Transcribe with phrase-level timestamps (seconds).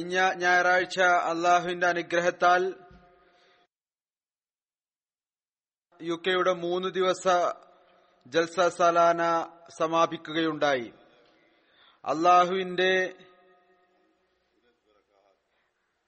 [0.00, 2.74] കഴിഞ്ഞ ഞായറാഴ്ച അള്ളാഹുവിന്റെ അനുഗ്രഹത്താൽ
[6.02, 7.28] യു കെയുടെ മൂന്ന് ദിവസ
[8.26, 9.22] ജൽസ സലാന
[9.78, 10.92] സമാപിക്കുകയുണ്ടായി.
[12.04, 13.14] അള്ളാഹുവിന്റെ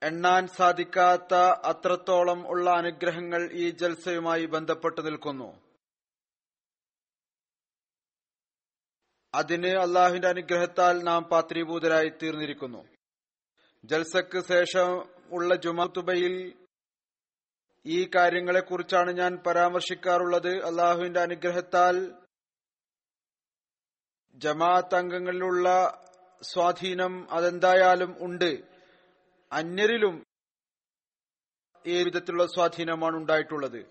[0.02, 5.60] എണ്ണാൻ സാധിക്കാത്ത അത്രത്തോളം ഉള്ള അനുഗ്രഹങ്ങൾ ഈ ജൽസയുമായി ബന്ധപ്പെട്ട് നിൽക്കുന്നു.
[9.34, 13.01] അതിന് അള്ളാഹുവിന്റെ അനുഗ്രഹത്താൽ നാം പാത്രീഭൂതരായി തീർന്നിരിക്കുന്നു.
[13.84, 14.90] ജൽസക്ക് ശേഷം
[15.30, 16.34] ഉള്ള ജുമാത്തുബയിൽ
[17.86, 20.64] ഈ കാര്യങ്ങളെക്കുറിച്ചാണ് ഞാൻ പരാമർശിക്കാറുള്ളത്.
[20.64, 21.96] അള്ളാഹുവിന്റെ അനുഗ്രഹത്താൽ
[24.34, 25.68] ജമാഅത്ത് അംഗങ്ങളിലുള്ള
[26.42, 28.62] സ്വാധീനം അതെന്തായാലും ഉണ്ട്.
[29.52, 30.24] അന്യരിലും
[31.86, 33.86] ഈ വിധത്തിലുള്ള സ്വാധീനമാണ് ഉണ്ടായിട്ടുള്ളത്.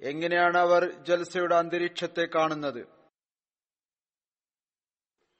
[0.00, 2.86] എങ്ങനെയാണ് അവർ ജൽസയുടെ അന്തരീക്ഷത്തെ കാണുന്നത്?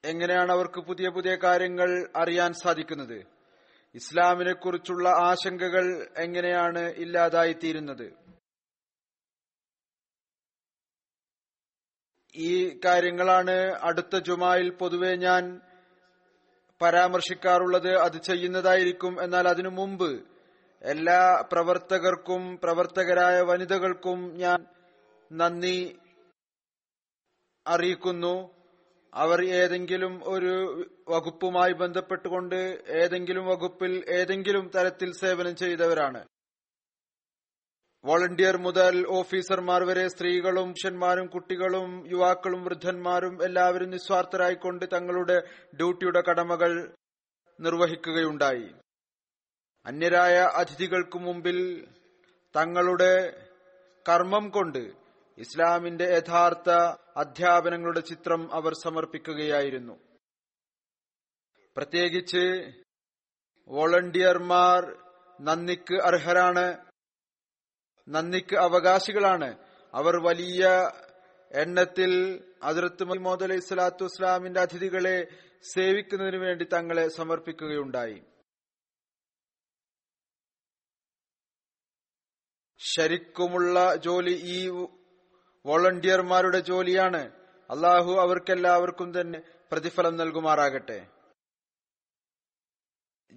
[0.05, 3.34] എങ്ങനെയാണ് അവർക്ക് പുതിയ പുതിയ കാര്യങ്ങൾ അറിയാൻ സാധിക്കുന്നത്?
[3.95, 8.13] ഇസ്ലാമിനെ കുറിച്ചുള്ള ആശങ്കകൾ എങ്ങനെയാണ് ഇല്ലാതായിത്തീരുന്നത്?
[12.35, 13.51] ഈ കാര്യങ്ങളാണ്
[13.83, 15.61] അടുത്ത ജുമായിൽ പൊതുവെ ഞാൻ
[16.83, 17.97] പരാമർശിക്കാറുള്ളത്.
[17.97, 19.23] അത് ചെയ്യുന്നതായിരിക്കും.
[19.23, 20.25] എന്നാൽ അതിനു മുമ്പ്
[20.83, 24.67] എല്ലാ പ്രവർത്തകർക്കും പ്രവർത്തകരായ വനിതകൾക്കും ഞാൻ
[25.33, 25.99] നന്ദി
[27.67, 28.64] അറിയിക്കുന്നു.
[29.15, 30.53] അവർ ഏതെങ്കിലും ഒരു
[31.09, 36.25] വകുപ്പുമായി ബന്ധപ്പെട്ടുകൊണ്ട് ഏതെങ്കിലും വകുപ്പിൽ ഏതെങ്കിലും തരത്തിൽ സേവനം ചെയ്തവരാണ്.
[38.05, 45.37] വോളണ്ടിയർ മുതൽ ഓഫീസർമാർ വരെ സ്ത്രീകളും പുരുഷന്മാരും കുട്ടികളും യുവാക്കളും വൃദ്ധന്മാരും എല്ലാവരും നിസ്വാർത്ഥരായിക്കൊണ്ട് തങ്ങളുടെ
[45.75, 46.73] ഡ്യൂട്ടിയുടെ കടമകൾ
[47.61, 48.69] നിർവഹിക്കുകയുണ്ടായി.
[49.87, 51.87] അന്യരായ അതിഥികൾക്കു മുമ്പിൽ
[52.57, 53.15] തങ്ങളുടെ
[54.09, 55.04] കർമ്മം കൊണ്ട്
[55.39, 56.71] ഇസ്ലാമിന്റെ യഥാർത്ഥ
[57.17, 60.01] അധ്യാപനങ്ങളുടെ ചിത്രം അവർ സമർപ്പിക്കുകയായിരുന്നു.
[61.77, 62.73] പ്രത്യേകിച്ച്
[63.69, 64.83] വോളണ്ടിയർമാർ
[65.41, 66.87] നന്ദിക്ക് അർഹരാണ്
[68.09, 69.59] നന്ദിക്ക് അവകാശികളാണ്.
[69.95, 70.91] അവർ വലിയ
[71.53, 75.27] എണ്ണത്തിൽ അതിർത്ത് മുഹമ്മദ് അലൈഹി സ്വലാത്തു വസ്സലാമിന്റെ അതിഥികളെ
[75.75, 78.23] സേവിക്കുന്നതിനു വേണ്ടി തങ്ങളെ സമർപ്പിക്കുകയുണ്ടായി.
[82.79, 84.87] ശരിക്കുമുള്ള ജോലി ഈ
[85.65, 87.23] വോളണ്ടിയർമാരുടെ ജോലിയാണ്.
[87.71, 89.39] അള്ളാഹു അവർക്കെല്ലാവർക്കും തന്നെ
[89.73, 90.99] പ്രതിഫലം നൽകുമാറാകട്ടെ.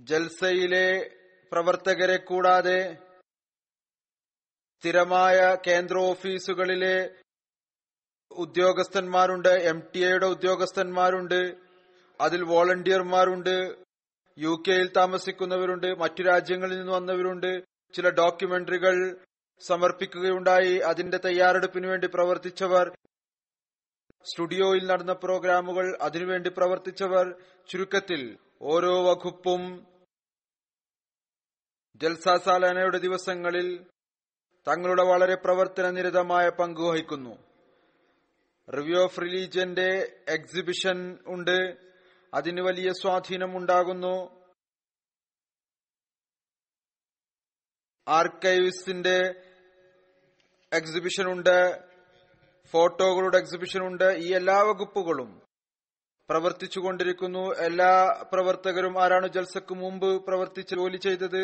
[0.09, 0.87] ജൽസയിലെ
[1.51, 2.79] പ്രവർത്തകരെ കൂടാതെ
[4.77, 6.97] സ്ഥിരമായ കേന്ദ്ര ഓഫീസുകളിലെ
[8.31, 11.39] ഉദ്യോഗസ്ഥന്മാരുണ്ട് എം ടി എയുടെ ഉദ്യോഗസ്ഥന്മാരുണ്ട്
[12.19, 13.55] അതിൽ വോളണ്ടിയർമാരുണ്ട്
[14.37, 17.49] യു കെയിൽ താമസിക്കുന്നവരുണ്ട് മറ്റു രാജ്യങ്ങളിൽ നിന്ന് വന്നവരുണ്ട്
[17.93, 18.95] ചില ഡോക്യുമെന്ററികൾ
[19.59, 20.77] സമർപ്പിക്കുകയുണ്ടായി.
[20.77, 22.97] അതിന്റെ തയ്യാറെടുപ്പിനു വേണ്ടി പ്രവർത്തിച്ചവർ
[24.25, 27.35] സ്റ്റുഡിയോയിൽ നടന്ന പ്രോഗ്രാമുകൾ അതിനുവേണ്ടി പ്രവർത്തിച്ചവർ
[27.69, 29.87] ചുരുക്കത്തിൽ ഓരോ വകുപ്പും
[31.95, 33.83] ജൽസാസാലനയുടെ ദിവസങ്ങളിൽ
[34.67, 37.37] തങ്ങളുടെ വളരെ പ്രവർത്തന നിരതമായ പങ്കുവഹിക്കുന്നു
[38.71, 41.77] റിവ്യൂ ഓഫ് റിലീജിയന്റെ എക്സിബിഷൻ ഉണ്ട്.
[42.33, 44.45] അതിന് വലിയ സ്വാധീനം ഉണ്ടാകുന്നു.
[48.07, 49.46] ആർക്കൈവ്സിന്റെ
[50.71, 51.57] എക്സിബിഷൻ ഉണ്ട്
[52.73, 55.29] ഫോട്ടോകളുടെ എക്സിബിഷൻ ഉണ്ട് ഈ എല്ലാ വകുപ്പുകളും
[56.29, 57.55] പ്രവർത്തിച്ചുകൊണ്ടിരിക്കുന്നു.
[57.65, 57.91] എല്ലാ
[58.33, 61.43] പ്രവർത്തകരും ആരാണ് ജൽസക്ക് മുമ്പ് പ്രവർത്തിച്ച് ജോലി ചെയ്തത്?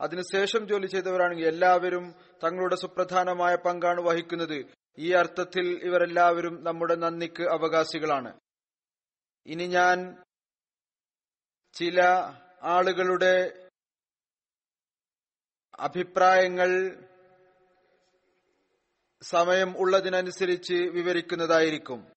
[0.00, 2.14] അതിനുശേഷം ജോലി ചെയ്തവരാണെങ്കിൽ എല്ലാവരും
[2.44, 4.58] തങ്ങളുടെ സുപ്രധാനമായ പങ്കാണ് വഹിക്കുന്നത്.
[4.98, 8.32] ഈ അർത്ഥത്തിൽ ഇവരെല്ലാവരും നമ്മുടെ നന്ദിക്ക് അവകാശികളാണ്.
[9.46, 10.24] ഇനി ഞാൻ
[11.76, 12.00] ചില
[12.62, 13.34] ആളുകളുടെ
[15.78, 16.70] അഭിപ്രായങ്ങൾ
[19.22, 22.12] സമയം ഉള്ളതിനനുസരിച്ച് വിവരിക്കുന്നതായിരിക്കും.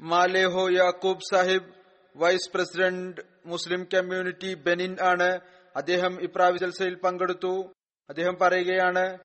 [0.00, 1.74] മാലേഹോ Yakub sahib
[2.16, 5.40] vice president Muslim community Benin ആണ്.
[5.76, 7.74] അദ്ദേഹം ഇപ്രാവശ്യ ജൽസയിൽ പങ്കെടുത്തു.
[8.08, 9.18] അദ്ദേഹം പറയുകയാണ്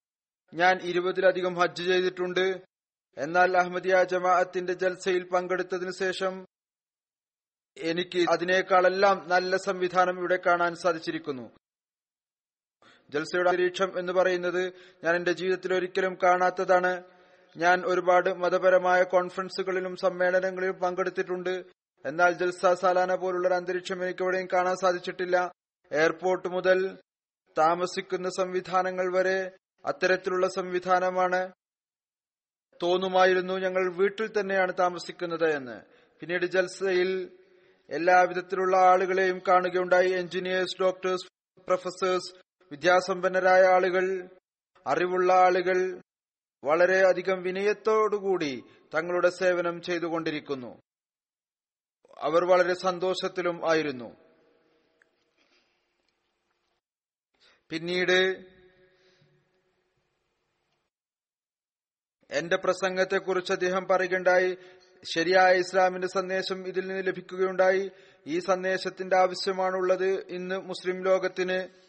[0.54, 2.62] ഞാൻ ഇരുപതിലധികം ഹജ്ജ് ചെയ്തിട്ടുണ്ട്.
[3.18, 6.46] എന്നാൽ അഹമ്മദിയ ജമാഅത്തിന്റെ ജൽസയിൽ പങ്കെടുത്തതിനു ശേഷം
[7.78, 11.52] എനിക്ക് അതിനേക്കാളെല്ലാം നല്ല സംവിധാനം ഇവിടെ കാണാൻ സാധിച്ചിരിക്കുന്നു.
[13.10, 14.74] ജൽസയുടെ അന്തരീക്ഷം എന്ന് പറയുന്നത്
[15.04, 17.04] ഞാൻ എന്റെ ജീവിതത്തിൽ ഒരിക്കലും കാണാത്തതാണ്.
[17.58, 21.66] ഞാൻ ഒരുപാട് മതപരമായ കോൺഫറൻസുകളിലും സമ്മേളനങ്ങളിലും പങ്കെടുത്തിട്ടുണ്ട്.
[22.06, 25.52] എന്നാൽ ജൽസ സാലാന പോലുള്ള ഒരു അന്തരീക്ഷം എനിക്ക് എവിടെയും കാണാൻ സാധിച്ചിട്ടില്ല.
[25.92, 26.98] എയർപോർട്ട് മുതൽ
[27.58, 29.52] താമസിക്കുന്ന സംവിധാനങ്ങൾ വരെ
[29.86, 31.52] അത്തരത്തിലുള്ള സംവിധാനമാണ്
[32.84, 35.82] തോന്നുമായിരുന്നു ഞങ്ങൾ വീട്ടിൽ തന്നെയാണ് താമസിക്കുന്നത് എന്ന്.
[36.20, 37.32] പിന്നീട് ജൽസയിൽ
[37.90, 40.10] എല്ലാവിധത്തിലുള്ള ആളുകളെയും കാണുകയുണ്ടായി.
[40.10, 41.28] എഞ്ചിനീയേഴ്സ് ഡോക്ടേഴ്സ്
[41.62, 44.30] പ്രൊഫസേഴ്സ് വിദ്യാസമ്പന്നരായ ആളുകൾ
[44.88, 46.01] അറിവുള്ള ആളുകൾ
[46.63, 48.63] വളരെ അധികം വിനയത്തോടുകൂടി
[48.95, 50.81] തങ്ങളുടെ സേവനം ചെയ്തുകൊണ്ടിരിക്കുന്നു.
[52.18, 54.16] അവർ വളരെ സന്തോഷത്തിലും ആയിരുന്നു.
[57.69, 58.45] പിന്നീട്
[62.31, 64.57] എന്റെ പ്രസംഗത്തെക്കുറിച്ച് അദ്ദേഹം പറയുകയുണ്ടായി.
[65.16, 67.92] ശരിയായ ഇസ്ലാമിന്റെ സന്ദേശം ഇതിൽ നിന്ന് ലഭിക്കുകയുണ്ടായി.
[68.27, 70.06] ഈ സന്ദേശത്തിന്റെ ആവശ്യമാണുള്ളത്.
[70.06, 71.89] ഇന്ന് മുസ്ലിം ലോകത്തിന്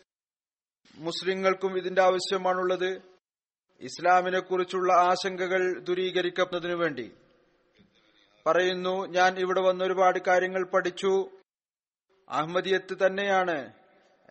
[0.94, 3.02] മുസ്ലിങ്ങൾക്കും ഇതിന്റെ ആവശ്യമാണുള്ളത്.
[3.81, 7.12] ഇസ്ലാമിനെ കുറിച്ചുള്ള ആശങ്കകൾ ദൂരീകരിക്കുന്നതിനു വേണ്ടി.
[8.46, 11.31] പറയുന്നു ഞാൻ ഇവിടെ വന്ന ഒരുപാട് കാര്യങ്ങൾ പഠിച്ചു.
[12.28, 13.72] അഹമ്മദിയത്ത് തന്നെയാണ്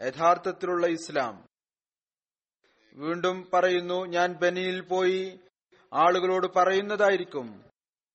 [0.06, 1.46] യഥാർത്ഥത്തിലുള്ള ഇസ്ലാം.
[2.94, 5.40] വീണ്ടും പറയുന്നു ഞാൻ ബനിയിൽ പോയി
[5.94, 7.64] ആളുകളോട് പറയുന്നതായിരിക്കും.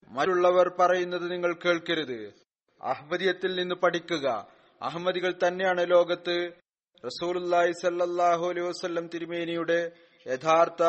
[0.08, 2.34] മറ്റുള്ളവർ പറയുന്നത് നിങ്ങൾ കേൾക്കരുത്.
[2.82, 4.46] അഹമ്മദിയത്തിൽ നിന്ന് പഠിക്കുക.
[4.82, 6.63] അഹമ്മദികൾ തന്നെയാണ് ലോകത്ത്
[7.06, 9.92] റസൂലുല്ലായി സല്ലാഹു അലൈഹി വസ്ലം തിരുമേനിയുടെ
[10.26, 10.82] യഥാർത്ഥ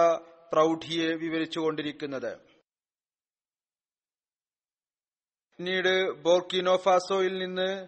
[0.51, 2.31] പ്രൗഢിയെ വിവരിച്ചുകൊണ്ടിരിക്കുന്നത്.
[5.57, 7.87] പിന്നീട് ബോർക്കിനോഫാസോയിൽ നിന്ന്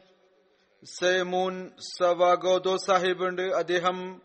[0.86, 3.42] സെമൂൻ സവാഗോദോ സാഹിബ് ഉണ്ട്.
[3.42, 4.22] അദ്ദേഹം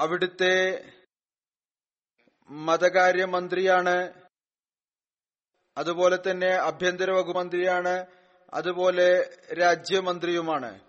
[0.00, 0.56] അവിടുത്തെ
[2.50, 3.96] മതകാര്യ മന്ത്രിയാണ്
[5.76, 8.06] അതുപോലെ തന്നെ ആഭ്യന്തര വകുപ്പ് മന്ത്രിയാണ്.
[8.54, 9.08] അതുപോലെ
[9.52, 10.87] രാജ്യമന്ത്രിയുമാണ്.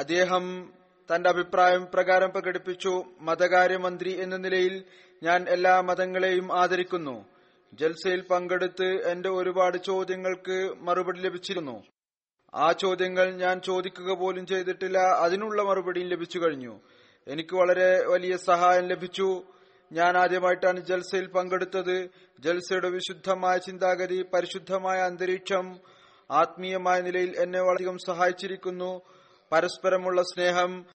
[0.00, 0.72] അദ്ദേഹം
[1.08, 4.84] തന്റെ അഭിപ്രായം പ്രകാരം പ്രകടിപ്പിച്ചു മതകാര്യമന്ത്രി എന്ന നിലയിൽ
[5.22, 7.24] ഞാൻ എല്ലാ മതങ്ങളെയും ആദരിക്കുന്നു.
[7.74, 11.82] ജൽസയിൽ പങ്കെടുത്ത് എന്റെ ഒരുപാട് ചോദ്യങ്ങൾക്ക് മറുപടി ലഭിച്ചിരുന്നു.
[12.54, 16.80] ആ ചോദ്യങ്ങൾ ഞാൻ ചോദിക്കുക പോലും ചെയ്തിട്ടില്ല അതിനുള്ള മറുപടിയും ലഭിച്ചു കഴിഞ്ഞു.
[17.28, 19.42] എനിക്ക് വളരെ വലിയ സഹായം ലഭിച്ചു.
[19.92, 22.08] ഞാൻ ആദ്യമായിട്ടാണ് ജൽസയിൽ പങ്കെടുത്തത്.
[22.40, 25.78] ജൽസയുടെ വിശുദ്ധമായ ചിന്താഗതി പരിശുദ്ധമായ അന്തരീക്ഷം
[26.30, 29.00] ആത്മീയമായ നിലയിൽ എന്നെ വളരെയധികം സഹായിച്ചിരിക്കുന്നു.
[29.52, 30.86] പരസ്പരമുള്ള സ്നേഹം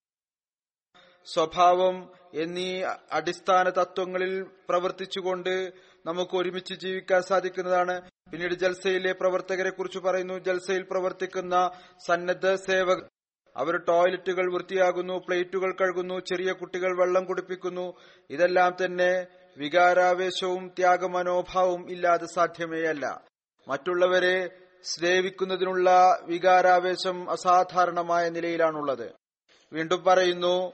[1.34, 1.96] സ്വഭാവം
[2.34, 5.74] എന്നീ അടിസ്ഥാന തത്വങ്ങളിൽ പ്രവർത്തിച്ചുകൊണ്ട്
[6.06, 8.02] നമുക്ക് ഒരുമിച്ച് ജീവിക്കാൻ സാധിക്കുന്നതാണ്.
[8.32, 10.40] പിന്നീട് ജൽസയിലെ പ്രവർത്തകരെ കുറിച്ച് പറയുന്നു.
[10.40, 11.70] ജൽസയിൽ പ്രവർത്തിക്കുന്ന
[12.08, 13.10] സന്നദ്ധ സേവകർ
[13.56, 17.94] അവർ ടോയ്ലറ്റുകൾ വൃത്തിയാകുന്നു പ്ലേറ്റുകൾ കഴുകുന്നു ചെറിയ കുട്ടികൾ വെള്ളം കുടിപ്പിക്കുന്നു.
[18.30, 23.24] ഇതെല്ലാം തന്നെ വികാരാവേശവും ത്യാഗമനോഭാവവും ഇല്ലാതെ സാധ്യമേയല്ല.
[23.68, 29.16] മറ്റുള്ളവരെ സ്നേഹിക്കുന്നതിനുള്ള വികാരാവേശം അസാധാരണമായ നിലയിലാണുള്ളത്.
[29.74, 30.74] വീണ്ടും പറയുന്നു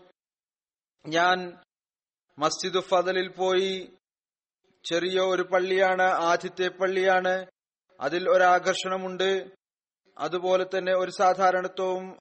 [1.07, 1.57] ഞാൻ
[2.39, 3.93] മസ്ജിദ് ഫതലിൽ പോയി
[4.83, 7.45] ചെറിയ ഒരു പള്ളിയാണ് ആദ്യത്തെ പള്ളിയാണ്.
[7.99, 9.47] അതിൽ ഒരാകർഷണമുണ്ട്.
[10.17, 12.19] അതുപോലെ തന്നെ ഒരു സാധാരണത്വവും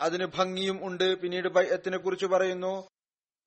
[0.00, 1.16] അതിന് ഭംഗിയും ഉണ്ട്.
[1.20, 2.88] പിന്നീട് ബൈഅത്തിനെ കുറിച്ച് പറയുന്നു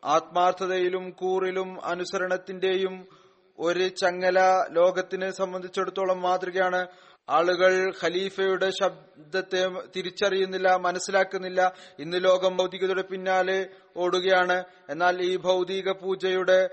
[0.03, 3.16] ആത്മാർത്ഥതയിലും കൂറിലും അനുസരണത്തിന്റെയും
[3.59, 4.39] ഒരു ചങ്ങല
[4.71, 6.87] ലോകത്തിനെ സംബന്ധിച്ചിടത്തോളം മാതൃകയാണ്.
[7.29, 11.73] ആളുകൾ ഖലീഫയുടെ ശബ്ദത്തെ തിരിച്ചറിയുന്നില്ല മനസ്സിലാക്കുന്നില്ല.
[11.99, 14.63] ഇന്ന് ലോകം ഭൗതികതയുടെ പിന്നാലെ ഓടുകയാണ്.
[14.89, 16.69] എന്നാൽ ഈ ഭൗതിക പൂജയുടെ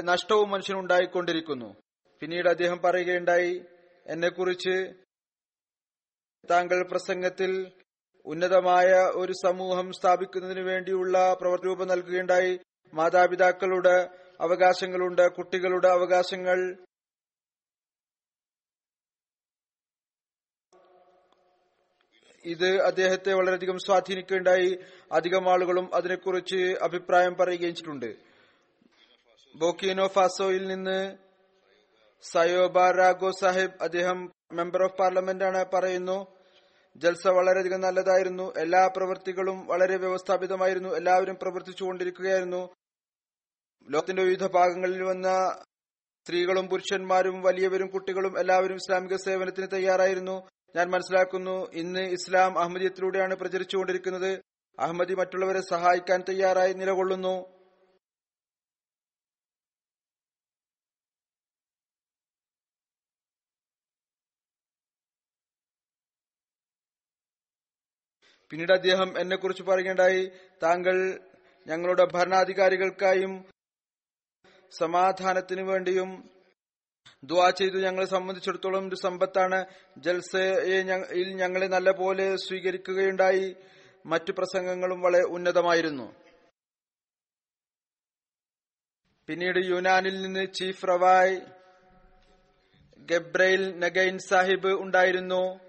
[0.00, 1.74] നഷ്ടവും മനുഷ്യനുണ്ടായിക്കൊണ്ടിരിക്കുന്നു
[2.20, 3.62] പിന്നീട് അദ്ദേഹം പറയുകയുണ്ടായി
[4.06, 4.92] എന്നെക്കുറിച്ച്
[6.50, 7.72] താങ്കൾ പ്രസംഗത്തിൽ
[8.26, 12.58] ഉന്നതമായ ഒരു സമൂഹം സ്ഥാപിക്കുന്നതിന് വേണ്ടിയുള്ള പ്രവർത്തി രൂപം നൽകുകയുണ്ടായി.
[12.94, 14.08] മാതാപിതാക്കളുടെ
[14.40, 16.84] അവകാശങ്ങളുണ്ട് കുട്ടികളുടെ അവകാശങ്ങൾ.
[22.44, 24.78] ഇത് അദ്ദേഹത്തെ വളരെയധികം സ്വാധീനിക്കുകയുണ്ടായി.
[25.12, 28.16] അധികം ആളുകളും അതിനെക്കുറിച്ച് അഭിപ്രായം പറയുകയും ചെയ്തിട്ടുണ്ട്.
[29.56, 31.16] ബോക്കിനോ ഫാസോയിൽ നിന്ന്
[32.22, 36.26] സയോബ റാഗോ സാഹിബ് അദ്ദേഹം മെമ്പർ ഓഫ് പാർലമെന്റ് ആണ് പറയുന്നു.
[36.96, 38.52] ജൽസ വളരെയധികം നല്ലതായിരുന്നു.
[38.56, 40.88] എല്ലാ പ്രവൃത്തികളും വളരെ വ്യവസ്ഥാപിതമായിരുന്നു.
[40.88, 42.74] എല്ലാവരും പ്രവർത്തിച്ചുകൊണ്ടിരിക്കുകയായിരുന്നു.
[43.86, 45.56] ലോകത്തിന്റെ വിവിധ ഭാഗങ്ങളിൽ വന്ന
[46.26, 50.48] സ്ത്രീകളും പുരുഷന്മാരും വലിയവരും കുട്ടികളും എല്ലാവരും ഇസ്ലാമിക സേവനത്തിന് തയ്യാറായിരുന്നു.
[50.76, 54.42] ഞാൻ മനസ്സിലാക്കുന്നു ഇന്ന് ഇസ്ലാം അഹമ്മദിയത്തിലൂടെയാണ് പ്രചരിച്ചുകൊണ്ടിരിക്കുന്നത്.
[54.78, 57.58] അഹമ്മദി മറ്റുള്ളവരെ സഹായിക്കാൻ തയ്യാറായി നിലകൊള്ളുന്നു.
[68.50, 70.30] പിന്നീട് അദ്ദേഹം എന്നെക്കുറിച്ച് പറയുകയുണ്ടായി
[70.62, 71.20] താങ്കൾ
[71.66, 73.44] ഞങ്ങളുടെ ഭരണാധികാരികൾക്കായും
[74.70, 76.30] സമാധാനത്തിനു വേണ്ടിയും
[77.24, 79.64] ദുവാ ചെയ്തു ഞങ്ങളെ സംബന്ധിച്ചിടത്തോളം ഒരു സമ്പത്താണ്.
[79.98, 83.56] ജൽസയിൽ ഞങ്ങളെ നല്ല പോലെ സ്വീകരിക്കുകയുണ്ടായി.
[84.06, 86.14] മറ്റു പ്രസംഗങ്ങളും വളരെ ഉന്നതമായിരുന്നു.
[89.26, 91.40] പിന്നീട് യുനാനിൽ നിന്ന് ചീഫ് റവായ്
[92.98, 95.60] ഗബ്രൈൽ നഗൈൻ സാഹിബ് ഉണ്ടായിരുന്നു.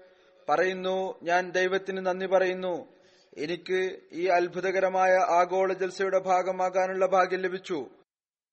[0.48, 2.88] പറയുന്നു ഞാൻ ദൈവത്തിന് നന്ദി പറയുന്നു.
[3.36, 7.88] എനിക്ക് ഈ അത്ഭുതകരമായ ആഗോള ജൽസയുടെ ഭാഗമാകാനുള്ള ഭാഗ്യം ലഭിച്ചു.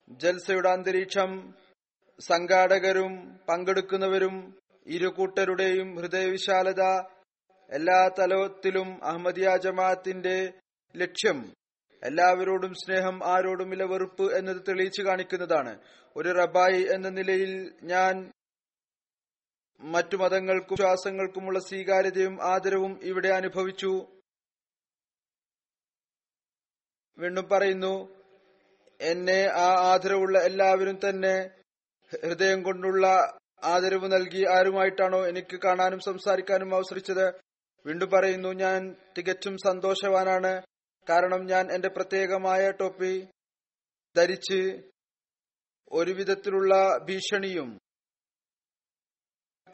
[0.10, 1.54] ജൽസയുടെ അന്തരീക്ഷം
[2.20, 6.84] സംഘാടകരും പങ്കെടുക്കുന്നവരും ഇരു കൂട്ടരുടെയും ഹൃദയവിശാലത
[7.70, 10.54] എല്ലാ തലത്തിലും അഹമ്മദിയ ജമാഅത്തിന്റെ
[10.96, 11.54] ലക്ഷ്യം.
[12.04, 15.80] എല്ലാവരോടും സ്നേഹം ആരോടുമില്ല വെറുപ്പ് എന്നത് തെളിയിച്ചു കാണിക്കുന്നതാണ്.
[16.16, 18.32] ഒരു റബായി എന്ന നിലയിൽ ഞാൻ
[19.82, 24.08] മറ്റു മതങ്ങൾക്കും വിശ്വാസങ്ങൾക്കുമുള്ള സ്വീകാര്യതയും ആദരവും ഇവിടെ അനുഭവിച്ചു.
[27.18, 28.17] വീണ്ടും പറയുന്നു
[29.00, 31.50] എന്നെ ആ ആദരവുള്ള എല്ലാവരും തന്നെ
[32.24, 33.08] ഹൃദയം കൊണ്ടുള്ള
[33.64, 37.34] ആദരവ് നൽകി ആരുമായിട്ടാണോ എനിക്ക് കാണാനും സംസാരിക്കാനും അവസരിച്ചത്?
[37.86, 40.62] വീണ്ടും പറയുന്നു ഞാൻ തികച്ചും സന്തോഷവാനാണ്.
[41.10, 43.28] കാരണം ഞാൻ എന്റെ പ്രത്യേകമായ ടോപ്പി
[44.16, 44.82] ധരിച്ച്
[45.92, 47.80] ഒരുവിധത്തിലുള്ള ഭീഷണിയും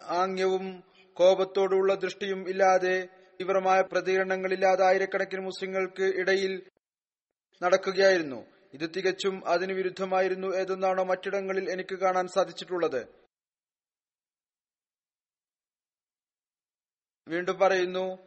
[0.10, 3.08] ആംഗ്യവും കോപത്തോടുള്ള ദൃഷ്ടിയും ഇല്ലാതെ
[3.42, 6.70] തീവ്രമായ പ്രതികരണങ്ങളില്ലാതെ ആയിരക്കണക്കിന് മുസ്ലിങ്ങൾക്ക് ഇടയിൽ
[7.63, 8.52] നടക്കുകയായിരുന്നു.
[8.74, 13.08] ഇത് തികച്ചും അതിന് വിരുദ്ധമായിരുന്നു ഏതെന്നാണോ മറ്റിടങ്ങളിൽ എനിക്ക് കാണാൻ സാധിച്ചിട്ടുള്ളത്.
[17.27, 18.18] വീണ്ടും പറയുന്നു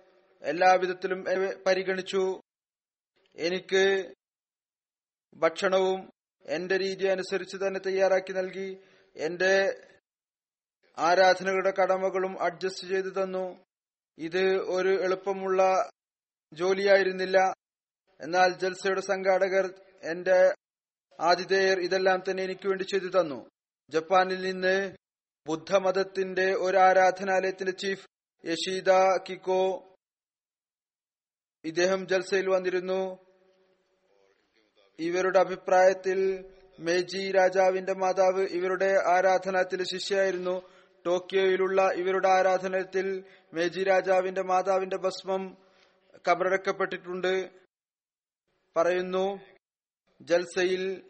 [0.42, 1.24] എല്ലാവിധത്തിലും
[1.66, 2.40] പരിഗണിച്ചു.
[3.36, 4.14] എനിക്ക്
[5.34, 6.10] ഭക്ഷണവും
[6.46, 8.82] എന്റെ രീതി അനുസരിച്ച് തന്നെ തയ്യാറാക്കി നൽകി.
[9.16, 9.82] എന്റെ
[10.98, 13.64] ആരാധനകളുടെ കടമകളും അഡ്ജസ്റ്റ് ചെയ്തു തന്നു.
[14.18, 15.90] ഇത് ഒരു എളുപ്പമുള്ള
[16.52, 17.38] ജോലിയായിരുന്നില്ല.
[18.20, 20.54] എന്നാൽ ജൽസയുടെ സംഘാടകർ എന്റെ
[21.20, 23.50] ആതിഥേയർ ഇതെല്ലാം തന്നെ എനിക്ക് വേണ്ടി ചെയ്തു തന്നു.
[23.90, 24.96] ജപ്പാനിൽ നിന്ന്
[25.46, 28.06] ബുദ്ധമതത്തിന്റെ ഒരു ആരാധനാലയത്തിന്റെ ചീഫ്
[28.44, 28.90] യഷീദ
[29.28, 29.62] കിക്കോ
[31.64, 33.26] ഇദ്ദേഹം ജൽസയിൽ വന്നിരുന്നു.
[34.98, 36.18] ഇവരുടെ അഭിപ്രായത്തിൽ
[36.78, 40.62] മേജി രാജാവിന്റെ മാതാവ് ഇവരുടെ ആരാധനത്തിലെ ശിഷ്യായിരുന്നു
[41.06, 45.56] ടോക്കിയോയിലുള്ള ഇവരുടെ ആരാധനത്തിൽ മേജി രാജാവിന്റെ മാതാവിന്റെ ഭസ്മം
[46.28, 47.50] കബറടക്കപ്പെട്ടിട്ടുണ്ട്.
[48.76, 49.55] പറയുന്നു
[50.20, 51.02] ജൽസയിൽ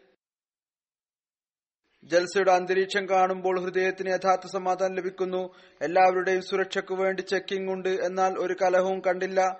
[2.03, 5.53] ജൽസയുടെ അന്തരീക്ഷം കാണുമ്പോൾ ഹൃദയത്തിന് യഥാർത്ഥ സമാധാനം ലഭിക്കുന്നു.
[5.81, 7.89] എല്ലാവരുടെയും സുരക്ഷയ്ക്ക് വേണ്ടി ചെക്കിംഗ് ഉണ്ട്.
[7.89, 9.59] എന്നാൽ ഒരു കലഹവും കണ്ടില്ല.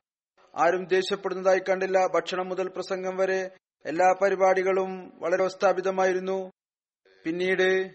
[0.56, 2.08] ആരും ദേഷ്യപ്പെടുന്നതായി കണ്ടില്ല.
[2.08, 3.50] ഭക്ഷണം മുതൽ പ്രസംഗം വരെ
[3.86, 6.52] എല്ലാ പരിപാടികളും വളരെ വ്യവസ്ഥാപിതമായിരുന്നു.
[7.24, 7.92] പിന്നീട്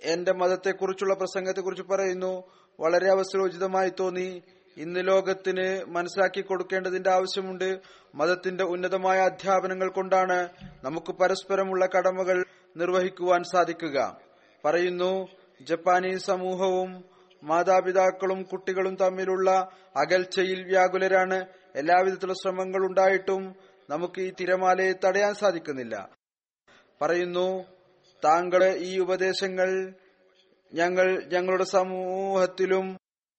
[0.00, 2.50] എന്റെ മതത്തെക്കുറിച്ചുള്ള പ്രസംഗത്തെക്കുറിച്ച് പറയുന്നു.
[2.80, 4.42] വളരെ അവസരോചിതമായി തോന്നി.
[4.78, 7.80] ഇന്ന് ലോകത്തിന് മനസ്സിലാക്കി കൊടുക്കേണ്ടതിന്റെ ആവശ്യമുണ്ട്.
[8.14, 10.48] മതത്തിന്റെ ഉന്നതമായ അധ്യാപനങ്ങൾ കൊണ്ടാണ്
[10.84, 12.44] നമുക്ക് പരസ്പരമുള്ള കടമകൾ
[12.76, 14.20] നിർവഹിക്കുവാൻ സാധിക്കുക.
[14.64, 15.26] പറയുന്നു
[15.60, 17.04] ജപ്പാനീസ് സമൂഹവും
[17.42, 21.46] മാതാപിതാക്കളും കുട്ടികളും തമ്മിലുള്ള അകൽച്ചയിൽ വ്യാകുലരാണ്.
[21.76, 23.54] എല്ലാവിധത്തിലുള്ള ശ്രമങ്ങൾ ഉണ്ടായിട്ടും
[23.90, 26.08] നമുക്ക് ഈ തിരമാലയെ തടയാൻ സാധിക്കുന്നില്ല.
[27.02, 27.64] പറയുന്നു
[28.24, 29.94] താങ്കളെ ഈ ഉപദേശങ്ങൾ
[30.74, 32.97] ഞങ്ങൾ ഞങ്ങളുടെ സമൂഹത്തിലും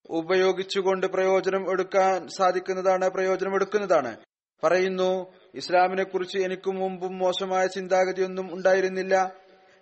[0.10, 4.18] ഉപയോഗിച്ചുകൊണ്ട് പ്രയോജനം എടുക്കാൻ സാധിക്കുന്നതാണ് പ്രയോജനം എടുക്കുന്നതാണ്.
[4.64, 9.36] പറയുന്നു ഇസ്ലാമിനെ കുറിച്ച് എനിക്ക് മുമ്പും മോശമായ ചിന്താഗതിയൊന്നും ഉണ്ടായിരുന്നില്ല.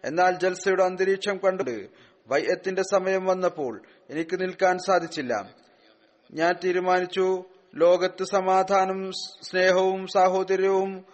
[0.06, 1.90] എന്നാൽ ജൽസയുടെ അന്തരീക്ഷം കണ്ടത്
[2.28, 5.54] വൈയത്തിന്റെ സമയം വന്നപ്പോൾ എനിക്ക് നിൽക്കാൻ സാധിച്ചില്ല.
[6.32, 9.12] ഞാൻ തീരുമാനിച്ചു ലോകത്ത് സമാധാനം
[9.44, 11.06] സ്നേഹവും സാഹോദര്യവും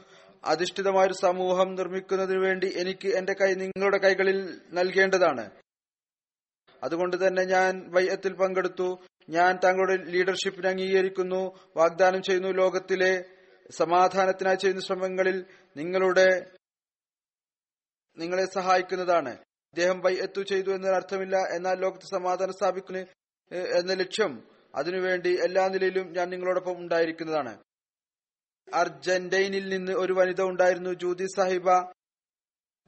[0.45, 5.49] അധിഷ്ഠിതമായ ഒരു സമൂഹം നിർമ്മിക്കുന്നതിനു വേണ്ടി എനിക്ക് എന്റെ കൈ നിങ്ങളുടെ കൈകളിൽ നൽകേണ്ടതാണ്.
[6.83, 8.99] അതുകൊണ്ട് തന്നെ ഞാൻ വൈയത്തിൽ പങ്കെടുത്തു.
[9.29, 11.41] ഞാൻ തങ്ങളുടെ ലീഡർഷിപ്പിനെ അംഗീകരിക്കുന്നു
[11.77, 13.25] വാഗ്ദാനം ചെയ്യുന്നു ലോകത്തിലെ
[13.71, 15.45] സമാധാനത്തിനായി ചെയ്യുന്ന ശ്രമങ്ങളിൽ
[15.77, 16.51] നിങ്ങളുടെ
[18.17, 19.29] നിങ്ങളെ സഹായിക്കുന്നതാണ്.
[19.73, 22.99] അദ്ദേഹം ബൈഅത്തു ചെയ്തു എന്നതിന് അർത്ഥമില്ല എന്നാൽ ലോകത്ത് സമാധാനം സ്ഥാപിക്കുന്ന
[23.79, 24.33] എന്ന ലക്ഷ്യം.
[24.75, 27.63] അതിനുവേണ്ടി എല്ലാ നിലയിലും ഞാൻ നിങ്ങളോടൊപ്പം ഉണ്ടായിരിക്കുന്നതാണ്.
[28.73, 31.69] അർജന്റൈനിൽ നിന്ന് ഒരു വനിത ഉണ്ടായിരുന്നു ജൂതി സാഹിബ.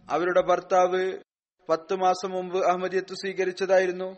[0.10, 1.04] അവരുടെ ഭർത്താവ്
[1.70, 4.16] പത്ത് മാസം മുമ്പ് അഹമ്മദിയത്ത് സ്വീകരിച്ചതായിരുന്നു.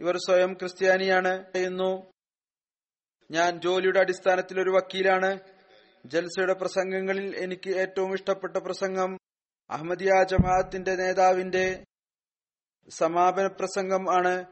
[0.00, 2.12] ഇവർ സ്വയം ക്രിസ്ത്യാനിയാണ് എന്നു
[3.30, 5.38] ഞാൻ ജോലിയുടെ അടിസ്ഥാനത്തിൽ ഒരു വക്കീലാണ്.
[6.06, 9.18] ജൽസയുടെ പ്രസംഗങ്ങളിൽ എനിക്ക് ഏറ്റവും ഇഷ്ടപ്പെട്ട പ്രസംഗം
[9.70, 11.84] അഹമ്മദിയ ജമാഅത്തിന്റെ നേതാവിന്റെ
[12.88, 14.44] സമാപന പ്രസംഗം ആണ്.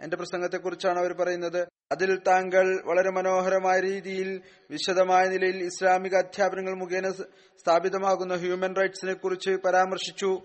[0.00, 1.68] എന്റെ പ്രസംഗത്തെ കുറിച്ചാണ് അവർ പറയുന്നത്.
[1.92, 10.42] അതിൽ താങ്കൾ വളരെ മനോഹരമായ രീതിയിൽ വിശദമായ നിലയിൽ ഇസ്ലാമിക അധ്യാപനങ്ങൾ മുഖേന സ്ഥാപിതമാകുന്ന ഹ്യൂമൻ റൈറ്റ്സിനെ കുറിച്ച് പരാമർശിച്ചു.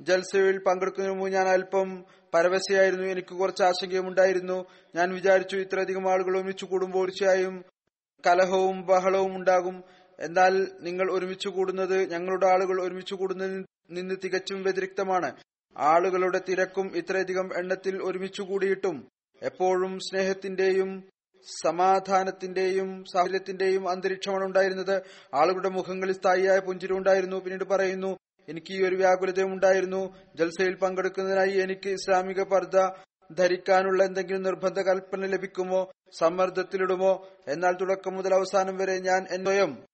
[0.00, 3.06] ജൽസയിൽ പങ്കെടുക്കുന്നതിന് മുമ്പ് ഞാൻ അല്പം പരവശയായിരുന്നു.
[3.06, 4.64] എനിക്ക് കുറച്ച് ആശങ്കയുമുണ്ടായിരുന്നു.
[4.94, 7.64] ഞാൻ വിചാരിച്ചു ഇത്രയധികം ആളുകൾ ഒരുമിച്ച് കൂടുമ്പോൾ തീർച്ചയായും
[8.26, 9.84] കലഹവും ബഹളവും ഉണ്ടാകും.
[10.20, 15.36] എന്നാൽ നിങ്ങൾ ഒരുമിച്ച് കൂടുന്നത് ഞങ്ങളുടെ ആളുകൾ ഒരുമിച്ച് കൂടുന്നതിൽ നിന്ന് തികച്ചും വ്യതിരിക്തമാണ്.
[15.76, 19.08] ആളുകളുടെ തിരക്കും ഇത്രയധികം എണ്ണത്തിൽ ഒരുമിച്ച് കൂടിയിട്ടും
[19.42, 21.04] എപ്പോഴും സ്നേഹത്തിന്റെയും
[21.64, 25.02] സമാധാനത്തിന്റെയും സാഹചര്യത്തിന്റെയും അന്തരീക്ഷമാണ് ഉണ്ടായിരുന്നത്.
[25.34, 27.36] ആളുകളുടെ മുഖങ്ങളിൽ സ്ഥായിയായ പുഞ്ചിരി ഉണ്ടായിരുന്നു.
[27.36, 30.16] പിന്നീട് പറയുന്നു എനിക്ക് ഈ ഒരു വ്യാകുലതയും ഉണ്ടായിരുന്നു.
[30.34, 32.88] ജൽസയിൽ പങ്കെടുക്കുന്നതിനായി എനിക്ക് ഇസ്ലാമിക പർദ്ദ
[33.34, 35.92] ധരിക്കാനുള്ള എന്തെങ്കിലും നിർബന്ധ കൽപ്പന ലഭിക്കുമോ?
[36.20, 37.28] സമ്മർദ്ദത്തിലിടുമോ?
[37.48, 39.84] എന്നാൽ തുടക്കം മുതൽ അവസാനം വരെ ഞാൻ എന്നോയം.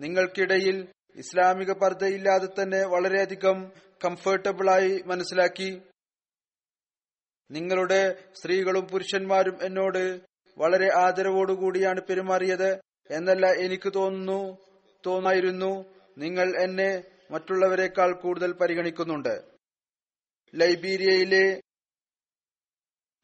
[0.00, 3.72] നിങ്ങൾക്കിടയിൽ ഇസ്ലാമിക പർദ്ദയില്ലാതെ തന്നെ വളരെയധികം
[4.04, 5.82] കംഫർട്ടബിളായി മനസ്സിലാക്കി.
[7.50, 10.20] നിങ്ങളുടെ സ്ത്രീകളും പുരുഷന്മാരും എന്നോട്
[10.58, 12.80] വളരെ ആദരവോടുകൂടിയാണ് പെരുമാറിയത്.
[13.10, 14.58] എന്നല്ല എനിക്ക് തോന്നുന്നു
[15.06, 15.84] തോന്നായിരുന്നു.
[16.18, 19.42] നിങ്ങൾ എന്നെ മറ്റുള്ളവരെക്കാൾ കൂടുതൽ പരിഗണിക്കുന്നുണ്ട്.
[20.54, 21.60] ലൈബീരിയയിലെ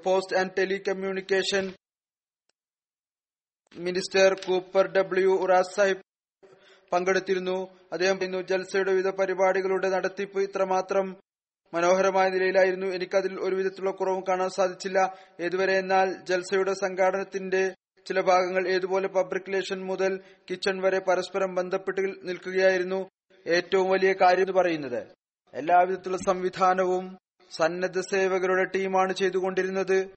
[0.04, 1.74] post and telecommunication
[3.76, 6.02] minister Cooper W ഉറാസ് Sahib
[6.92, 7.78] പങ്കെടുത്തിരുന്നു.
[7.92, 11.16] അദ്ദേഹം പറയുന്നു ജൽസയുടെ വിവിധ പരിപാടികളുടെ നടത്തിപ്പ് ഇത്രമാത്രം
[11.74, 12.86] മനോഹരമായ നിലയിലായിരുന്നു.
[12.86, 15.18] എനിക്കതിൽ ഒരു വിധത്തിലുള്ള കുറവും കാണാൻ സാധിച്ചില്ല.
[15.40, 17.74] ഏതുവരെ എന്നാൽ ജൽസയുടെ സംഘാടനത്തിന്റെ
[18.06, 20.20] ചില ഭാഗങ്ങൾ ഏതുപോലെ പബ്ലിക് റിലേഷൻ മുതൽ
[20.50, 23.10] കിച്ചൺ വരെ പരസ്പരം ബന്ധപ്പെട്ട് നിൽക്കുകയായിരുന്നു.
[23.46, 25.06] ഏറ്റവും വലിയ കാര്യം എന്ന് പറയുന്നത്.
[25.54, 27.18] എല്ലാവിധത്തിലുള്ള സംവിധാനവും
[27.50, 30.14] സന്നദ്ധ സേവകരുടെ ടീമാണ് ചെയ്തുകൊണ്ടിരുന്നത്.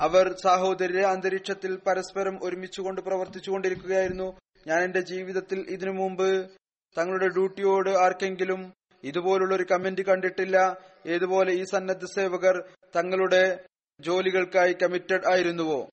[0.00, 4.40] അവർ സാഹോദര്യ അന്തരീക്ഷത്തിൽ പരസ്പരം ഒരുമിച്ചുകൊണ്ട് പ്രവർത്തിച്ചുകൊണ്ടിരിക്കുകയായിരുന്നു.
[4.66, 6.50] ഞാൻ എന്റെ ജീവിതത്തിൽ ഇതിനു മുമ്പ്
[6.98, 8.72] തങ്ങളുടെ ഡ്യൂട്ടിയോട് ആർക്കെങ്കിലും
[9.04, 10.76] ഇതുപോലുള്ള ഒരു കമന്റ് കണ്ടിട്ടില്ല.
[11.06, 13.64] ഏതുപോലെ ഈ സന്നദ്ധ സേവകർ തങ്ങളുടെ
[14.00, 15.90] ജോലികൾക്കായി കമ്മിറ്റഡ് ആയിരുന്നുവോ?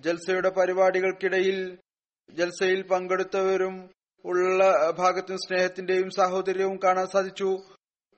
[0.00, 1.78] ജൽസയുടെ പരിപാടികൾക്കിടയിൽ
[2.30, 3.90] ജൽസയിൽ പങ്കെടുത്തവരും
[4.24, 7.58] ഉള്ള ഭാഗത്തും സ്നേഹത്തിന്റെയും സാഹോദര്യവും കാണാൻ സാധിച്ചു.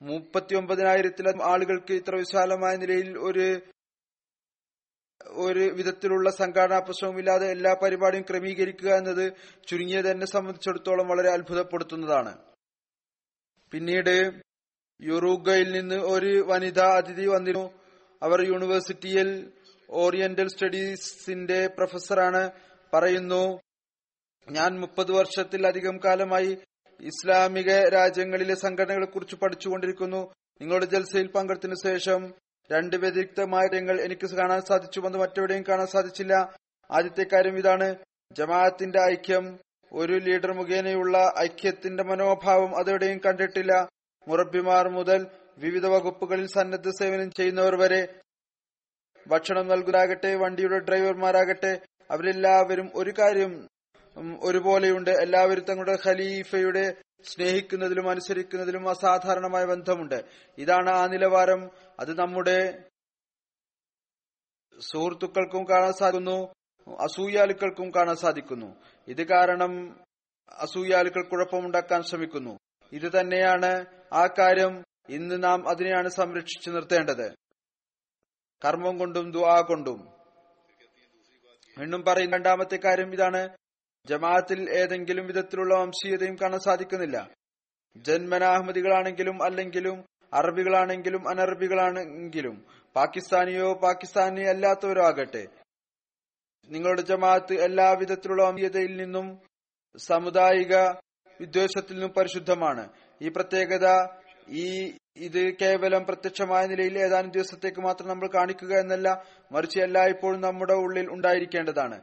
[0.02, 3.60] മുപ്പത്തിയൊമ്പതിനായിരത്തിലധികം ആളുകൾക്ക് ഇത്ര വിശാലമായ നിലയിൽ ഒരു
[5.30, 9.32] ഒരു വിധത്തിലുള്ള സംഘടനാ പ്രശ്നവുമില്ലാതെ എല്ലാ പരിപാടിയും ക്രമീകരിക്കുക എന്നത്
[9.68, 12.38] ചുരുങ്ങിയത് എന്നെ സംബന്ധിച്ചിടത്തോളം വളരെ അത്ഭുതപ്പെടുത്തുന്നതാണ്.
[13.70, 14.32] പിന്നീട്
[15.02, 17.70] യുറൂഗയിൽ നിന്ന് ഒരു വനിതാ അതിഥി വന്നിരുന്നു.
[18.22, 19.52] അവർ യൂണിവേഴ്സിറ്റിയിൽ
[19.90, 22.50] ഓറിയന്റൽ സ്റ്റഡീസിന്റെ പ്രൊഫസറാണ്.
[22.94, 23.60] പറയുന്നു
[24.50, 26.58] ഞാൻ മുപ്പത് വർഷത്തിലധികം കാലമായി
[27.00, 30.34] ഇസ്ലാമിക രാജ്യങ്ങളിലെ സംഘടനകളെ കുറിച്ച് പഠിച്ചുകൊണ്ടിരിക്കുന്നു.
[30.60, 32.34] നിങ്ങളുടെ ജൽസയിൽ പങ്കെടുത്തതിനു ശേഷം
[32.72, 36.54] രണ്ട് വ്യതിരിക്തമായ കാര്യങ്ങൾ എനിക്ക് കാണാൻ സാധിച്ചുവെന്ന് മറ്റെവിടെയും കാണാൻ സാധിച്ചില്ല.
[36.90, 37.94] ആദ്യത്തെ കാര്യം ഇതാണ്.
[38.32, 39.58] ജമാഅത്തിന്റെ ഐക്യം.
[39.92, 43.88] ഒരു ലീഡർ മുഖേനയുള്ള ഐക്യത്തിന്റെ മനോഭാവം അതെവിടെയും കണ്ടിട്ടില്ല.
[44.28, 45.26] മുറബിമാർ മുതൽ
[45.58, 48.08] വിവിധ വകുപ്പുകളിൽ സന്നദ്ധ സേവനം ചെയ്യുന്നവർ വരെ
[49.28, 53.68] ഭക്ഷണം നൽകുന്നതാകട്ടെ വണ്ടിയുടെ ഡ്രൈവർമാരാകട്ടെ അവരെല്ലാവരും ഒരു കാര്യം
[54.40, 55.10] ഒരുപോലെയുണ്ട്.
[55.10, 60.24] എല്ലാവരും തങ്ങളുടെ ഖലീഫയുടെ സ്നേഹിക്കുന്നതിലും അനുസരിക്കുന്നതിലും അസാധാരണമായ ബന്ധമുണ്ട്.
[60.58, 61.70] ഇതാണ് ആ നിലവാരം.
[62.00, 62.84] അത് നമ്മുടെ
[64.80, 66.54] സുഹൃത്തുക്കൾക്കും കാണാൻ സാധിക്കുന്നു.
[67.00, 68.76] അസൂയാലുക്കൾക്കും കാണാൻ സാധിക്കുന്നു.
[69.08, 70.00] ഇത് കാരണം
[70.48, 72.58] അസൂയാലുക്കൾ കുഴപ്പമുണ്ടാക്കാൻ ശ്രമിക്കുന്നു.
[72.92, 77.34] ഇത് തന്നെയാണ് ആ കാര്യം ഇന്ന് നാം അതിനെയാണ് സംരക്ഷിച്ചു നിർത്തേണ്ടത്.
[78.64, 80.08] കർമ്മം കൊണ്ടും ദുആ കൊണ്ടും.
[81.78, 83.48] വീണ്ടും പറയും രണ്ടാമത്തെ കാര്യം ഇതാണ്.
[84.06, 87.16] ജമാഅത്തിൽ ഏതെങ്കിലും വിധത്തിലുള്ള വംശീയതയും കാണാൻ സാധിക്കുന്നില്ല.
[88.06, 89.96] ജന്മന അഹമ്മദികളാണെങ്കിലും അല്ലെങ്കിലും
[90.32, 92.56] അറബികളാണെങ്കിലും അനറബികളാണെങ്കിലും
[92.96, 95.44] പാകിസ്ഥാനിയോ പാകിസ്ഥാനി അല്ലാത്തവരോ ആകട്ടെ.
[96.68, 99.26] നിങ്ങളുടെ ജമാഅത്ത് എല്ലാ വിധത്തിലുള്ള വംശീയതയിൽ നിന്നും
[99.94, 100.74] സാമുദായിക
[101.40, 102.84] വിദ്വേഷത്തിൽ നിന്നും പരിശുദ്ധമാണ്.
[103.20, 103.86] ഈ പ്രത്യേകത
[104.64, 104.66] ഈ
[105.26, 109.08] ഇത് കേവലം പ്രത്യക്ഷമായ നിലയിൽ ഏതാനും ദിവസത്തേക്ക് മാത്രം നമ്മൾ കാണിക്കുക എന്നല്ല
[109.54, 111.98] മറിച്ച് എല്ലായ്പ്പോഴും നമ്മുടെ ഉള്ളിൽ ഉണ്ടായിരിക്കേണ്ടതാണ്.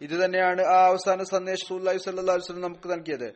[0.00, 3.28] ഇത് തന്നെയാണ് ആ അവസാന സന്ദേശം സുല്ലാഹി സല്ലാ വസ്ലം നമുക്ക് നൽകിയത്.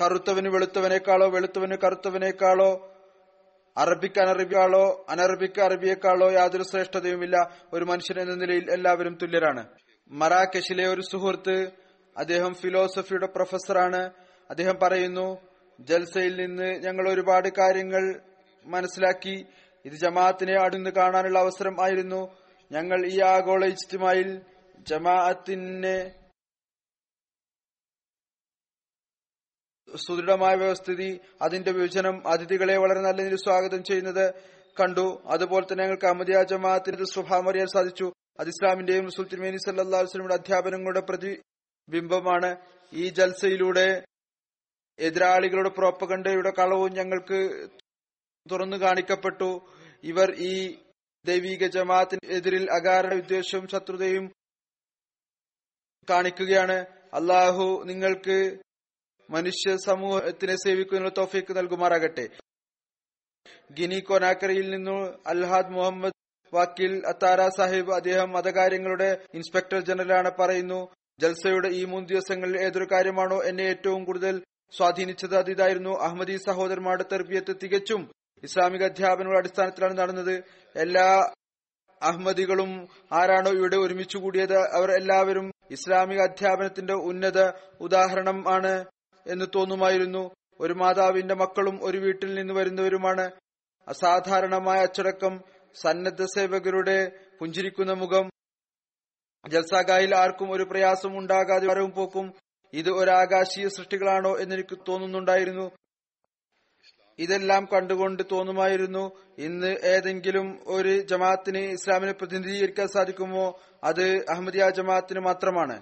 [0.00, 2.70] കറുത്തവന് വെളുത്തവനേക്കാളോ വെളുത്തവന് കറുത്തവനേക്കാളോ
[3.76, 7.36] അറബിക്ക് അനറബിയാളോ അനറബിക്ക് അറബിയേക്കാളോ യാതൊരു ശ്രേഷ്ഠതയുമില്ല.
[7.72, 9.62] ഒരു മനുഷ്യൻ എന്ന നിലയിൽ എല്ലാവരും തുല്യരാണ്.
[10.10, 11.56] മറാക്കശിലെ ഒരു സുഹൃത്ത്
[12.16, 14.10] അദ്ദേഹം ഫിലോസഫിയുടെ പ്രൊഫസറാണ്
[14.50, 18.20] അദ്ദേഹം പറയുന്നു ജൽസയിൽ നിന്ന് ഞങ്ങൾ ഒരുപാട് കാര്യങ്ങൾ
[18.66, 19.46] മനസ്സിലാക്കി.
[19.84, 22.36] ഇത് ജമാഅത്തിനെ അടുന്ന് കാണാനുള്ള അവസരം ആയിരുന്നു.
[22.72, 24.40] ഞങ്ങൾ ഈ ആഗോള ഇജ്തിമായിൽ
[24.78, 26.14] ജമാഅത്തിനെ
[29.96, 34.34] സുദൃഢമായ വ്യവസ്ഥിതി അതിന്റെ വിഭജനം അതിഥികളെ വളരെ നല്ല രീതിയിൽ സ്വാഗതം ചെയ്യുന്നത്
[34.80, 35.22] കണ്ടു.
[35.26, 38.12] അതുപോലെ തന്നെ ഞങ്ങൾക്ക് അമദിയ ജമാഅത്തിന്റെ സ്വഭാവം അറിയാൻ സാധിച്ചു.
[38.40, 42.56] അത് ഇസ്ലാമിന്റെയും സുൽത്തിൻ മേനി വസ്ലമിയുടെ അധ്യാപനങ്ങളുടെ പ്രതിബിംബമാണ്.
[42.92, 44.04] ഈ ജൽസയിലൂടെ
[44.98, 47.40] എതിരാളികളുടെ പ്രോപ്പകണ്ടയുടെ കളവും ഞങ്ങൾക്ക്
[48.46, 49.50] തുറന്നു കാണിക്കപ്പെട്ടു.
[50.04, 50.54] ഇവർ ഈ
[51.24, 54.24] ദൈവിക ജമാഅത്തിന് എതിരിൽ അകാരണ വിദ്വേഷവും ശത്രുതയും
[56.10, 56.78] കാണിക്കുകയാണ്.
[57.18, 58.36] അള്ളാഹു നിങ്ങൾക്ക്
[59.30, 62.26] മനുഷ്യ സമൂഹത്തിനെ സേവിക്കുന്നതിനുള്ള തോഫിക്ക് നൽകുമാറാകട്ടെ.
[63.78, 64.98] ഗിനി കൊനാക്കരയിൽ നിന്നു
[65.32, 66.16] അൽഹാദ് മുഹമ്മദ്
[66.52, 70.80] വാക്കിൽ അത്താര സാഹിബ് അദ്ദേഹം മതകാര്യങ്ങളുടെ ഇൻസ്പെക്ടർ ജനറലാണ് പറയുന്നു.
[71.20, 74.36] ജൽസയുടെ ഈ മൂന്ന് ദിവസങ്ങളിൽ ഏതൊരു കാര്യമാണോ എന്നെ ഏറ്റവും കൂടുതൽ
[74.72, 78.10] സ്വാധീനിച്ചത് അത് ഇതായിരുന്നു അഹമ്മദി സഹോദരന്മാരുടെ തെർബിയത്ത് തികച്ചും
[78.44, 80.42] ഇസ്ലാമിക അധ്യാപനങ്ങളുടെ അടിസ്ഥാനത്തിലാണ് നടന്നത്.
[80.76, 81.32] എല്ലാ
[82.02, 87.50] അഹമ്മദികളും ആരാണോ ഇവിടെ ഒരുമിച്ചു കൂടിയത് അവർ എല്ലാവരും ഇസ്ലാമിക അധ്യാപനത്തിന്റെ ഉന്നത
[87.80, 88.84] ഉദാഹരണം ആണ്
[89.26, 90.30] എന്ന് തോന്നുമായിരുന്നു.
[90.60, 93.30] ഒരു മാതാവിന്റെ മക്കളും ഒരു വീട്ടിൽ നിന്ന് വരുന്നവരുമാണ്.
[93.88, 95.40] അസാധാരണമായ അച്ചടക്കം
[95.82, 98.30] സന്നദ്ധ സേവകരുടെ പുഞ്ചിരിക്കുന്ന മുഖം
[99.48, 102.32] ജൽസാഗായിൽ ആർക്കും ഒരു പ്രയാസം ഉണ്ടാകാതെ വരവും പോക്കും
[102.80, 105.66] ഇത് ആകാശീയ സൃഷ്ടികളാണോ എന്നെനിക്ക് തോന്നുന്നുണ്ടായിരുന്നു.
[107.18, 109.04] ഇതെല്ലാം കണ്ടുകൊണ്ട് തോന്നുമായിരുന്നു
[109.38, 113.46] ഇന്ന് ഏതെങ്കിലും ഒരു ജമാഅത്തിന് ഇസ്ലാമിനെ പ്രതിനിധീകരിക്കാൻ സാധിക്കുമോ?
[113.84, 115.76] അത് അഹമ്മദിയ ജമാഅത്തിന് മാത്രമാണ്.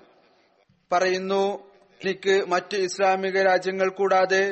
[0.93, 1.43] പറയുന്നു
[2.01, 4.45] എനിക്ക് മറ്റ് ഇസ്ലാമിക രാജ്യങ്ങൾ കൂടാതെ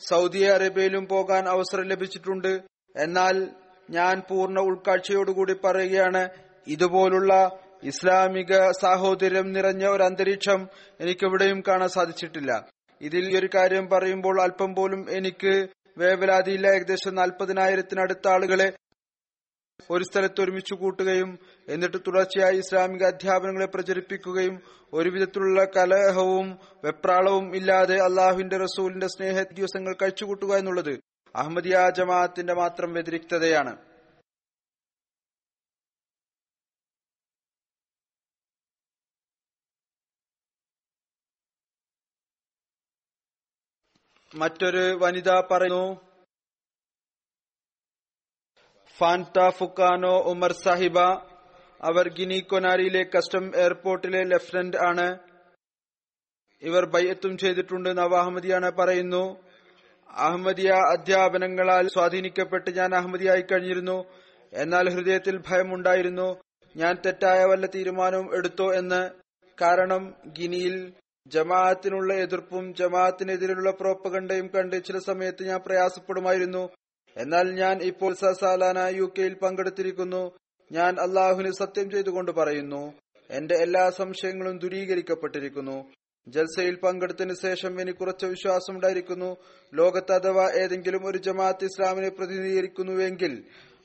[0.00, 2.52] സൗദി അറേബ്യയിലും പോകാൻ അവസരം ലഭിച്ചിട്ടുണ്ട്.
[2.94, 3.36] എന്നാൽ
[3.90, 6.22] ഞാൻ പൂർണ ഉൾക്കാഴ്ചയോടുകൂടി പറയുകയാണ്
[6.74, 7.32] ഇതുപോലുള്ള
[7.82, 10.68] ഇസ്ലാമിക സാഹോദര്യം നിറഞ്ഞ ഒരു അന്തരീക്ഷം
[11.00, 12.68] എനിക്കെവിടെയും കാണാൻ സാധിച്ചിട്ടില്ല.
[13.02, 16.66] ഇതിൽ ഒരു കാര്യം പറയുമ്പോൾ അല്പം പോലും എനിക്ക് വേവലാതിയില്ല.
[16.66, 18.72] ഏകദേശം നാൽപ്പതിനായിരത്തിനടുത്ത ആളുകളെ
[19.90, 24.62] ഒരു സ്ഥലത്ത് ഒരുമിച്ച് കൂട്ടുകയും എന്നിട്ട് തുടർച്ചയായി ഇസ്ലാമിക അധ്യാപനങ്ങളെ പ്രചരിപ്പിക്കുകയും
[24.92, 31.00] ഒരുവിധത്തിലുള്ള കലഹവും വെപ്രാളവും ഇല്ലാതെ അള്ളാഹുവിന്റെ റസൂലിന്റെ സ്നേഹ ദിവസങ്ങൾ കഴിച്ചുകൂട്ടുക എന്നുള്ളത്
[31.34, 33.76] അഹമ്മദിയ ജമാഅത്തിന്റെ മാത്രം വ്യതിരിക്തതയാണ്.
[44.36, 46.06] മറ്റൊരു വനിത പറയുന്നു
[48.98, 50.98] ഫാൻത ഫുക്കാനോ ഉമർ സാഹിബ
[51.82, 55.18] അവർ ഗിനി കൊനാരിയിലെ കസ്റ്റം എയർപോർട്ടിലെ ലഫ്റ്റനന്റ് ആണ്.
[56.62, 59.42] ഇവർ ബയ്യത്തും ചെയ്തിട്ടുണ്ട് നവാഹമ്മദിയാണ് പറയുന്നു.
[60.08, 64.04] അഹമ്മദിയ അധ്യാപനങ്ങളാൽ സ്വാധീനിക്കപ്പെട്ട് ഞാൻ അഹമ്മദിയായി കഴിഞ്ഞിരുന്നു.
[64.52, 66.40] എന്നാൽ ഹൃദയത്തിൽ ഭയമുണ്ടായിരുന്നു.
[66.76, 69.10] ഞാൻ തെറ്റായ വല്ല തീരുമാനവും എടുത്തോ എന്ന്.
[69.62, 70.92] കാരണം ഗിനിയിൽ
[71.32, 76.64] ജമാഅത്തിനുള്ള എതിർപ്പും ജമാഅത്തിനെതിരെയുള്ള പ്രോപ്പകണ്ടയും കണ്ട് ചില സമയത്ത് ഞാൻ പ്രയാസപ്പെടുമായിരുന്നു.
[77.16, 80.22] എന്നാൽ ഞാൻ ഇപ്പോൾ സസാലാന യു കെയിൽ പങ്കെടുത്തിരിക്കുന്നു.
[80.70, 82.82] ഞാൻ അള്ളാഹുവിന് സത്യം ചെയ്തുകൊണ്ട് പറയുന്നു.
[83.30, 85.78] എന്റെ എല്ലാ സംശയങ്ങളും ദുരീകരിക്കപ്പെട്ടിരിക്കുന്നു.
[86.26, 89.30] ജൽസയിൽ പങ്കെടുത്തതിനു ശേഷം എനിക്ക് കുറച്ച് വിശ്വാസം ഉണ്ടായിരിക്കുന്നു.
[89.72, 93.32] ലോകത്ത് അഥവാ ഏതെങ്കിലും ഒരു ജമാഅത്ത് ഇസ്ലാമിനെ പ്രതിനിധീകരിക്കുന്നുവെങ്കിൽ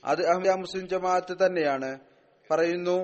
[0.04, 1.90] അത് അഹമ്മദ മുസ്ലിം ജമാഅത്ത് തന്നെയാണ്.
[2.50, 2.96] പറയുന്നു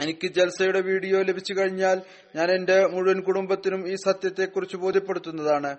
[0.00, 2.02] എനിക്ക് ജൽസയുടെ വീഡിയോ ലഭിച്ചു കഴിഞ്ഞാൽ
[2.36, 5.76] ഞാൻ എന്റെ മുഴുവൻ കുടുംബത്തിനും ഈ സത്യത്തെക്കുറിച്ച് ബോധ്യപ്പെടുത്തുന്നതാണ്.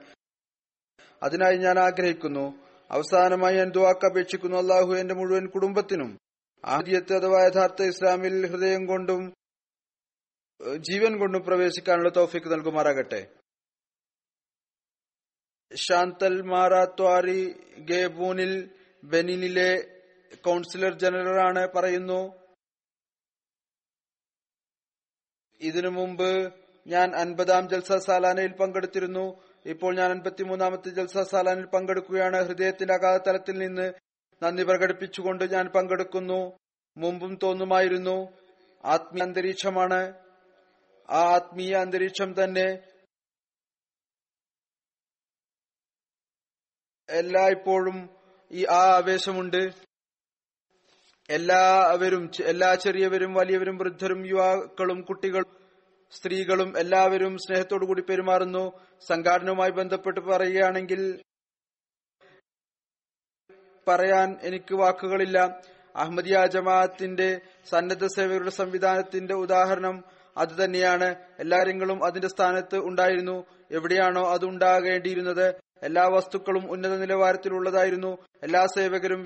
[1.24, 2.64] അതിനായി ഞാൻ ആഗ്രഹിക്കുന്നു.
[2.92, 6.18] അവസാനമായി ഞാൻ ദുവാക്ക് അപേക്ഷിക്കുന്നു അള്ളാഹു എന്റെ മുഴുവൻ കുടുംബത്തിനും.
[6.66, 9.34] ആദ്യത്തെ അഥവാ യഥാർത്ഥ ഇസ്ലാമിൽ ഹൃദയം കൊണ്ടും
[10.78, 13.28] ജീവൻ കൊണ്ടും പ്രവേശിക്കാനുള്ള തോഫിക്ക് നൽകുമാറാകട്ടെ.
[15.76, 18.70] ശാന്തൽ മാറാത്വാരി ഗേബൂനിൽ
[19.04, 20.02] ബെനിനിലെ
[20.36, 22.43] കൗൺസിലർ ജനറലാണ് പറയുന്നു
[25.62, 26.54] ഇതിനു മുമ്പ്
[26.88, 29.42] ഞാൻ അൻപതാം ജൽസ സാലാനയിൽ പങ്കെടുത്തിരുന്നു.
[29.66, 32.44] ഇപ്പോൾ ഞാൻ അൻപത്തിമൂന്നാമത്തെ ജൽസ സാലാനിൽ പങ്കെടുക്കുകയാണ്.
[32.44, 33.94] ഹൃദയത്തിന്റെ അകാതലത്തിൽ നിന്ന്
[34.44, 36.60] നന്ദി പ്രകടിപ്പിച്ചുകൊണ്ട് ഞാൻ പങ്കെടുക്കുന്നു.
[36.98, 38.28] മുമ്പും തോന്നുമായിരുന്നു.
[38.86, 40.14] ആത്മീയ അന്തരീക്ഷമാണ്.
[41.10, 42.80] ആ ആത്മീയ അന്തരീക്ഷം തന്നെ
[47.10, 48.10] എല്ലായ്പ്പോഴും
[48.52, 49.93] ഈ ആ ആവേശമുണ്ട്.
[51.30, 55.52] എല്ലാവരും എല്ലാ ചെറിയവരും വലിയവരും വൃദ്ധരും യുവാക്കളും കുട്ടികളും
[56.12, 58.72] സ്ത്രീകളും എല്ലാവരും സ്നേഹത്തോടു കൂടി പെരുമാറുന്നു.
[59.08, 61.22] സംഘാടനവുമായി ബന്ധപ്പെട്ട് പറയുകയാണെങ്കിൽ
[63.88, 65.62] പറയാൻ എനിക്ക് വാക്കുകളില്ല.
[65.96, 70.04] അഹമ്മദിയ ജമാഅത്തിന്റെ സന്നദ്ധ സേവകരുടെ സംവിധാനത്തിന്റെ ഉദാഹരണം
[70.38, 71.58] അത് തന്നെയാണ് എല്ലാ
[72.06, 73.46] അതിന്റെ സ്ഥാനത്ത് ഉണ്ടായിരുന്നു.
[73.72, 75.56] എവിടെയാണോ അത് ഉണ്ടാകേണ്ടിയിരുന്നത്.
[75.84, 78.18] എല്ലാ വസ്തുക്കളും ഉന്നത നിലവാരത്തിലുള്ളതായിരുന്നു.
[78.44, 79.24] എല്ലാ സേവകരും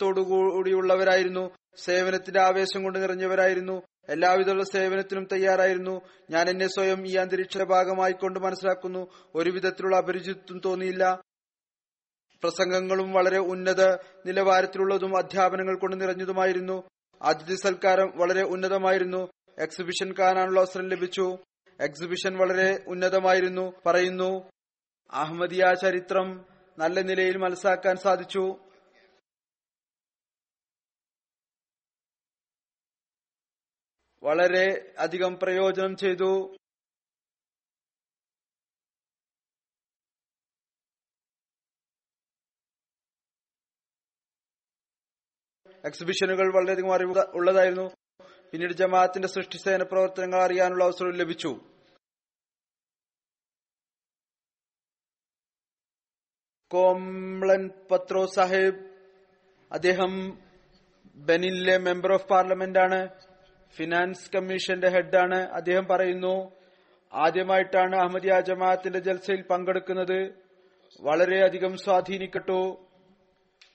[0.00, 3.82] വിനയത്തോടുകൂടിയുള്ളവരായിരുന്നു സേവനത്തിന്റെ ആവേശം കൊണ്ട് നിറഞ്ഞവരായിരുന്നു.
[4.08, 6.00] എല്ലാവിധമുള്ള സേവനത്തിനും തയ്യാറായിരുന്നു.
[6.30, 9.06] ഞാൻ എന്നെ സ്വയം ഈ അന്തരീക്ഷ ഭാഗമായി കൊണ്ട് മനസ്സിലാക്കുന്നു.
[9.34, 11.22] ഒരുവിധത്തിലുള്ള അപരിചിത്വം തോന്നിയില്ല.
[12.42, 13.84] പ്രസംഗങ്ങളും വളരെ ഉന്നത
[14.26, 16.82] നിലവാരത്തിലുള്ളതും അധ്യാപനങ്ങൾ കൊണ്ട് നിറഞ്ഞതുമായിരുന്നു.
[17.22, 19.28] അതിഥി സൽക്കാരം വളരെ ഉന്നതമായിരുന്നു.
[19.58, 21.36] എക്സിബിഷൻ കാണാനുള്ള അവസരം ലഭിച്ചു.
[21.80, 23.72] എക്സിബിഷൻ വളരെ ഉന്നതമായിരുന്നു.
[23.86, 24.42] പറയുന്നു
[25.10, 26.44] അഹമ്മദിയ ചരിത്രം
[26.78, 28.56] നല്ല നിലയിൽ മനസ്സാക്കാൻ സാധിച്ചു.
[34.22, 36.56] വളരെ അധികം പ്രയോജനം ചെയ്തു.
[45.84, 47.86] എക്സിബിഷനുകൾ വളരെയധികം അറിവ് ഉള്ളതായിരുന്നു.
[48.52, 51.52] പിന്നീട് ജമാഅത്തിന്റെ സൃഷ്ടി സേന പ്രവർത്തനങ്ങൾ അറിയാനുള്ള അവസരം ലഭിച്ചു.
[56.70, 58.80] കോംളൻ പത്രോ സാഹിബ്
[59.72, 60.12] അദ്ദേഹം
[61.16, 63.00] ബെനിലെ മെമ്പർ ഓഫ് പാർലമെന്റ് ആണ്
[63.76, 66.50] ഫിനാൻസ് കമ്മീഷന്റെ ഹെഡാണ് അദ്ദേഹം പറയുന്നു.
[67.14, 70.34] ആദ്യമായിട്ടാണ് അഹമ്മദിയ ജമാഅത്തിന്റെ ജൽസയിൽ പങ്കെടുക്കുന്നത്.
[71.00, 72.86] വളരെയധികം സ്വാധീനിക്കട്ടു.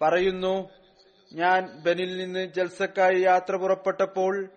[0.02, 0.70] പറയുന്നു
[1.34, 4.50] ഞാൻ ബനിൽ നിന്ന് ജൽസക്കായി യാത്ര പുറപ്പെട്ടപ്പോൾ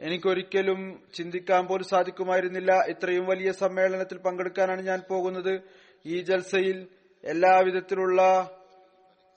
[0.00, 2.84] എനിക്കൊരിക്കലും ചിന്തിക്കാൻ പോലും സാധിക്കുമായിരുന്നില്ല.
[2.88, 5.60] ഇത്രയും വലിയ സമ്മേളനത്തിൽ പങ്കെടുക്കാനാണ് ഞാൻ പോകുന്നത്.
[6.06, 6.86] ഈ ജൽസയിൽ
[7.24, 8.50] എല്ലാവിധത്തിലുള്ള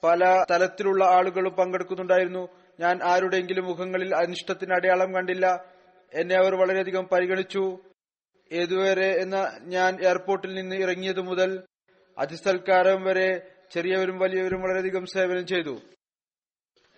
[0.04, 2.48] പല തലത്തിലുള്ള ആളുകളും പങ്കെടുക്കുന്നുണ്ടായിരുന്നു.
[2.80, 5.64] ഞാൻ ആരുടെയെങ്കിലും മുഖങ്ങളിൽ അനിഷ്ടത്തിന് അടയാളം കണ്ടില്ല.
[6.14, 7.78] എന്നെ അവർ വളരെയധികം പരിഗണിച്ചു.
[8.52, 11.62] ഏതുവരെ എന്ന ഞാൻ എയർപോർട്ടിൽ നിന്ന് ഇറങ്ങിയതു മുതൽ
[12.18, 15.80] അതിസൽക്കാരം വരെ ചെറിയവരും വലിയവരും വളരെയധികം സേവനം ചെയ്തു.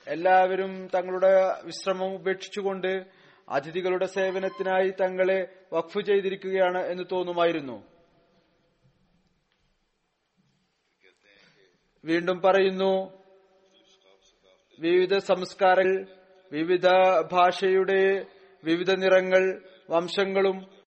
[0.06, 3.06] എല്ലാവരും തങ്ങളുടെ വിശ്രമം ഉപേക്ഷിച്ചുകൊണ്ട്
[3.48, 7.92] അതിഥികളുടെ സേവനത്തിനായി തങ്ങളെ വഖഫ് ചെയ്തിരിക്കുകയാണ് എന്ന് തോന്നുമായിരുന്നു.
[12.04, 13.21] വീണ്ടും പറയുന്നു
[14.80, 16.06] വിവിധ സംസ്കാരങ്ങൾ
[16.52, 16.86] വിവിധ
[17.32, 18.26] ഭാഷയുടെ
[18.64, 20.82] വിവിധ നിറങ്ങൾ വംശങ്ങളും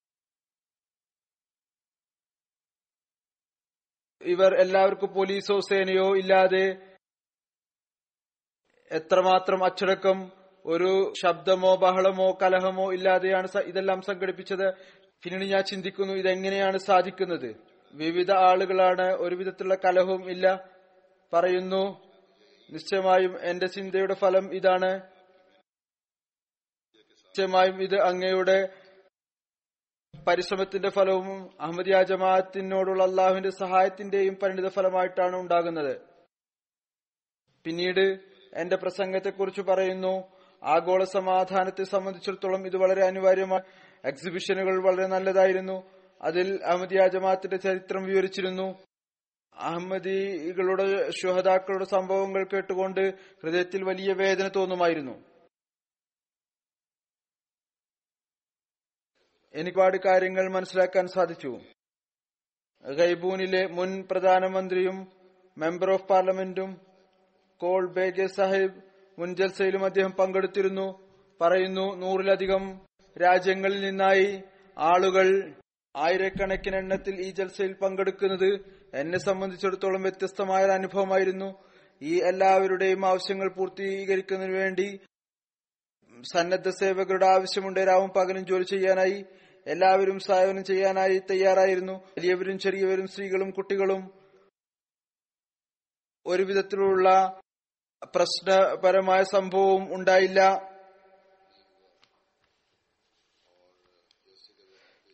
[4.21, 6.95] ഇവർ എല്ലാവർക്കും പോലീസോ സേനയോ ഇല്ലാതെ
[8.91, 10.31] എത്രമാത്രം അച്ചടക്കം
[10.65, 14.73] ഒരു ശബ്ദമോ ബഹളമോ കലഹമോ ഇല്ലാതെയാണ് ഇതെല്ലാം സംഘടിപ്പിച്ചത്.
[15.23, 17.55] പിന്നീട് ഞാൻ ചിന്തിക്കുന്നു ഇതെങ്ങനെയാണ് സാധിക്കുന്നത്?
[17.93, 20.69] വിവിധ ആളുകളാണ് ഒരു വിധത്തിലുള്ള കലഹവും ഇല്ല.
[21.33, 22.04] പറയുന്നു
[22.69, 25.01] നിശ്ചയമായും എന്റെ ചിന്തയുടെ ഫലം ഇതാണ്.
[26.95, 28.69] നിശ്ചയമായും ഇത് അങ്ങയുടെ
[30.27, 31.27] പരിശ്രമത്തിന്റെ ഫലവും
[31.61, 36.01] അഹമ്മദിയ ജമാഅത്തിനോടുള്ള അള്ളാഹുവിന്റെ സഹായത്തിന്റെയും പരിണിത ഫലമായിട്ടാണ് ഉണ്ടാകുന്നത്.
[37.65, 38.05] പിന്നീട്
[38.53, 40.13] എന്റെ പ്രസംഗത്തെക്കുറിച്ച് പറയുന്നു
[40.63, 43.63] ആഗോള സമാധാനത്തെ സംബന്ധിച്ചിടത്തോളം ഇത് വളരെ അനിവാര്യമാണ്
[44.05, 45.77] എക്സിബിഷനുകൾ വളരെ നല്ലതായിരുന്നു.
[46.21, 48.67] അതിൽ അഹമ്മദിയ ജമാഅത്തിന്റെ ചരിത്രം വിവരിച്ചിരുന്നു.
[49.57, 53.13] അഹമ്മദികളുടെ ശുഹതാക്കളുടെ സംഭവങ്ങൾ കേട്ടുകൊണ്ട്
[53.43, 55.35] ഹൃദയത്തിൽ വലിയ വേദന തോന്നുമായിരുന്നു.
[59.53, 61.59] എനിക്ക് ഒരുപാട് കാര്യങ്ങൾ മനസ്സിലാക്കാൻ സാധിച്ചു.
[62.85, 65.07] ഗൈബൂനിലെ മുൻ പ്രധാനമന്ത്രിയും
[65.57, 66.81] മെമ്പർ ഓഫ് പാർലമെന്റും
[67.57, 68.81] കോൾ ബേഗെ സാഹിബ്
[69.19, 70.87] മുൻ ജൽസയിലും അദ്ദേഹം പങ്കെടുത്തിരുന്നു.
[71.41, 72.81] പറയുന്നു നൂറിലധികം
[73.23, 74.43] രാജ്യങ്ങളിൽ നിന്നായി
[74.77, 75.55] ആളുകൾ
[75.95, 78.49] ആയിരക്കണക്കിന് എണ്ണത്തിൽ ഈ ജൽസയിൽ പങ്കെടുക്കുന്നത്
[78.93, 81.49] എന്നെ സംബന്ധിച്ചിടത്തോളം വ്യത്യസ്തമായ ഒരു അനുഭവമായിരുന്നു.
[82.01, 84.99] ഈ എല്ലാവരുടെയും ആവശ്യങ്ങൾ പൂർത്തീകരിക്കുന്നതിന് വേണ്ടി
[86.33, 87.79] സന്നദ്ധ സേവകരുടെ ആവശ്യമുണ്ട്.
[87.79, 89.25] രാവും പകലും ജോലി ചെയ്യാനായി
[89.67, 91.93] എല്ലാവരും സേവനം ചെയ്യാനായി തയ്യാറായിരുന്നു.
[91.93, 94.03] വലിയവരും ചെറിയവരും സ്ത്രീകളും കുട്ടികളും
[96.25, 97.39] ഒരുവിധത്തിലുള്ള
[98.15, 100.41] പ്രശ്നപരമായ സംഭവവും ഉണ്ടായില്ല.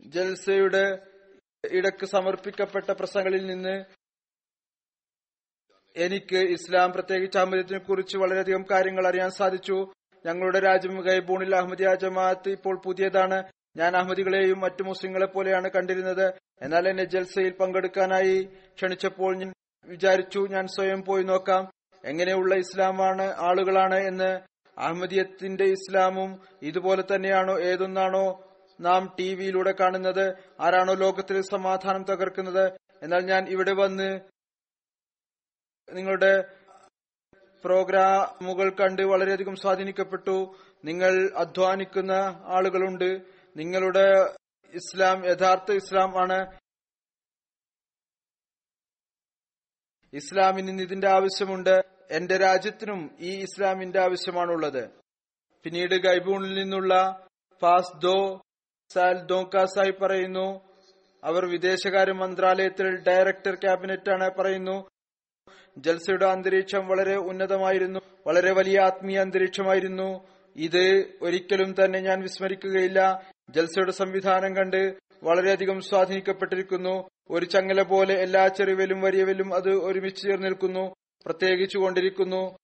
[0.05, 0.99] ജൽസയുടെ
[1.71, 3.85] ഇടയ്ക്ക് സമർപ്പിക്കപ്പെട്ട പ്രസംഗങ്ങളിൽ നിന്ന്
[5.95, 9.93] എനിക്ക് ഇസ്ലാം പ്രത്യേകിച്ച് അഹമ്മദത്തിനെ കുറിച്ച് വളരെയധികം കാര്യങ്ങൾ അറിയാൻ സാധിച്ചു.
[10.25, 13.43] ഞങ്ങളുടെ രാജ്യം ഗൈബൂണിൽ അഹമ്മദിയ ജമാഅത്ത് ഇപ്പോൾ പുതിയതാണ്.
[13.77, 16.33] ഞാൻ അഹമ്മദികളെയും മറ്റു മുസ്ലിങ്ങളെ പോലെയാണ് കണ്ടിരുന്നത്.
[16.61, 19.53] എന്നാൽ എന്നെ ജൽസയിൽ പങ്കെടുക്കാനായി ക്ഷണിച്ചപ്പോൾ ഞാൻ
[19.85, 21.71] വിചാരിച്ചു ഞാൻ സ്വയം പോയി നോക്കാം.
[22.05, 24.39] എങ്ങനെയുള്ള ഇസ്ലാമാണ് ആളുകളാണ് എന്ന്.
[24.79, 28.50] അഹമ്മദിയത്തിന്റെ ഇസ്ലാമും ഇതുപോലെ തന്നെയാണോ ഏതൊന്നാണോ
[28.81, 32.71] നാം ടി വിയിലൂടെ കാണുന്നത് ആരാണോ ലോകത്തിൽ സമാധാനം തകർക്കുന്നത്.
[33.03, 34.19] എന്നാൽ ഞാൻ ഇവിടെ വന്ന്
[35.91, 36.57] നിങ്ങളുടെ
[37.65, 40.55] പ്രോഗ്രാമുകൾ കണ്ട് വളരെയധികം സ്വാധീനിക്കപ്പെട്ടു.
[40.85, 42.11] നിങ്ങൾ അധ്വാനിക്കുന്ന
[42.45, 43.21] ആളുകളുണ്ട്.
[43.57, 44.35] നിങ്ങളുടെ
[44.73, 46.59] ഇസ്ലാം യഥാർത്ഥ ഇസ്ലാം ആണ്.
[50.13, 51.83] ഇസ്ലാമിന് ഇതിന്റെ ആവശ്യമുണ്ട്.
[52.11, 54.89] എന്റെ രാജ്യത്തിനും ഈ ഇസ്ലാമിന്റെ ആവശ്യമാണുള്ളത്.
[55.63, 57.25] പിന്നീട് ഗൈബൂണിൽ നിന്നുള്ള
[57.61, 58.41] ഫാസ്ദോ
[58.93, 60.61] സാൽ ദോങ്കാസായി പറയുന്നു.
[61.23, 64.89] അവർ വിദേശകാര്യ മന്ത്രാലയത്തിൽ ഡയറക്ടർ ക്യാബിനറ്റ് ആണ് പറയുന്നു.
[65.77, 67.99] ജൽസയുടെ അന്തരീക്ഷം വളരെ ഉന്നതമായിരുന്നു.
[68.27, 70.27] വളരെ വലിയ ആത്മീയ അന്തരീക്ഷമായിരുന്നു.
[70.55, 73.21] ഇത് ഒരിക്കലും തന്നെ ഞാൻ വിസ്മരിക്കുകയില്ല.
[73.49, 77.09] ജൽസയുടെ സംവിധാനം കണ്ട് വളരെയധികം സ്വാധീനിക്കപ്പെട്ടിരിക്കുന്നു.
[77.29, 82.57] ഒരു ചങ്ങല പോലെ എല്ലാ ചെറിയവലും വലിയവലും അത് ഒരുമിച്ച് ചേർന്നിരിക്കുന്നു പ്രത്യേകിച്ചു കൊണ്ടിരിക്കുന്നു.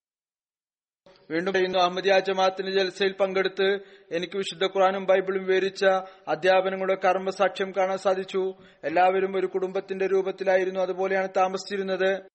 [1.32, 3.80] വീണ്ടും പറയുന്നു അഹമ്മദിയ ജമാഅത്തിന്റെ ജൽസയിൽ പങ്കെടുത്ത്
[4.12, 5.86] എനിക്ക് വിശുദ്ധ ഖുറാനും ബൈബിളും വിവരിച്ച
[6.28, 8.54] അധ്യാപനങ്ങളുടെ കർമ്മസാക്ഷ്യം കാണാൻ സാധിച്ചു.
[8.84, 12.30] എല്ലാവരും ഒരു കുടുംബത്തിന്റെ രൂപത്തിലായിരുന്നു അതുപോലെയാണ് താമസിച്ചിരുന്നത്.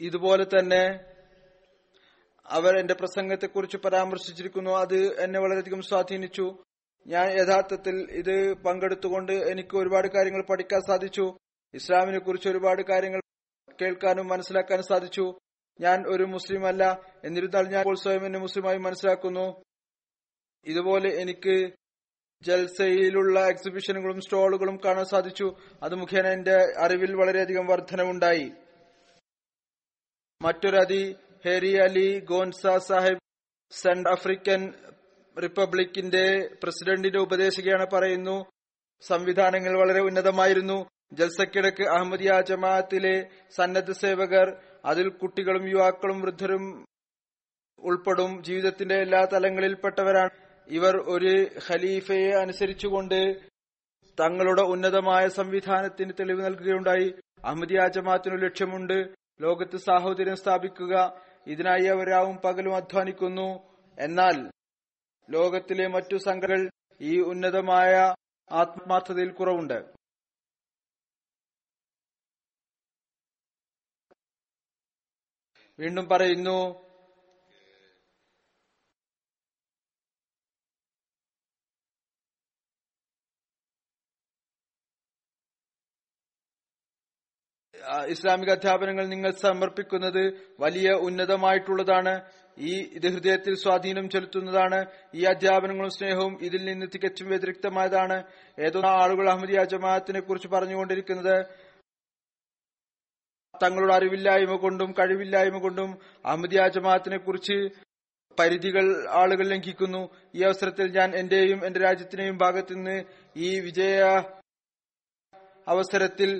[0.00, 1.00] ഇതുപോലെ തന്നെ
[2.46, 4.70] അവർ എന്റെ പ്രസംഗത്തെക്കുറിച്ച് പരാമർശിച്ചിരിക്കുന്നു.
[4.70, 6.64] അത് എന്നെ വളരെയധികം സ്വാധീനിച്ചു.
[7.06, 11.38] ഞാൻ യഥാർത്ഥത്തിൽ ഇത് പങ്കെടുത്തുകൊണ്ട് എനിക്ക് ഒരുപാട് കാര്യങ്ങൾ പഠിക്കാൻ സാധിച്ചു.
[11.74, 13.20] ഇസ്ലാമിനെ കുറിച്ച് ഒരുപാട് കാര്യങ്ങൾ
[13.80, 15.38] കേൾക്കാനും മനസ്സിലാക്കാനും സാധിച്ചു.
[15.80, 19.62] ഞാൻ ഒരു മുസ്ലിം അല്ല എന്നിരുന്നാൽ ഞാൻ ഇപ്പോൾ സ്വയം എന്നെ മുസ്ലിമായി മനസ്സിലാക്കുന്നു.
[20.66, 21.70] ഇതുപോലെ എനിക്ക്
[22.42, 25.56] ജൽസയിലുള്ള എക്സിബിഷനുകളും സ്റ്റോളുകളും കാണാൻ സാധിച്ചു.
[25.82, 28.52] അത് മുഖേന എന്റെ അറിവിൽ വളരെയധികം വർധനവുണ്ടായി.
[30.42, 33.18] മറ്റൊരതി ഹെരി അലി ഗോൻസ സാഹിബ്
[33.70, 34.72] സെന്റ് ആഫ്രിക്കൻ
[35.42, 38.44] റിപ്പബ്ലിക്കിന്റെ പ്രസിഡന്റിന്റെ ഉപദേശകയാണ് പറയുന്നു.
[39.00, 40.86] സംവിധാനങ്ങൾ വളരെ ഉന്നതമായിരുന്നു.
[41.12, 46.84] ജൽസക്കിടക്ക് അഹമ്മദിയ ജമാഅത്തിലെ സന്നദ്ധ സേവകർ അതിൽ കുട്ടികളും യുവാക്കളും വൃദ്ധരും
[47.78, 48.42] ഉൾപ്പെടും.
[48.42, 50.30] ജീവിതത്തിന്റെ എല്ലാ തലങ്ങളിൽപ്പെട്ടവരാണ്.
[50.68, 53.40] ഇവർ ഒരു ഖലീഫയെ അനുസരിച്ചുകൊണ്ട്
[54.20, 57.14] തങ്ങളുടെ ഉന്നതമായ സംവിധാനത്തിന് തെളിവ് നൽകുകയുണ്ടായി.
[57.44, 59.14] അഹമ്മദിയ ജമാഅത്തിനു ലക്ഷ്യമുണ്ട്.
[59.40, 61.20] ലോകത്ത് സാഹോദര്യം സ്ഥാപിക്കുക.
[61.46, 63.58] ഇതിനായി അവരാവും പകലും അധ്വാനിക്കുന്നു.
[63.98, 64.50] എന്നാൽ
[65.30, 68.14] ലോകത്തിലെ മറ്റു സംഘങ്ങൾ ഈ ഉന്നതമായ
[68.52, 69.97] ആത്മാർത്ഥതയിൽ കുറവുണ്ട്.
[75.78, 76.88] വീണ്ടും പറയുന്നു.
[88.08, 90.22] ഇസ്ലാമിക അധ്യാപനങ്ങൾ നിങ്ങൾ സമർപ്പിക്കുന്നത്
[90.60, 92.20] വലിയ ഉന്നതമായിട്ടുള്ളതാണ്.
[92.58, 94.86] ഈ ഇത് ഹൃദയത്തിൽ സ്വാധീനം ചെലുത്തുന്നതാണ്.
[95.14, 98.24] ഈ അധ്യാപനങ്ങളും സ്നേഹവും ഇതിൽ നിന്ന് തികച്ചും വ്യതിരിക്തമായതാണ്.
[98.58, 101.67] ഏതോ ആളുകൾ അഹമ്മദിയ ജമാഅത്തിനെ കുറിച്ച് പറഞ്ഞുകൊണ്ടിരിക്കുന്നത്.
[103.62, 105.90] തങ്ങളുടെ അറിവില്ലായ്മ കൊണ്ടും കഴിവില്ലായ്മ കൊണ്ടും
[106.26, 107.56] അഹമ്മദിയ ജമാഅത്തിനെ കുറിച്ച്
[108.38, 108.86] പരിധികൾ
[109.20, 110.02] ആളുകൾ ലംഘിക്കുന്നു.
[110.36, 112.96] ഈ അവസരത്തിൽ ഞാൻ എന്റെയും എന്റെ രാജ്യത്തിന്റെയും ഭാഗത്തു നിന്ന്
[113.46, 114.02] ഈ വിജയ
[115.72, 116.30] അവസരത്തിൽ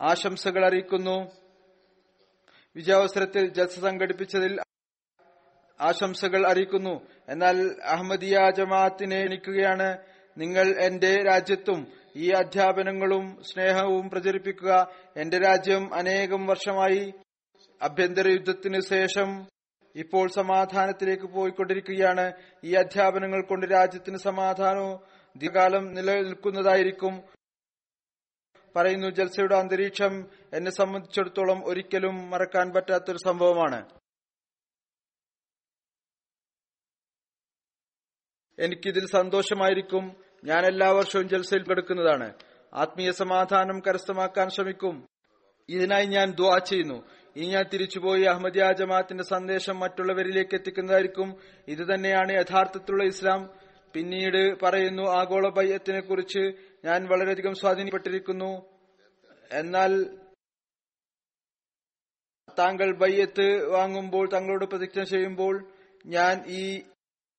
[0.00, 1.16] ആശംസകൾ അറിയിക്കുന്നു.
[2.76, 4.52] വിജയാവസരത്തിൽ ജൽസ സംഘടിപ്പിച്ചതിൽ
[5.80, 6.94] ആശംസകൾ അറിയിക്കുന്നു.
[7.32, 7.56] എന്നാൽ
[7.94, 9.88] അഹമ്മദിയ ജമാഅത്തിനെ എണിക്കുകയാണ്
[10.36, 14.86] നിങ്ങൾ എന്റെ രാജ്യത്തും ഈ അധ്യാപനങ്ങളും സ്നേഹവും പ്രചരിപ്പിക്കുക.
[15.16, 17.12] എന്റെ രാജ്യം അനേകം വർഷമായി
[17.82, 19.46] ആഭ്യന്തര യുദ്ധത്തിന് ശേഷം
[19.96, 22.32] ഇപ്പോൾ സമാധാനത്തിലേക്ക് പോയിക്കൊണ്ടിരിക്കുകയാണ്.
[22.64, 25.00] ഈ അധ്യാപനങ്ങൾ കൊണ്ട് രാജ്യത്തിന് സമാധാനവും
[25.36, 27.22] ദീർഘകാലം നിലനിൽക്കുന്നതായിരിക്കും.
[28.76, 33.88] പറയുന്നു ജൽസയുടെ അന്തരീക്ഷം എന്നെ സംബന്ധിച്ചിടത്തോളം ഒരിക്കലും മറക്കാൻ പറ്റാത്തൊരു സംഭവമാണ്.
[38.58, 40.23] എനിക്കിതിൽ സന്തോഷമായിരിക്കും.
[40.44, 42.32] ഞാൻ എല്ലാ വർഷവും ജൽസയിൽ പങ്കെടുക്കുന്നതാണ്
[42.74, 45.08] ആത്മീയ സമാധാനം കരസ്ഥമാക്കാൻ ശ്രമിക്കും.
[45.68, 47.06] ഇതിനായി ഞാൻ ദ്വാ ചെയ്യുന്നു.
[47.36, 51.36] ഇനി ഞാൻ തിരിച്ചുപോയി അഹമ്മദിയ ജമാഅത്തിന്റെ സന്ദേശം മറ്റുള്ളവരിലേക്ക് എത്തിക്കുന്നതായിരിക്കും.
[51.68, 53.50] ഇത് തന്നെയാണ് യഥാർത്ഥത്തിലുള്ള ഇസ്ലാം.
[53.94, 56.52] പിന്നീട് പറയുന്നു ആഗോള ഭയത്തിനെ കുറിച്ച്
[56.84, 58.62] ഞാൻ വളരെയധികം സ്വാധീനപ്പെട്ടിരിക്കുന്നു
[59.52, 60.18] എന്നാൽ
[62.58, 65.72] താങ്കൾ ബയ്യത്ത് വാങ്ങുമ്പോൾ തങ്ങളോട് പ്രതിജ്ഞ ചെയ്യുമ്പോൾ
[66.06, 66.82] ഞാൻ ഈ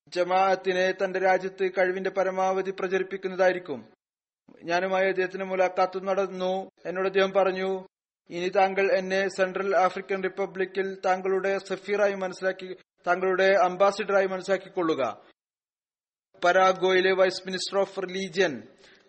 [0.08, 3.92] ജമാഅത്തിനെ തന്റെ രാജ്യത്ത് കഴിവിന്റെ പരമാവധി പ്രചരിപ്പിക്കുന്നതായിരിക്കും.
[4.62, 6.70] ഞാനുമായി അദ്ദേഹത്തിന് മുലാഖാത്ത് നടന്നു.
[6.86, 7.88] എന്നോട് അദ്ദേഹം പറഞ്ഞു
[8.30, 15.22] ഇനി താങ്കൾ എന്നെ സെൻട്രൽ ആഫ്രിക്കൻ റിപ്പബ്ലിക്കിൽ താങ്കളുടെ സഫീറായി മനസ്സിലാക്കി താങ്കളുടെ അംബാസിഡറായി മനസ്സിലാക്കിക്കൊള്ളുക.
[16.44, 18.62] പരാഗോയിലെ വൈസ് മിനിസ്റ്റർ ഓഫ് റിലീജിയൻ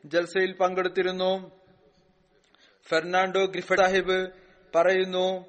[0.06, 1.52] ജൽസയിൽ പങ്കെടുത്തിരുന്നു.
[2.90, 4.32] ഫെർണാണ്ടോ ഗ്രിഫ് സാഹിബ്
[4.76, 5.46] പറയുന്നു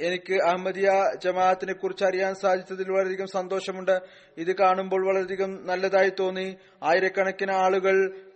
[0.00, 0.92] എനിക്ക് അഹമ്മദിയ
[1.24, 4.00] ജമാഅത്തിനെ കുറിച്ച് അറിയാൻ സാധിച്ചതിൽ വളരെയധികം സന്തോഷമുണ്ട്.
[4.36, 6.56] ഇത് കാണുമ്പോൾ വളരെയധികം നല്ലതായി തോന്നി.
[6.82, 8.26] ആയിരക്കണക്കിന് ആളുകൾ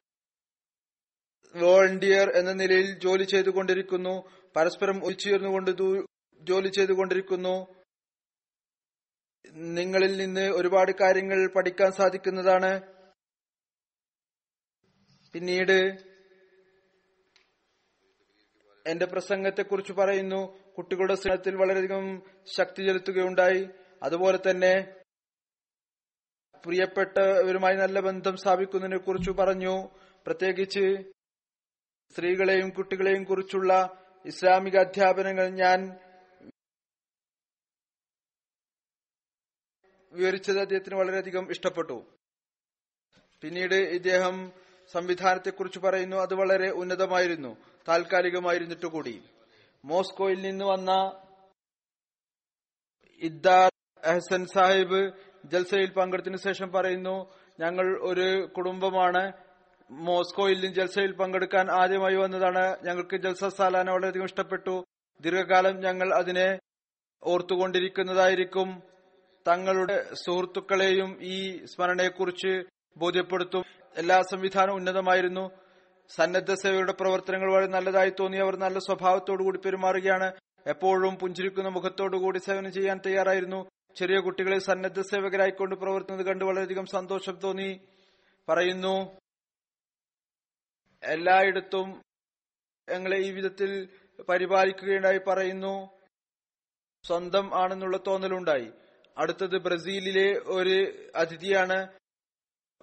[1.56, 4.28] വോളണ്ടിയർ എന്ന നിലയിൽ ജോലി ചെയ്തുകൊണ്ടിരിക്കുന്നു.
[4.56, 5.70] പരസ്പരം ഒഴിച്ചുചേർന്നുകൊണ്ട്
[6.40, 7.74] ജോലി ചെയ്തുകൊണ്ടിരിക്കുന്നു.
[9.52, 12.80] നിങ്ങളിൽ നിന്ന് ഒരുപാട് കാര്യങ്ങൾ പഠിക്കാൻ സാധിക്കുന്നതാണ്.
[15.32, 15.78] പിന്നീട്
[18.86, 20.65] എന്റെ പ്രസംഗത്തെക്കുറിച്ച് പറയുന്നു.
[20.78, 23.68] കുട്ടികളുടെ സ്നേഹത്തിൽ വളരെയധികം ശക്തി ചെലുത്തുകയുണ്ടായി.
[24.02, 24.94] അതുപോലെ തന്നെ
[26.64, 29.88] പ്രിയപ്പെട്ടവരുമായി നല്ല ബന്ധം സ്ഥാപിക്കുന്നതിനെ കുറിച്ച് പറഞ്ഞു.
[30.26, 31.12] പ്രത്യേകിച്ച്
[32.12, 35.98] സ്ത്രീകളെയും കുട്ടികളെയും കുറിച്ചുള്ള ഇസ്ലാമിക അധ്യാപനങ്ങൾ ഞാൻ
[40.12, 42.18] വിവരിച്ചത് അദ്ദേഹത്തിന് വളരെയധികം ഇഷ്ടപ്പെട്ടു.
[43.42, 44.52] പിന്നീട് ഇദ്ദേഹം
[44.92, 46.16] സംവിധാനത്തെക്കുറിച്ച് പറയുന്നു.
[46.16, 47.56] അത് വളരെ ഉന്നതമായിരുന്നു.
[47.88, 49.24] താൽക്കാലികമായിരുന്നിട്ട് കൂടി
[49.86, 51.22] മോസ്കോയിൽ നിന്ന് വന്ന
[53.20, 53.70] ഇദ്ദാർ
[54.04, 55.12] അഹസൻ സാഹിബ്
[55.44, 59.32] ജൽസയിൽ പങ്കെടുത്തതിനു ശേഷം പറയുന്നു ഞങ്ങൾ ഒരു കുടുംബമാണ്.
[59.90, 62.76] മോസ്കോയിൽ നിന്ന് ജൽസയിൽ പങ്കെടുക്കാൻ ആദ്യമായി വന്നതാണ്.
[62.84, 64.84] ഞങ്ങൾക്ക് ജൽസ സാലാന വളരെയധികം ഇഷ്ടപ്പെട്ടു.
[65.20, 66.58] ദീർഘകാലം ഞങ്ങൾ അതിനെ
[67.24, 68.82] ഓർത്തുകൊണ്ടിരിക്കുന്നതായിരിക്കും.
[69.48, 72.62] തങ്ങളുടെ സുഹൃത്തുക്കളെയും ഈ സ്മരണയെക്കുറിച്ച്
[72.96, 73.64] ബോധ്യപ്പെടുത്തും.
[73.96, 75.65] എല്ലാ സംവിധാനവും ഉന്നതമായിരുന്നു.
[76.08, 78.38] സന്നദ്ധ സേവയുടെ പ്രവർത്തനങ്ങൾ വളരെ നല്ലതായി തോന്നി.
[78.38, 80.32] അവർ നല്ല സ്വഭാവത്തോടു കൂടി പെരുമാറുകയാണ്.
[80.66, 83.70] എപ്പോഴും പുഞ്ചിരിക്കുന്ന മുഖത്തോടു കൂടി സേവനം ചെയ്യാൻ തയ്യാറായിരുന്നു.
[83.96, 87.80] ചെറിയ കുട്ടികളെ സന്നദ്ധ സേവകരായിക്കൊണ്ട് പ്രവർത്തനത് കണ്ട് വളരെയധികം സന്തോഷം തോന്നി.
[88.48, 89.20] പറയുന്നു
[91.02, 92.02] എല്ലായിടത്തും
[92.90, 93.88] ഞങ്ങളെ ഈ വിധത്തിൽ
[94.28, 95.88] പരിപാലിക്കുകയുണ്ടായി പറയുന്നു.
[97.06, 98.70] സ്വന്തം ആണെന്നുള്ള തോന്നലുണ്ടായി.
[99.18, 101.88] അടുത്തത് ബ്രസീലിലെ ഒരു അതിഥിയാണ്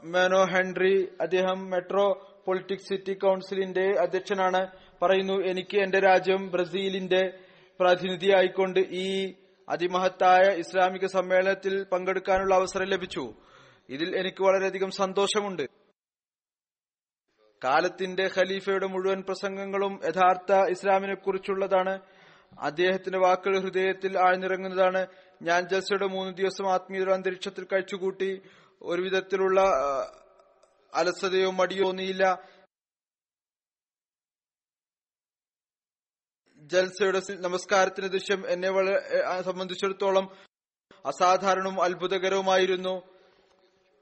[0.03, 1.13] മെനോ ഹെൻറി.
[1.21, 4.67] അദ്ദേഹം മെട്രോ പൊളിറ്റിക്സ് സിറ്റി കൌൺസിലിന്റെ അധ്യക്ഷനാണ്.
[5.01, 7.39] പറയുന്നു എനിക്ക് എന്റെ രാജ്യം ബ്രസീലിന്റെ
[7.79, 9.33] പ്രതിനിധിയായിക്കൊണ്ട് ഈ
[9.69, 13.33] അതിമഹത്തായ ഇസ്ലാമിക സമ്മേളനത്തിൽ പങ്കെടുക്കാനുള്ള അവസരം ലഭിച്ചു.
[13.89, 15.67] ഇതിൽ എനിക്ക് വളരെയധികം സന്തോഷമുണ്ട്.
[17.63, 21.99] കാലത്തിന്റെ ഖലീഫയുടെ മുഴുവൻ പ്രസംഗങ്ങളും യഥാർത്ഥ ഇസ്ലാമിനെ കുറിച്ചുള്ളതാണ്
[22.59, 25.07] അദ്ദേഹത്തിന്റെ വാക്കുകൾ ഹൃദയത്തിൽ ആഴ്ന്നിറങ്ങുന്നതാണ്.
[25.41, 28.41] ഞാൻ ജൽസയുടെ മൂന്ന് ദിവസം ആത്മീയ അന്തരീക്ഷത്തിൽ കഴിച്ചുകൂട്ടി.
[28.81, 30.11] ഒരു വിധത്തിലുള്ള ആ,
[30.93, 32.23] അലസതയോ മടിയോ തോന്നിയില്ല
[36.71, 38.69] ജൽസയുടെ നമസ്കാരത്തിന് ദൃശ്യം എന്നെ
[39.41, 40.25] സംബന്ധിച്ചിടത്തോളം
[41.05, 42.93] അസാധാരണവും അത്ഭുതകരവുമായിരുന്നു.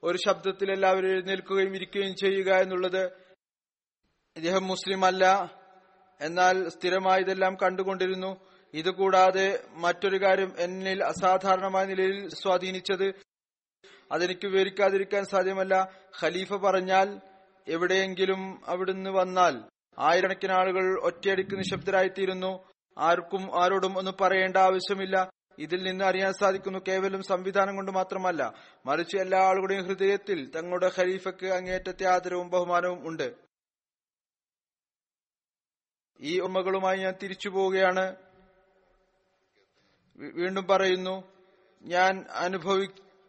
[0.04, 3.04] ഒരു ശബ്ദത്തിൽ എല്ലാവരും എഴുന്നേൽക്കുകയും ഇരിക്കുകയും ചെയ്യുക എന്നുള്ളത്
[4.36, 5.26] ഇദ്ദേഹം മുസ്ലിം അല്ല
[6.22, 8.32] എന്നാൽ സ്ഥിരമായി ഇതെല്ലാം കണ്ടുകൊണ്ടിരുന്നു.
[8.74, 13.08] ഇതുകൂടാതെ മറ്റൊരു കാര്യം എന്നിൽ അസാധാരണമായ നിലയിൽ സ്വാധീനിച്ചത്
[14.12, 15.92] അതെനിക്ക് വിവരിക്കാതിരിക്കാൻ സാധ്യമല്ല.
[16.20, 17.22] ഖലീഫ പറഞ്ഞാൽ
[17.68, 19.62] എവിടെയെങ്കിലും അവിടുന്ന് വന്നാൽ
[20.00, 22.64] ആയിരക്കണക്കിന് ആളുകൾ ഒറ്റയടിക്ക് നിശബ്ദരായിത്തീരുന്നു.
[22.98, 25.30] ആർക്കും ആരോടും ഒന്നും പറയേണ്ട ആവശ്യമില്ല.
[25.60, 28.54] ഇതിൽ നിന്ന് അറിയാൻ സാധിക്കുന്നു കേവലം സംവിധാനം കൊണ്ട് മാത്രമല്ല.
[28.86, 33.36] മറിച്ച് എല്ലാ ആളുകളുടെയും ഹൃദയത്തിൽ തങ്ങളുടെ ഖലീഫയ്ക്ക് അങ്ങേറ്റത്തെ ആദരവും ബഹുമാനവും ഉണ്ട്.
[36.20, 38.16] ഈ ഉമ്മകളുമായി ഞാൻ തിരിച്ചു പോവുകയാണ്.
[40.16, 41.24] വീണ്ടും പറയുന്നു
[41.82, 42.26] ഞാൻ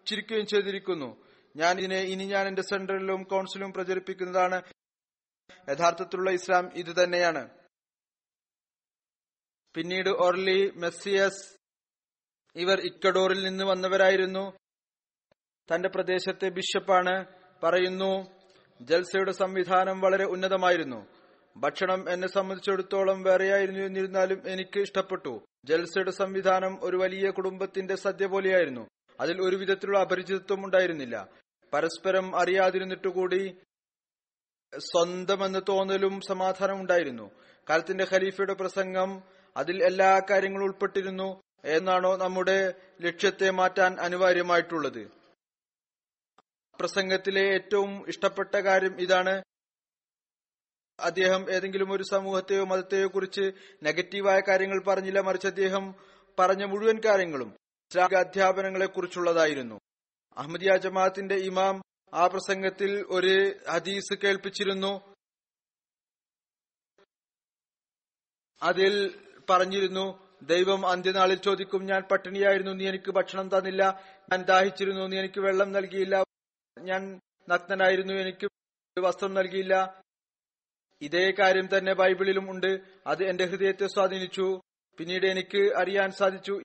[0.02, 1.16] അനുഭവിച്ചിരിക്കുകയും ചെയ്തിരിക്കുന്നു.
[1.56, 4.62] ഞാൻ ഇതിനെ ഇനി ഞാൻ എന്റെ സെന്ററിലും കൗൺസിലും പ്രചരിപ്പിക്കുന്നതാണ്.
[5.68, 7.48] യഥാർത്ഥത്തിലുള്ള ഇസ്ലാം ഇത് തന്നെയാണ്.
[9.74, 11.56] പിന്നീട് ഓർലി മെസ്സിയസ്
[12.56, 14.52] ഇവർ ഇക്കഡോറിൽ നിന്ന് വന്നവരായിരുന്നു.
[15.74, 17.24] തന്റെ പ്രദേശത്തെ ബിഷപ്പാണ്.
[17.62, 18.26] പറയുന്നു
[18.80, 21.06] ജൽസയുടെ സംവിധാനം വളരെ ഉന്നതമായിരുന്നു.
[21.56, 25.44] ഭക്ഷണം എന്നെ സംബന്ധിച്ചിടത്തോളം വേറെയായിരുന്നു എന്നിരുന്നാലും എനിക്ക് ഇഷ്ടപ്പെട്ടു.
[25.64, 28.88] ജൽസയുടെ സംവിധാനം ഒരു വലിയ കുടുംബത്തിന്റെ സദ്യ പോലെയായിരുന്നു.
[29.22, 31.28] അതിൽ ഒരു വിധത്തിലുള്ള അപരിചിതത്വം ഉണ്ടായിരുന്നില്ല.
[31.72, 33.58] പരസ്പരം അറിയാതിരുന്നിട്ടുകൂടി
[34.78, 37.30] സ്വന്തമെന്ന് തോന്നലും സമാധാനം ഉണ്ടായിരുന്നു.
[37.70, 39.22] കാലത്തിന്റെ ഖലീഫയുടെ പ്രസംഗം
[39.56, 45.10] അതിൽ എല്ലാ കാര്യങ്ങളും ഉൾപ്പെട്ടിരുന്നു എന്നാണോ നമ്മുടെ ലക്ഷ്യത്തെ മാറ്റാൻ അനിവാര്യമായിട്ടുള്ളത്.
[46.80, 49.42] പ്രസംഗത്തിലെ ഏറ്റവും ഇഷ്ടപ്പെട്ട കാര്യം ഇതാണ്.
[51.00, 53.52] അദ്ദേഹം ഏതെങ്കിലും ഒരു സമൂഹത്തെയോ മതത്തെയോ കുറിച്ച്
[53.82, 55.94] നെഗറ്റീവായ കാര്യങ്ങൾ പറഞ്ഞില്ല മറിച്ച് അദ്ദേഹം
[56.38, 57.61] പറഞ്ഞ മുഴുവൻ കാര്യങ്ങളും.
[57.92, 59.80] ഇസ്ലാമിക അധ്യാപനങ്ങളെ കുറിച്ചുള്ളതായിരുന്നു
[60.36, 61.82] അഹമ്മദിയ ജമാഅത്തിന്റെ ഇമാം
[62.14, 63.32] ആ പ്രസംഗത്തിൽ ഒരു
[63.70, 65.16] ഹദീസ് കേൾപ്പിച്ചിരുന്നു.
[68.62, 68.94] അതിൽ
[69.50, 70.06] പറഞ്ഞിരുന്നു
[70.42, 74.00] ദൈവം അന്ത്യനാളിൽ ചോദിക്കും ഞാൻ പട്ടിണിയായിരുന്നു നീ എനിക്ക് ഭക്ഷണം തന്നില്ല
[74.32, 76.24] ഞാൻ ദാഹിച്ചിരുന്നു നീ എനിക്ക് വെള്ളം നൽകിയില്ല
[76.78, 78.48] ഞാൻ നഗ്നനായിരുന്നു എനിക്ക്
[79.00, 80.02] വസ്ത്രം നൽകിയില്ല.
[81.02, 82.80] ഇതേ കാര്യം തന്നെ ബൈബിളിലും ഉണ്ട്.
[83.06, 84.60] അത് എന്റെ ഹൃദയത്തെ സ്വാധീനിച്ചു.
[84.98, 86.62] പിന്നീട് എനിക്ക് അറിയാൻ സാധിച്ചു.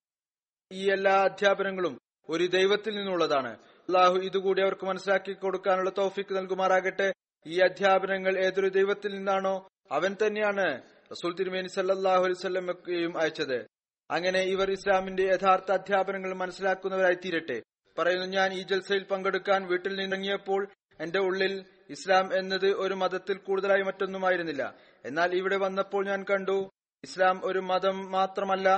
[0.72, 3.52] ഈ എല്ലാ അധ്യാപനങ്ങളും ഒരു ദൈവത്തിൽ നിന്നുള്ളതാണ്.
[3.88, 7.14] അള്ളാഹു ഇതുകൂടി അവർക്ക് മനസ്സിലാക്കി കൊടുക്കാനുള്ള തോഫിക്ക് നൽകുമാറാകട്ടെ.
[7.46, 13.68] ഈ അധ്യാപനങ്ങൾ ഏതൊരു ദൈവത്തിൽ നിന്നാണോ അവൻ തന്നെയാണ് റസൂൽ തിരുമേനി സല്ലാഹു അലൈവല്ലമയും അയച്ചത്.
[14.12, 17.62] അങ്ങനെ ഇവർ ഇസ്ലാമിന്റെ യഥാർത്ഥ അധ്യാപനങ്ങൾ മനസ്സിലാക്കുന്നവരായി തീരട്ടെ.
[17.98, 20.68] പറയുന്നു ഞാൻ ഈ ജൽസയിൽ പങ്കെടുക്കാൻ വീട്ടിൽ നിന്നിറങ്ങിയപ്പോൾ
[21.02, 24.76] എന്റെ ഉള്ളിൽ ഇസ്ലാം എന്നത് ഒരു മതത്തിൽ കൂടുതലായി മറ്റൊന്നുമായിരുന്നില്ല.
[25.06, 26.70] എന്നാൽ ഇവിടെ വന്നപ്പോൾ ഞാൻ കണ്ടു
[27.04, 28.70] ഇസ്ലാം ഒരു മതം മാത്രമല്ല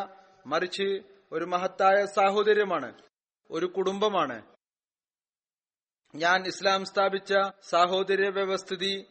[0.46, 2.94] മറിച്ച് ഒരു മഹത്തായ സാഹോദര്യമാണ്
[3.52, 4.44] ഒരു കുടുംബമാണ്.
[6.16, 7.34] ഞാൻ ഇസ്ലാം സ്ഥാപിച്ച
[7.70, 9.06] സാഹോദര്യ വ്യവസ്ഥിതി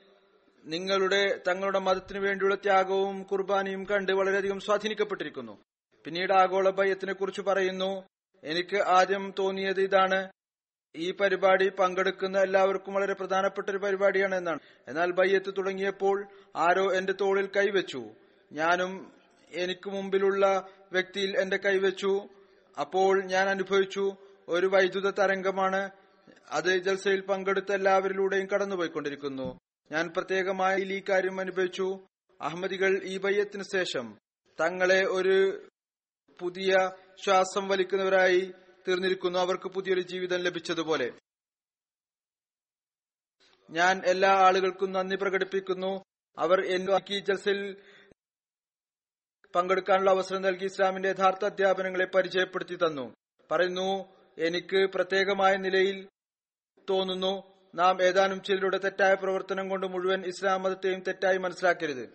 [0.65, 5.65] നിങ്ങളുടെ തങ്ങളുടെ മതത്തിനു വേണ്ടിയുള്ള ത്യാഗവും കുർബാനയും കണ്ട് വളരെയധികം സ്വാധീനിക്കപ്പെട്ടിരിക്കുന്നു.
[6.05, 8.05] പിന്നീട് ആഗോള ഭയത്തിനെ കുറിച്ച് പറയുന്നു
[8.45, 10.31] എനിക്ക് ആദ്യം തോന്നിയത് ഇതാണ്
[10.97, 14.59] ഈ പരിപാടി പങ്കെടുക്കുന്ന എല്ലാവർക്കും വളരെ പ്രധാനപ്പെട്ട ഒരു പരിപാടിയാണ് എന്നാണ്.
[14.89, 18.03] എന്നാൽ ബയ്യത്ത് തുടങ്ങിയപ്പോൾ ആരോ എന്റെ തോളിൽ കൈവച്ചു.
[18.53, 19.13] ഞാനും
[19.53, 22.29] എനിക്ക് മുമ്പിലുള്ള വ്യക്തിയിൽ എന്റെ കൈവച്ചു.
[22.81, 24.17] അപ്പോൾ ഞാൻ അനുഭവിച്ചു
[24.49, 25.91] ഒരു വൈദ്യുത തരംഗമാണ്.
[26.51, 29.59] അത് ജൽസയിൽ പങ്കെടുത്ത എല്ലാവരിലൂടെയും കടന്നുപോയിക്കൊണ്ടിരിക്കുന്നു.
[29.93, 32.07] ഞാൻ പ്രത്യേകമായി ഈ കാര്യം അനുഭവിച്ചു.
[32.41, 34.19] അഹമ്മദികൾ ഈ ബയ്യത്തിന് ശേഷം
[34.61, 35.69] തങ്ങളെ ഒരു
[36.41, 36.91] പുതിയ
[37.25, 38.53] ശ്വാസം വലിക്കുന്നവരായി
[38.89, 39.39] തീർന്നിരിക്കുന്നു.
[39.39, 41.13] അവർക്ക് പുതിയൊരു ജീവിതം ലഭിച്ചതുപോലെ.
[43.71, 46.05] ഞാൻ എല്ലാ ആളുകൾക്കും നന്ദി പ്രകടിപ്പിക്കുന്നു.
[46.39, 47.77] അവർ എനിക്ക് ഈ ജൽസിൽ
[49.59, 53.15] പങ്കെടുക്കാനുള്ള അവസരം നൽകി ഇസ്ലാമിന്റെ യഥാർത്ഥ അധ്യാപനങ്ങളെ പരിചയപ്പെടുത്തി തന്നു.
[53.51, 56.09] പറയുന്നു എനിക്ക് പ്രത്യേകമായ നിലയിൽ
[56.91, 57.43] തോന്നുന്നു
[57.75, 62.09] നാം ഏതാനും ചിലരുടെ തെറ്റായ പ്രവർത്തനം കൊണ്ട് മുഴുവൻ ഇസ്ലാം മതത്തെയും തെറ്റായി മനസ്സിലാക്കരുത്.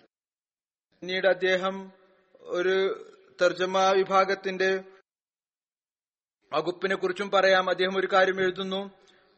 [1.01, 1.91] പിന്നീട് അദ്ദേഹം
[2.33, 3.07] ഒരു
[3.41, 4.83] തർജമ വിഭാഗത്തിന്റെ
[6.53, 7.69] വകുപ്പിനെ കുറിച്ചും പറയാം.
[7.69, 8.91] അദ്ദേഹം ഒരു കാര്യം എഴുതുന്നു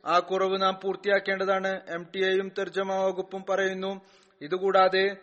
[0.05, 1.81] ആ കുറവ് നാം പൂർത്തിയാക്കേണ്ടതാണ്.
[1.89, 4.01] എം ടി എയും തർജമ വകുപ്പും പറയുന്നു
[4.41, 5.17] ഇതുകൂടാതെ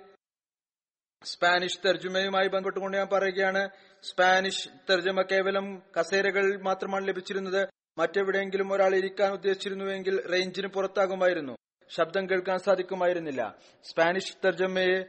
[1.25, 3.69] സ്പാനിഷ് തർജമയുമായി ബന്ധപ്പെട്ടുകൊണ്ട് ഞാൻ പറയുകയാണ്
[4.03, 7.69] സ്പാനിഷ് തർജമ കേവലം കസേരകൾ മാത്രമാണ് ലഭിച്ചിരുന്നത്.
[7.99, 11.57] മറ്റെവിടെയെങ്കിലും ഒരാൾ ഇരിക്കാൻ ഉദ്ദേശിച്ചിരുന്നുവെങ്കിൽ റേഞ്ചിന് പുറത്താകുമായിരുന്നു.
[11.89, 13.55] ശബ്ദം കേൾക്കാൻ സാധിക്കുമായിരുന്നില്ല.
[13.85, 15.05] സ്പാനിഷ് തർജമയെ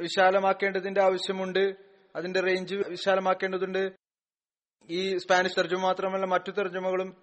[0.00, 1.74] വിശാലമാക്കേണ്ടതിന്റെ ആവശ്യമുണ്ട്.
[2.16, 3.92] അതിന്റെ റേഞ്ച് വിശാലമാക്കേണ്ടതുണ്ട്.
[4.90, 7.22] ഈ സ്പാനിഷ് തർജമ മാത്രമല്ല മറ്റു തർജമകളും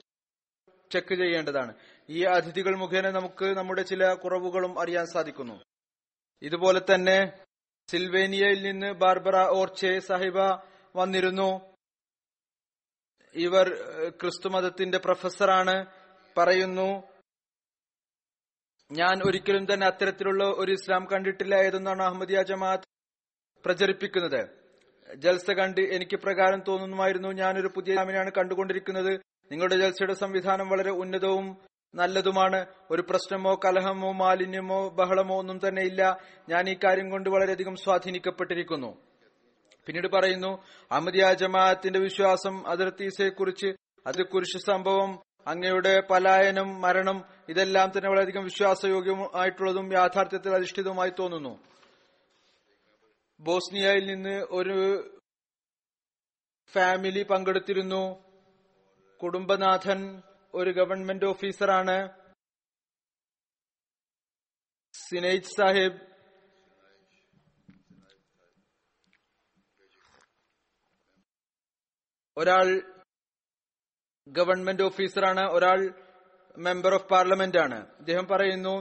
[0.91, 1.73] ചെക്ക് ചെയ്യേണ്ടതാണ്.
[2.09, 5.63] ഈ അതിഥികൾ മുഖേന നമുക്ക് നമ്മുടെ ചില കുറവുകളും അറിയാൻ സാധിക്കുന്നു.
[6.41, 7.46] ഇതുപോലെ തന്നെ
[7.91, 10.39] സിൽവേനിയയിൽ നിന്ന് ബാർബറ ഓർച്ചെ സാഹിബ
[10.95, 11.51] വന്നിരുന്നു.
[13.35, 13.67] ഇവർ
[14.21, 15.75] ക്രിസ്തുമതത്തിന്റെ പ്രൊഫസറാണ്
[16.37, 16.89] പറയുന്നു.
[18.91, 22.89] ഞാൻ ഒരിക്കലും തന്നെ അത്തരത്തിലുള്ള ഒരു ഇസ്ലാം കണ്ടിട്ടില്ല ഏതെന്നാണ് അഹമ്മദിയ ജമാഅത്ത്
[23.65, 24.41] പ്രചരിപ്പിക്കുന്നത്.
[25.15, 29.13] ജൽസ കണ്ട് എനിക്ക് പ്രകാരം തോന്നുന്നുമായിരുന്നു ഞാനൊരു പുതിയ ഇസ്ലാമിനെയാണ് കണ്ടുകൊണ്ടിരിക്കുന്നത്.
[29.51, 31.47] നിങ്ങളുടെ ജൽസയുടെ സംവിധാനം വളരെ ഉന്നതവും
[31.95, 32.65] നല്ലതുമാണ്.
[32.91, 36.17] ഒരു പ്രശ്നമോ കലഹമോ മാലിന്യമോ ബഹളമോ ഒന്നും തന്നെ ഇല്ല.
[36.49, 38.97] ഞാൻ ഈ കാര്യം കൊണ്ട് വളരെയധികം സ്വാധീനിക്കപ്പെട്ടിരിക്കുന്നു.
[39.85, 43.67] പിന്നീട് പറയുന്നു അഹമ്മദിയ ജമാഅത്തിന്റെ വിശ്വാസം അതിർത്തീസയെ കുറിച്ച്
[44.07, 51.59] അത് കുരിശ് സംഭവം അങ്ങയുടെ പലായനം മരണം ഇതെല്ലാം തന്നെ വളരെയധികം വിശ്വാസയോഗ്യമായിട്ടുള്ളതും യാഥാർത്ഥ്യത്തിൽ അധിഷ്ഠിതവുമായി തോന്നുന്നു.
[53.39, 55.09] ബോസ്നിയയിൽ നിന്ന് ഒരു
[56.71, 58.23] ഫാമിലി പങ്കെടുത്തിരുന്നു.
[59.23, 60.21] കുടുംബനാഥൻ
[60.59, 61.97] ഒരു ഗവൺമെന്റ് ഓഫീസറാണ്
[64.93, 65.99] സിനൈജ് സാഹിബ്.
[72.37, 72.67] ഒരാൾ
[74.27, 75.79] ഗവൺമെന്റ് ഓഫീസറാണ് ഒരാൾ
[76.57, 78.75] മെമ്പർ ഓഫ് പാർലമെന്റ് ആണ് അദ്ദേഹം പറയുന്നു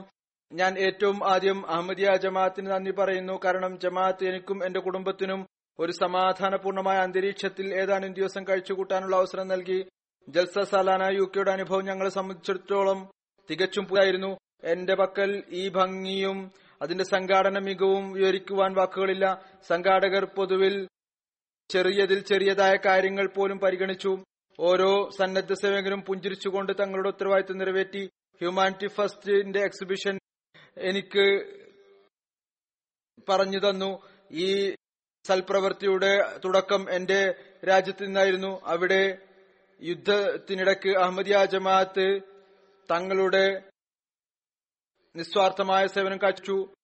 [0.50, 3.34] ഞാൻ ഏറ്റവും ആദ്യം അഹമ്മദിയ ജമാഅത്തിന് നന്ദി പറയുന്നു.
[3.44, 5.40] കാരണം ജമാഅത്ത് എനിക്കും എന്റെ കുടുംബത്തിനും
[5.78, 9.80] ഒരു സമാധാനപൂർണമായ അന്തരീക്ഷത്തിൽ ഏതാനും ദിവസം കഴിച്ചുകൂട്ടാനുള്ള അവസരം നൽകി.
[10.28, 13.10] ജൽസ സാലാന യു കെയുടെ അനുഭവം ഞങ്ങളെ സംബന്ധിച്ചിടത്തോളം
[13.50, 16.52] തികച്ചും പുതിയായിരുന്നു എന്റെ പക്കൽ ഈ ഭംഗിയും
[16.82, 19.44] അതിന്റെ സംഘാടന മികവും വിവരിക്കുവാൻ വാക്കുകളില്ല.
[19.66, 20.88] സംഘാടകർ പൊതുവിൽ
[21.70, 24.24] ചെറിയതിൽ ചെറിയതായ കാര്യങ്ങൾ പോലും പരിഗണിച്ചു.
[24.60, 28.06] ഓരോ സന്നദ്ധ സേവകരും പുഞ്ചിരിച്ചുകൊണ്ട് തങ്ങളുടെ ഉത്തരവാദിത്വം നിറവേറ്റി.
[28.06, 30.18] ഹ്യൂമാനിറ്റി ഫസ്റ്റിന്റെ എക്സിബിഷൻ
[30.78, 31.26] എനിക്ക്
[33.28, 33.98] പറഞ്ഞു തന്നു.
[34.32, 34.74] ഈ
[35.26, 37.34] സൽപ്രവൃത്തിയുടെ തുടക്കം എന്റെ
[37.68, 38.60] രാജ്യത്ത് നിന്നായിരുന്നു.
[38.64, 39.18] അവിടെ
[39.82, 42.20] യുദ്ധത്തിനിടയ്ക്ക് അഹമ്മദിയ ജമാഅത്ത്
[42.90, 43.62] തങ്ങളുടെ
[45.16, 46.74] നിസ്വാർത്ഥമായ സേവനം കാച്ചു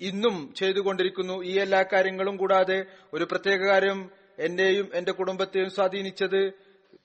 [0.00, 1.44] ഇന്നും ചെയ്തുകൊണ്ടിരിക്കുന്നു.
[1.44, 6.50] ഈ എല്ലാ കാര്യങ്ങളും കൂടാതെ ഒരു പ്രത്യേക കാര്യം എന്റെയും എന്റെ കുടുംബത്തെയും സ്വാധീനിച്ചത്.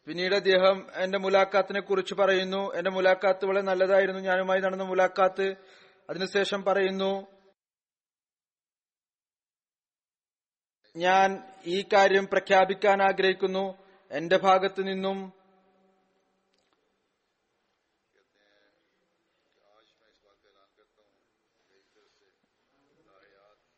[0.05, 2.73] പിന്നീട് അദ്ദേഹം എന്റെ മുലാഖാത്തിനെ കുറിച്ച് പറയുന്നു.
[2.73, 4.21] എന്റെ മുലാഖാത്ത് വളരെ നല്ലതായിരുന്നു.
[4.21, 5.55] ഞാനുമായി നടന്ന മുലാഖാത്ത്.
[6.09, 7.27] അതിനുശേഷം പറയുന്നു
[10.95, 13.82] ഞാൻ ഈ കാര്യം പ്രഖ്യാപിക്കാൻ ആഗ്രഹിക്കുന്നു.
[14.14, 15.18] എന്റെ ഭാഗത്തു നിന്നും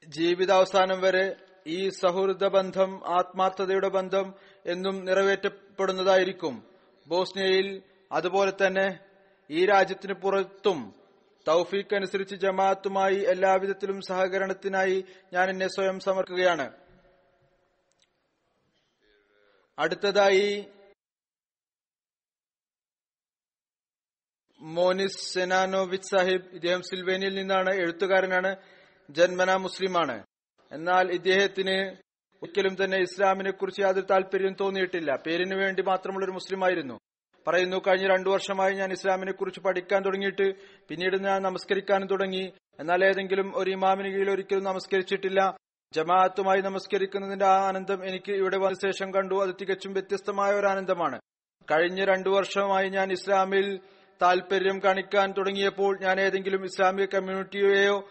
[0.08, 1.24] ജീവിതാവസാനം വരെ
[1.68, 4.28] ഈ സൗഹൃദ ബന്ധം ആത്മാർത്ഥതയുടെ ബന്ധം
[4.66, 6.56] എന്നും നിറവേറ്റപ്പെടുന്നതായിരിക്കും.
[7.08, 7.68] ബോസ്നിയയിൽ
[8.12, 8.88] അതുപോലെ തന്നെ
[9.50, 10.80] ഈ രാജ്യത്തിന് പുറത്തും
[11.48, 14.98] തൗഫീഖ് അനുസരിച്ച് ജമാഅത്തുമായി എല്ലാവിധത്തിലും സഹകരണത്തിനായി
[15.34, 16.68] ഞാൻ എന്നെ സ്വയം സമർക്കുകയാണ്.
[19.80, 20.66] അടുത്തതായി
[24.62, 28.56] മോനിസ് സെനാനോവിച്ച് സാഹിബ് ഇദ്ദേഹം സിൽവേനിയിൽ നിന്നാണ് എഴുത്തുകാരനാണ്
[29.10, 30.26] ജന്മന മുസ്ലിമാണ്.
[30.72, 32.06] എന്നാൽ ഇദ്ദേഹത്തിന്
[32.44, 35.16] ഒരിക്കലും തന്നെ ഇസ്ലാമിനെ കുറിച്ച് യാതൊരു താല്പര്യം തോന്നിയിട്ടില്ല.
[35.16, 37.00] പേരിന് വേണ്ടി മാത്രമുള്ള ഒരു മുസ്ലിമായിരുന്നു.
[37.48, 40.54] പറയുന്നു കഴിഞ്ഞ രണ്ടു വർഷമായി ഞാൻ ഇസ്ലാമിനെ കുറിച്ച് പഠിക്കാൻ തുടങ്ങിയിട്ട്
[40.88, 42.54] പിന്നീട് ഞാൻ നമസ്കരിക്കാനും തുടങ്ങി.
[42.80, 45.58] എന്നാൽ ഏതെങ്കിലും ഒരു ഇമാമിന് കീഴിൽ ഒരിക്കലും നമസ്കരിച്ചിട്ടില്ല.
[45.94, 49.44] ജമാഅത്തുമായി നമസ്കരിക്കുന്നതിന്റെ ആ ആനന്ദം എനിക്ക് ഇവിടെ വന്ന ശേഷം കണ്ടു.
[49.44, 51.20] അത് തികച്ചും വ്യത്യസ്തമായ ഒരു ആനന്ദമാണ്.
[51.72, 53.80] കഴിഞ്ഞ രണ്ടു വർഷമായി ഞാൻ ഇസ്ലാമിൽ
[54.22, 58.10] താൽപര്യം കാണിക്കാൻ തുടങ്ങിയപ്പോൾ ഞാൻ ഏതെങ്കിലും ഇസ്ലാമിക കമ്മ്യൂണിറ്റിയെയോ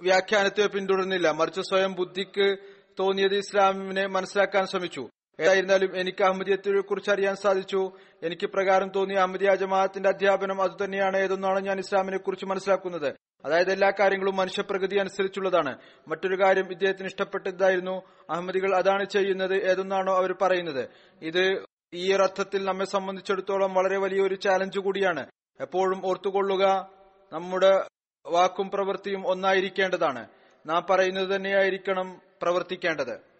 [0.00, 1.30] വ്യാഖ്യാനത്തെയോ പിന്തുടർന്നില്ല.
[1.30, 2.56] മറിച്ച് സ്വയം ബുദ്ധിക്ക്
[3.00, 5.08] തോന്നിയത് ഇസ്ലാമിനെ മനസ്സിലാക്കാൻ ശ്രമിച്ചു.
[5.40, 7.92] ഏതായിരുന്നാലും എനിക്ക് അഹമ്മദിയത്തെ കുറിച്ച് അറിയാൻ സാധിച്ചു.
[8.22, 11.16] എനിക്ക് പ്രകാരം തോന്നിയ അഹമ്മദിയ ജമാഅത്തിന്റെ അധ്യാപനം അതുതന്നെയാണ്.
[11.16, 13.14] ഏതൊന്നാണ് ഞാൻ ഇസ്ലാമിനെ കുറിച്ച് മനസ്സിലാക്കുന്നത്.
[13.44, 15.78] അതായത് എല്ലാ കാര്യങ്ങളും മനുഷ്യപ്രകൃതി അനുസരിച്ചുള്ളതാണ്.
[16.08, 18.02] മറ്റൊരു കാര്യം ഇദ്ദേഹത്തിന് ഇഷ്ടപ്പെട്ടതായിരുന്നു.
[18.30, 20.90] അഹമ്മദികൾ അതാണ് ചെയ്യുന്നത് ഏതൊന്നാണോ അവർ പറയുന്നത്.
[21.22, 21.64] ഇത്
[21.94, 25.30] ഈ ഒരർത്ഥത്തിൽ നമ്മെ സംബന്ധിച്ചിടത്തോളം വളരെ വലിയൊരു ചാലഞ്ച് കൂടിയാണ്.
[25.60, 26.90] എപ്പോഴും ഓർത്തുകൊള്ളുക
[27.32, 27.88] നമ്മുടെ
[28.26, 30.28] വാക്കും പ്രവൃത്തിയും ഒന്നായിരിക്കേണ്ടതാണ്.
[30.66, 33.30] നാം പറയുന്നത് തന്നെയായിരിക്കണം പ്രവർത്തിക്കേണ്ടത്.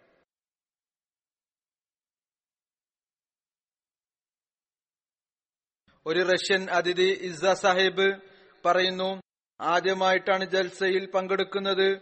[6.07, 8.21] ഒരു റഷ്യൻ അതിഥി ഇസ സാഹിബ്
[8.65, 9.21] പറയുന്നു
[9.61, 12.01] ആദ്യമായിട്ടാണ് ജൽസയിൽ പങ്കെടുക്കുന്നത്.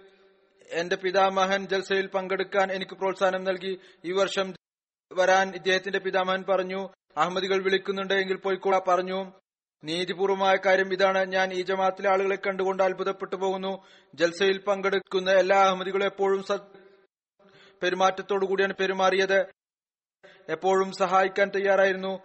[0.70, 3.80] എന്റെ പിതാമഹൻ ജൽസയിൽ പങ്കെടുക്കാൻ എനിക്ക് പ്രോത്സാഹനം നൽകി.
[4.04, 4.54] ഈ വർഷം
[5.12, 9.32] വരാൻ ഇദ്ദേഹത്തിന്റെ പിതാമഹൻ പറഞ്ഞു അഹമ്മദികൾ വിളിക്കുന്നുണ്ട് എങ്കിൽ പോയിക്കൂടാ പറഞ്ഞു.
[9.84, 11.32] നീതിപൂർവമായ കാര്യം ഇതാണ്.
[11.32, 13.84] ഞാൻ ഈ ജമാഅത്തിലെ ആളുകളെ കണ്ടുകൊണ്ട് അത്ഭുതപ്പെട്ടു പോകുന്നു.
[14.14, 16.44] ജൽസയിൽ പങ്കെടുക്കുന്ന എല്ലാ അഹമ്മദികളും എപ്പോഴും
[17.82, 19.46] പെരുമാറ്റത്തോടു കൂടിയാണ് പെരുമാറിയത്.
[20.48, 22.18] എപ്പോഴും സഹായിക്കാൻ തയ്യാറായിരുന്നു.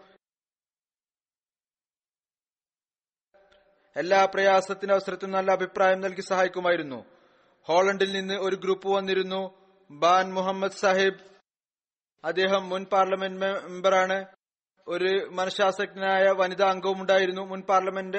[3.95, 7.05] എല്ലാ പ്രയാസത്തിന്റെ അവസരത്തിൽ നല്ല അഭിപ്രായം നൽകി സഹായിക്കുമായിരുന്നു.
[7.63, 9.53] ഹോളണ്ടിൽ നിന്ന് ഒരു ഗ്രൂപ്പ് വന്നിരുന്നു.
[9.91, 11.19] ബാൻ മുഹമ്മദ് സാഹിബ്.
[12.25, 14.25] അദ്ദേഹം മുൻ പാർലമെന്റ് മെമ്പറാണ്
[14.87, 17.41] ഒരു മനഃശാസ്ത്രജ്ഞനായ വനിതാ അംഗവും ഉണ്ടായിരുന്നു.
[17.41, 18.17] മുൻ പാർലമെന്റ്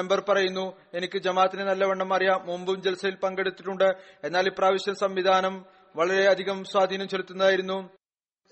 [0.00, 2.46] മെമ്പർ പറയുന്നു എനിക്ക് ജമാഅത്തിനെ നല്ലവണ്ണം അറിയാം.
[2.46, 3.94] മുമ്പും ജൽസയിൽ പങ്കെടുത്തിട്ടുണ്ട്.
[4.24, 7.90] എന്നാൽ ഇപ്രാവശ്യം സംവിധാനം വളരെയധികം സ്വാധീനം ചെലുത്തുന്നതായിരുന്നു.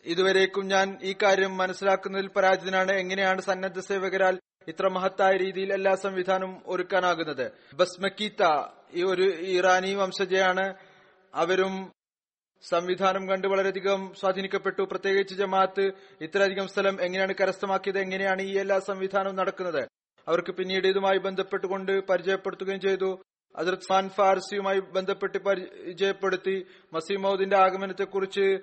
[0.04, 2.92] ഇതുവരേക്കും ഞാൻ ഈ കാര്യം മനസ്സിലാക്കുന്നതിൽ പരാജിതനാണ്.
[2.92, 7.52] എങ്ങനെയാണ് സന്നദ്ധ സേവകരാൽ ഇത്ര മഹത്തായ രീതിയിൽ എല്ലാ സംവിധാനവും ഒരുക്കാനാകുന്നത്.
[7.74, 10.74] ബസ്മക്കീത്ത ഈ ഒരു ഇറാനി വംശജയാണ്.
[11.34, 11.92] അവരും
[12.68, 14.82] സംവിധാനം കണ്ട് വളരെയധികം സ്വാധീനിക്കപ്പെട്ടു.
[14.82, 19.88] പ്രത്യേകിച്ച് ജമാഅത്ത് ഇത്രയധികം സ്ഥലം എങ്ങനെയാണ് കരസ്ഥമാക്കിയത് എങ്ങനെയാണ് ഈ എല്ലാ സംവിധാനവും നടക്കുന്നത്?
[20.28, 23.22] അവർക്ക് പിന്നീട് ഇതുമായി ബന്ധപ്പെട്ടുകൊണ്ട് പരിചയപ്പെടുത്തുകയും ചെയ്തു.
[23.56, 26.66] അതിർത്ത് ഖാൻ ഫാർസിയുമായി ബന്ധപ്പെട്ട് പരിചയപ്പെടുത്തി.
[26.92, 28.58] മസീമൌദിന്റെ ആഗമനത്തെക്കുറിച്ച്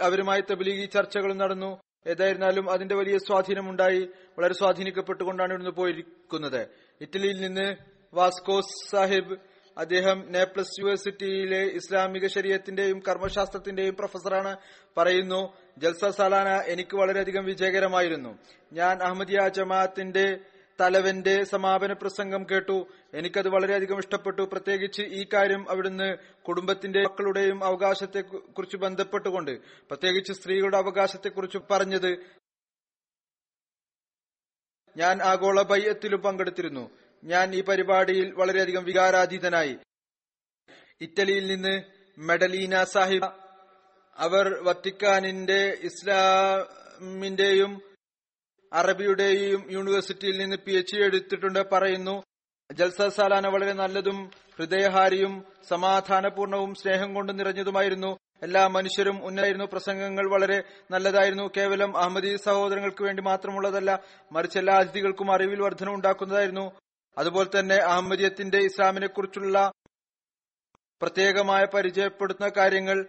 [0.00, 1.85] അവരുമായി തബ്ലീഗി ചർച്ചകളും നടന്നു.
[2.06, 4.08] ഏതായിരുന്നാലും അതിന്റെ വലിയ സ്വാധീനമുണ്ടായി.
[4.38, 6.68] വളരെ സ്വാധീനിക്കപ്പെട്ടുകൊണ്ടാണ് ഇവിടുന്ന് പോയിരിക്കുന്നത്.
[7.00, 7.76] ഇറ്റലിയിൽ നിന്ന്
[8.14, 9.36] വാസ്കോസ് സാഹിബ്
[9.78, 14.56] അദ്ദേഹം നേപ്ലസ് യൂണിവേഴ്സിറ്റിയിലെ ഇസ്ലാമിക ശരീരത്തിന്റെയും കർമ്മശാസ്ത്രത്തിന്റെയും പ്രൊഫസറാണ്
[14.96, 15.54] പറയുന്നു.
[15.78, 18.38] ജൽസ സാലാന എനിക്ക് വളരെയധികം വിജയകരമായിരുന്നു.
[18.72, 20.38] ഞാൻ അഹമ്മദിയ ജമാഅത്തിന്റെ
[20.80, 22.86] തലവന്റെ സമാപന പ്രസംഗം കേട്ടു.
[23.14, 24.42] എനിക്കത് വളരെയധികം ഇഷ്ടപ്പെട്ടു.
[24.42, 26.16] പ്രത്യേകിച്ച് ഈ കാര്യം അവിടുന്ന്
[26.48, 32.18] കുടുംബത്തിന്റെ മക്കളുടെയും അവകാശത്തെ കുറിച്ച് ബന്ധപ്പെട്ടുകൊണ്ട് പ്രത്യേകിച്ച് സ്ത്രീകളുടെ അവകാശത്തെക്കുറിച്ച് പറഞ്ഞത്
[34.96, 36.90] ഞാൻ ആഗോള ബയ്യത്തിലും പങ്കെടുത്തിരുന്നു.
[37.24, 39.76] ഞാൻ ഈ പരിപാടിയിൽ വളരെയധികം വികാരാതീതനായി.
[41.00, 41.82] ഇറ്റലിയിൽ നിന്ന്
[42.18, 43.28] മെഡലീന സാഹിബ്
[44.16, 47.95] അവർ വത്തിക്കാനിന്റെ ഇസ്ലാമിന്റെയും
[48.72, 52.24] അറബിയുടെയും യൂണിവേഴ്സിറ്റിയിൽ നിന്ന് പി എച്ച് ഡി എടുത്തിട്ടുണ്ട് പറയുന്നു
[52.72, 58.18] ജൽസ സാലാന വളരെ നല്ലതും ഹൃദയഹാരിയും സമാധാനപൂർണവും സ്നേഹം കൊണ്ട് നിറഞ്ഞതുമായിരുന്നു.
[58.42, 61.50] എല്ലാ മനുഷ്യരും ഉന്നതായിരുന്നു പ്രസംഗങ്ങൾ വളരെ നല്ലതായിരുന്നു.
[61.56, 66.72] കേവലം അഹമ്മദി സഹോദരങ്ങൾക്ക് വേണ്ടി മാത്രമുള്ളതല്ല മറിച്ച് എല്ലാ അതിഥികൾക്കും അറിവിൽ വർധന ഉണ്ടാക്കുന്നതായിരുന്നു.
[67.18, 69.72] അതുപോലെ തന്നെ അഹമ്മദിയത്തിന്റെ ഇസ്ലാമിനെ കുറിച്ചുള്ള
[71.02, 73.06] പ്രത്യേകമായ പരിചയപ്പെടുത്തുന്ന കാര്യങ്ങൾ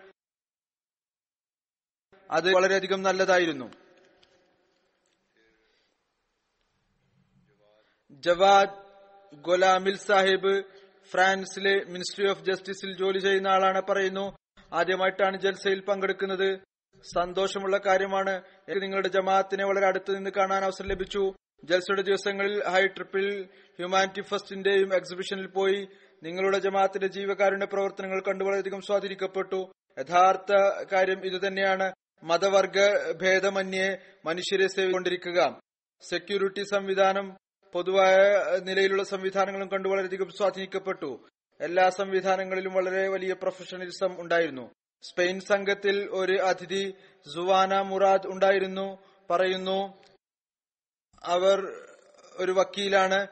[2.32, 3.87] അത് വളരെയധികം നല്ലതായിരുന്നു.
[8.26, 8.78] ജവാദ്
[9.36, 10.63] ഗൊലാമിൽ സാഹിബ്
[11.11, 14.38] ഫ്രാൻസിലെ മിനിസ്ട്രി ഓഫ് ജസ്റ്റിസിൽ ജോലി ചെയ്യുന്ന ആളാണ് പറയുന്നു.
[14.74, 16.59] ആദ്യമായിട്ടാണ് ജൽസയിൽ പങ്കെടുക്കുന്നത്.
[17.13, 18.41] സന്തോഷമുള്ള കാര്യമാണ്.
[18.84, 21.34] നിങ്ങളുടെ ജമാഅത്തിനെ വളരെ അടുത്ത് നിന്ന് കാണാൻ അവസരം ലഭിച്ചു.
[21.63, 23.45] ജൽസയുടെ ദിവസങ്ങളിൽ ഹൈ ട്രിപ്പിൽ
[23.78, 25.88] ഹ്യൂമാനിറ്റി ഫസ്റ്റിന്റെയും എക്സിബിഷനിൽ പോയി
[26.24, 29.72] നിങ്ങളുടെ ജമാഅത്തിന്റെ ജീവകാരുണ്യ പ്രവർത്തനങ്ങൾ കണ്ടു വളരെയധികം സ്വാധീനിക്കപ്പെട്ടു.
[29.99, 30.51] യഥാർത്ഥ
[30.91, 31.93] കാര്യം ഇതുതന്നെയാണ്
[32.24, 32.78] മതവർഗ
[33.22, 35.59] ഭേദമന്യേ മനുഷ്യരെ സേവിക്കൊണ്ടിരിക്കുക
[36.09, 37.38] സെക്യൂരിറ്റി സംവിധാനം
[37.74, 38.15] പൊതുവായ
[38.63, 41.28] നിലയിലുള്ള സംവിധാനങ്ങളും കണ്ടു വളരെയധികം സ്വാധീനിക്കപ്പെട്ടു.
[41.61, 44.72] എല്ലാ സംവിധാനങ്ങളിലും വളരെ വലിയ പ്രൊഫഷണലിസം ഉണ്ടായിരുന്നു.
[45.01, 46.93] സ്പെയിൻ സംഘത്തിൽ ഒരു അതിഥി
[47.34, 48.97] സുവാന മുറാദ് ഉണ്ടായിരുന്നു.
[49.30, 50.03] പറയുന്നു
[51.24, 51.59] അവർ
[52.36, 53.28] ഒരു വക്കീലാണ്.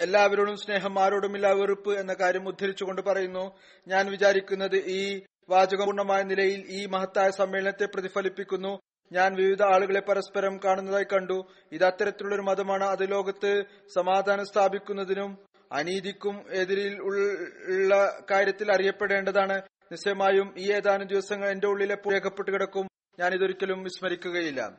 [0.00, 3.58] എല്ലാവരോടും സ്നേഹം ആരോടുമില്ല വെറുപ്പ് എന്ന കാര്യം ഉദ്ധരിച്ചുകൊണ്ട് പറയുന്നു
[3.88, 8.80] ഞാൻ വിചാരിക്കുന്നത് ഈ വാചകപൂർണമായ നിലയിൽ ഈ മഹത്തായ സമ്മേളനത്തെ പ്രതിഫലിപ്പിക്കുന്നു.
[9.12, 11.46] ഞാൻ വിവിധ ആളുകളെ പരസ്പരം കാണുന്നതായി കണ്ടു.
[11.72, 12.84] ഇത് അത്തരത്തിലുള്ളൊരു മതമാണ്.
[12.84, 15.38] അത് ലോകത്ത് സമാധാനം സ്ഥാപിക്കുന്നതിനും
[15.72, 19.62] അനീതിക്കും എതിരിൽ ഉള്ള കാര്യത്തിൽ അറിയപ്പെടേണ്ടതാണ്.
[19.92, 22.88] നിശ്ചയമായും ഈ ഏതാനും ദിവസങ്ങൾ എന്റെ ഉള്ളിലെ രേഖപ്പെട്ട് കിടക്കും.
[23.18, 24.78] ഞാൻ ഇതൊരിക്കലും വിസ്മരിക്കുകയില്ല.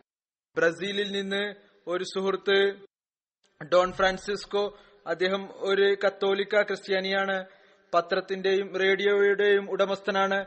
[0.56, 1.56] ബ്രസീലിൽ നിന്ന്
[1.88, 2.74] ഒരു സുഹൃത്ത്
[3.66, 7.46] ഡോൺ ഫ്രാൻസിസ്കോ അദ്ദേഹം ഒരു കത്തോലിക്ക ക്രിസ്ത്യാനിയാണ്.
[7.94, 10.46] പത്രത്തിന്റെയും റേഡിയോയുടെയും ഉടമസ്ഥനാണ്.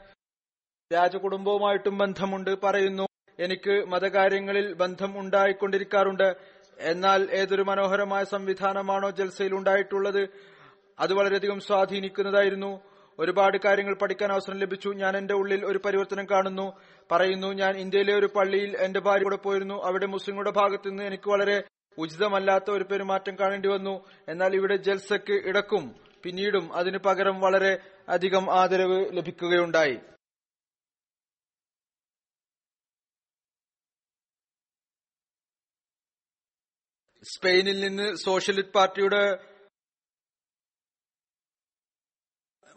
[0.92, 3.06] രാജകുടുംബവുമായിട്ടും ബന്ധമുണ്ട് പറയുന്നു.
[3.38, 6.36] എനിക്ക് മതകാര്യങ്ങളിൽ ബന്ധം ഉണ്ടായിക്കൊണ്ടിരിക്കാറുണ്ട്.
[6.78, 10.28] എന്നാൽ ഏതൊരു മനോഹരമായ സംവിധാനമാണോ ജൽസയിൽ ഉണ്ടായിട്ടുള്ളത്?
[11.00, 12.80] അത് വളരെയധികം സ്വാധീനിക്കുന്നതായിരുന്നു.
[13.18, 14.88] ഒരുപാട് കാര്യങ്ങൾ പഠിക്കാൻ അവസരം ലഭിച്ചു.
[14.88, 16.72] ഞാൻ എന്റെ ഉള്ളിൽ ഒരു പരിവർത്തനം കാണുന്നു.
[17.12, 19.82] പറയുന്നു ഞാൻ ഇന്ത്യയിലെ ഒരു പള്ളിയിൽ എന്റെ ഭാര്യ കൂടെ പോയിരുന്നു.
[19.84, 21.62] അവിടെ മുസ്ലിങ്ങളുടെ ഭാഗത്തു നിന്ന് എനിക്ക് വളരെ
[21.98, 24.04] ഉചിതമല്ലാത്ത ഒരു പെരുമാറ്റം കാണേണ്ടി വന്നു.
[24.28, 26.11] എന്നാൽ ഇവിടെ ജൽസക്ക് ഇടക്കും.
[26.24, 27.72] പിന്നീടും അതിനു പകരം വളരെ
[28.08, 29.96] അധികം ആദരവ് ലഭിക്കുകയുണ്ടായി.
[37.24, 39.24] സ്പെയിനിൽ നിന്ന് സോഷ്യലിസ്റ്റ് പാർട്ടിയുടെ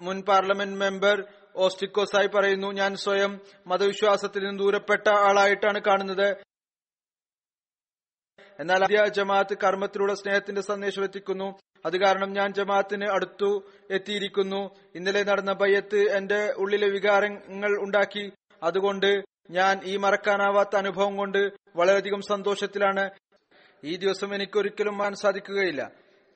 [0.01, 6.29] മുൻ പാർലമെന്റ് മെമ്പർ ഓസ്റ്റിക്കോസായി പറയുന്നു ഞാൻ സ്വയം മതവിശ്വാസത്തിൽ നിന്ന് ദൂരപ്പെട്ട ആളായിട്ടാണ് കാണുന്നത്.
[8.59, 11.59] എന്നാൽ ജമാഅത്ത് കർമ്മത്തിലൂടെ സ്നേഹത്തിന്റെ സന്ദേശം എത്തിക്കുന്നു.
[11.85, 14.69] അത് കാരണം ഞാൻ ജമാഅത്തിന് അടുത്തു എത്തിയിരിക്കുന്നു.
[14.95, 18.31] ഇന്നലെ നടന്ന ബയ്യത്ത് എന്റെ ഉള്ളിലെ വികാരങ്ങൾ ഉണ്ടാക്കി.
[18.63, 23.09] അതുകൊണ്ട് ഞാൻ ഈ മറക്കാനാവാത്ത അനുഭവം കൊണ്ട് വളരെയധികം സന്തോഷത്തിലാണ്.
[23.83, 25.91] ഈ ദിവസം എനിക്ക് ഒരിക്കലും മാൻ സാധിക്കുകയില്ല.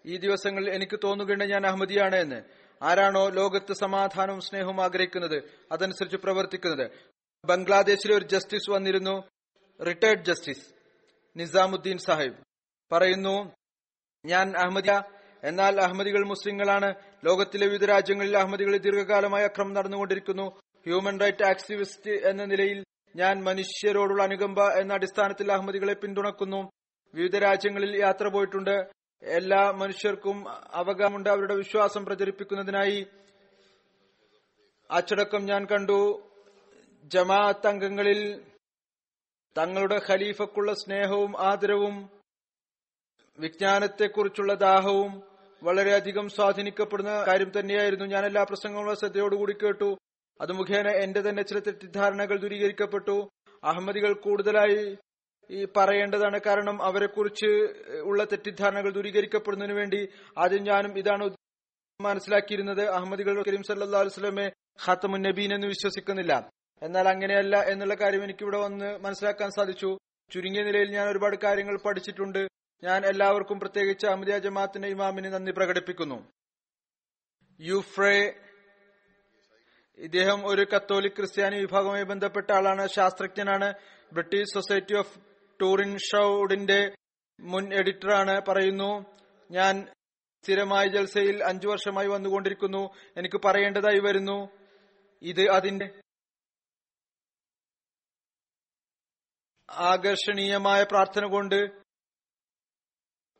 [0.05, 2.41] ഈ ദിവസങ്ങളിൽ എനിക്ക് തോന്നുകയാണ് ഞാൻ അഹമ്മദിയാണ് എന്ന്
[2.81, 6.91] ആരാണോ ലോകത്ത് സമാധാനവും സ്നേഹവും ആഗ്രഹിക്കുന്നത് അതനുസരിച്ച് പ്രവർത്തിക്കുന്നത്.
[7.45, 9.23] ബംഗ്ലാദേശിലെ ഒരു ജസ്റ്റിസ് വന്നിരുന്നു
[9.83, 10.67] റിട്ടയർഡ് ജസ്റ്റിസ്
[11.37, 12.35] നിസാമുദ്ദീൻ സാഹിബ്.
[12.91, 13.51] പറയുന്നു
[14.25, 15.01] ഞാൻ അഹമ്മദിയ
[15.43, 16.93] എന്നാൽ അഹമ്മദികൾ മുസ്ലിങ്ങളാണ്.
[17.25, 20.59] ലോകത്തിലെ വിവിധ രാജ്യങ്ങളിൽ അഹമ്മദികളിൽ ദീർഘകാലമായി അക്രമം നടന്നുകൊണ്ടിരിക്കുന്നു.
[20.85, 22.83] ഹ്യൂമൻ റൈറ്റ് ആക്ടിവിസ്റ്റ് എന്ന നിലയിൽ
[23.15, 26.71] ഞാൻ മനുഷ്യരോടുള്ള അനുകമ്പ എന്ന അടിസ്ഥാനത്തിൽ അഹമ്മദികളെ പിന്തുണക്കുന്നു.
[27.13, 28.89] വിവിധ രാജ്യങ്ങളിൽ യാത്ര പോയിട്ടുണ്ട്.
[29.23, 33.07] എല്ലാ മനുഷ്യർക്കും അവഗമുണ്ട് അവരുടെ വിശ്വാസം പ്രചരിപ്പിക്കുന്നതിനായി
[34.91, 36.29] അച്ചടക്കം ഞാൻ കണ്ടു.
[37.03, 38.41] ജമാഅത്ത് അംഗങ്ങളിൽ
[39.57, 42.09] തങ്ങളുടെ ഖലീഫക്കുള്ള സ്നേഹവും ആദരവും
[43.39, 45.28] വിജ്ഞാനത്തെക്കുറിച്ചുള്ള ദാഹവും
[45.63, 49.97] വളരെയധികം സ്വാധീനിക്കപ്പെടുന്ന കാര്യം തന്നെയായിരുന്നു ഞാൻ എല്ലാ പ്രസംഗങ്ങളും ശ്രദ്ധയോടുകൂടി കേട്ടു.
[50.41, 53.29] അത് മുഖേന എന്റെ തന്നെ ചില തെറ്റിദ്ധാരണകൾ ദൂരീകരിക്കപ്പെട്ടു.
[53.63, 54.97] അഹമ്മദികൾ കൂടുതലായി
[55.51, 57.49] ഈ പറയേണ്ടതാണ് കാരണം അവരെക്കുറിച്ച്
[58.01, 61.29] ഉള്ള തെറ്റിദ്ധാരണകൾ ദൂരീകരിക്കപ്പെടുന്നതിന് വേണ്ടി ആദ്യം ഞാനും ഇതാണ്
[62.01, 62.89] മനസ്സിലാക്കിയിരുന്നത്.
[62.89, 64.51] അഹമ്മദികൾ കരീം സല്ലാ വസ്ലമെ
[64.87, 66.49] ഖാത്തമുൻ നബീൻ എന്ന് വിശ്വസിക്കുന്നില്ല.
[66.83, 69.97] എന്നാൽ അങ്ങനെയല്ല എന്നുള്ള കാര്യം എനിക്കിവിടെ വന്ന് മനസ്സിലാക്കാൻ സാധിച്ചു.
[70.33, 72.47] ചുരുങ്ങിയ നിലയിൽ ഞാൻ ഒരുപാട് കാര്യങ്ങൾ പഠിച്ചിട്ടുണ്ട്.
[72.83, 76.31] ഞാൻ എല്ലാവർക്കും പ്രത്യേകിച്ച് അമിതിയ ജമാഅത്തിന്റെ ഇമാമിന് നന്ദി പ്രകടിപ്പിക്കുന്നു.
[77.61, 78.33] യുഫ്രേ
[79.97, 82.87] ഇദ്ദേഹം ഒരു കത്തോലിക് ക്രിസ്ത്യാനി വിഭാഗവുമായി ബന്ധപ്പെട്ട ആളാണ്.
[82.87, 83.73] ശാസ്ത്രജ്ഞനാണ്.
[84.13, 85.19] ബ്രിട്ടീഷ് സൊസൈറ്റി ഓഫ്
[85.61, 86.95] ടൂറിൻ ഷൌഡിന്റെ
[87.39, 88.41] മുൻ എഡിറ്ററാണ്.
[88.47, 89.05] പറയുന്നു
[89.51, 89.87] ഞാൻ
[90.43, 92.89] സ്ഥിരമായി ജൽസയിൽ അഞ്ചു വർഷമായി വന്നുകൊണ്ടിരിക്കുന്നു.
[93.17, 94.49] എനിക്ക് പറയേണ്ടതായി വരുന്നു.
[95.21, 96.01] ഇത് അതിന്റെ
[99.69, 101.88] ആകർഷണീയമായ പ്രാർത്ഥന കൊണ്ട്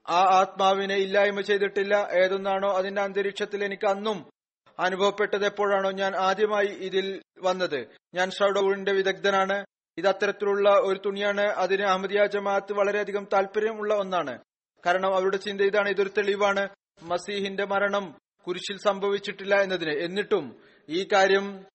[0.09, 2.07] ആ ആത്മാവിനെ ഇല്ലായ്മ ചെയ്തിട്ടില്ല.
[2.23, 4.31] ഏതൊന്നാണോ അതിന്റെ അന്തരീക്ഷത്തിൽ എനിക്ക് അന്നും
[4.79, 7.87] അനുഭവപ്പെട്ടത് എപ്പോഴാണോ ഞാൻ ആദ്യമായി ഇതിൽ വന്നത്.
[8.13, 9.65] ഞാൻ ഷൗഡൌളിന്റെ വിദഗ്ധനാണ്.
[9.97, 11.41] ഇത് അത്തരത്തിലുള്ള ഒരു തുണിയാണ്.
[11.41, 14.39] അതിന് അഹമ്മദിയ ജമാഅത്ത് വളരെയധികം താല്പര്യമുള്ള ഒന്നാണ്.
[14.85, 15.89] കാരണം അവരുടെ ചിന്ത ഇതാണ്.
[15.89, 16.69] ഇതൊരു തെളിവാണ്.
[17.01, 19.91] മസീഹിന്റെ മരണം കുരിശിൽ സംഭവിച്ചിട്ടില്ല എന്നതിന്.
[19.91, 21.65] എന്നിട്ടും ഈ കാര്യം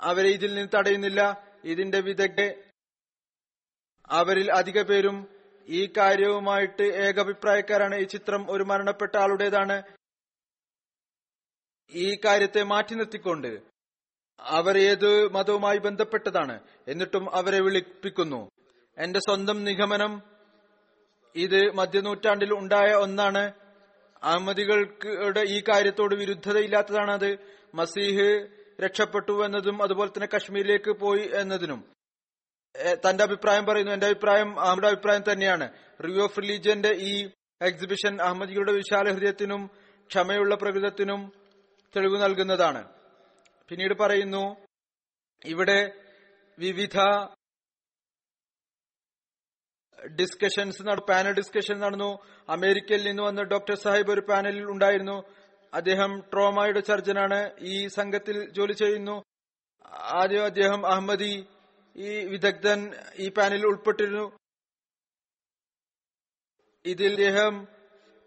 [0.00, 1.44] അവരെ ഇതിൽ നിന്ന് തടയുന്നില്ല.
[1.64, 2.54] ഇതിന്റെ വിദഗ്ധ
[4.10, 5.33] അവരിൽ അധിക പേരും
[5.68, 9.82] ഈ കാര്യവുമായിട്ട് ഏകാഭിപ്രായക്കാരാണ് ഈ ചിത്രം ഒരു മരണപ്പെട്ട ആളുടേതാണ്.
[11.92, 13.62] ഈ കാര്യത്തെ മാറ്റി നിർത്തിക്കൊണ്ട്
[14.40, 18.48] അവർ ഏത് മതവുമായി ബന്ധപ്പെട്ടതാണ് എന്നിട്ടും അവരെ വിളിപ്പിക്കുന്നു.
[18.98, 20.22] എന്റെ സ്വന്തം നിഗമനം
[21.36, 23.52] ഇത് മധ്യനൂറ്റാണ്ടിൽ ഉണ്ടായ ഒന്നാണ്.
[24.22, 27.30] അഹമ്മദികൾക്ക് ഈ കാര്യത്തോട് വിരുദ്ധതയില്ലാത്തതാണ് അത്
[27.74, 28.28] മസീഹ്
[28.84, 31.80] രക്ഷപ്പെട്ടു എന്നതും അതുപോലെ തന്നെ കശ്മീരിലേക്ക് പോയി എന്നതിനും.
[32.76, 33.92] തന്റെ അഭിപ്രായം പറയുന്നു.
[33.92, 35.72] എന്റെ അഭിപ്രായം അഹമ്മദ് അഭിപ്രായം തന്നെയാണ്.
[36.04, 37.30] റിവ്യൂ ഓഫ് റിലീജിയന്റെ ഈ
[37.62, 39.70] എക്സിബിഷൻ അഹമ്മദിയുടെ വിശാല ഹൃദയത്തിനും
[40.08, 41.32] ക്ഷമയുള്ള പ്രകൃതത്തിനും
[41.96, 42.88] തെളിവ് നൽകുന്നതാണ്.
[43.68, 44.56] പിന്നീട് പറയുന്നു
[45.44, 45.92] ഇവിടെ
[46.58, 46.98] വിവിധ
[50.06, 52.18] ഡിസ്കഷൻസ് പാനൽ ഡിസ്കഷൻ നടന്നു.
[52.48, 55.24] അമേരിക്കയിൽ നിന്ന് വന്ന ഡോക്ടർ സാഹിബ് ഒരു പാനലിൽ ഉണ്ടായിരുന്നു.
[55.74, 57.50] അദ്ദേഹം ട്രോമയുടെ സർജനാണ്.
[57.60, 59.22] ഈ സംഘത്തിൽ ജോലി ചെയ്യുന്നു.
[59.92, 61.46] ആദ്യം അദ്ദേഹം അഹമ്മദി
[61.96, 64.38] ഈ വിദഗ്ധൻ ഈ പാനലിൽ ഉൾപ്പെട്ടിരുന്നു.
[66.84, 67.68] ഇതിൽ അദ്ദേഹം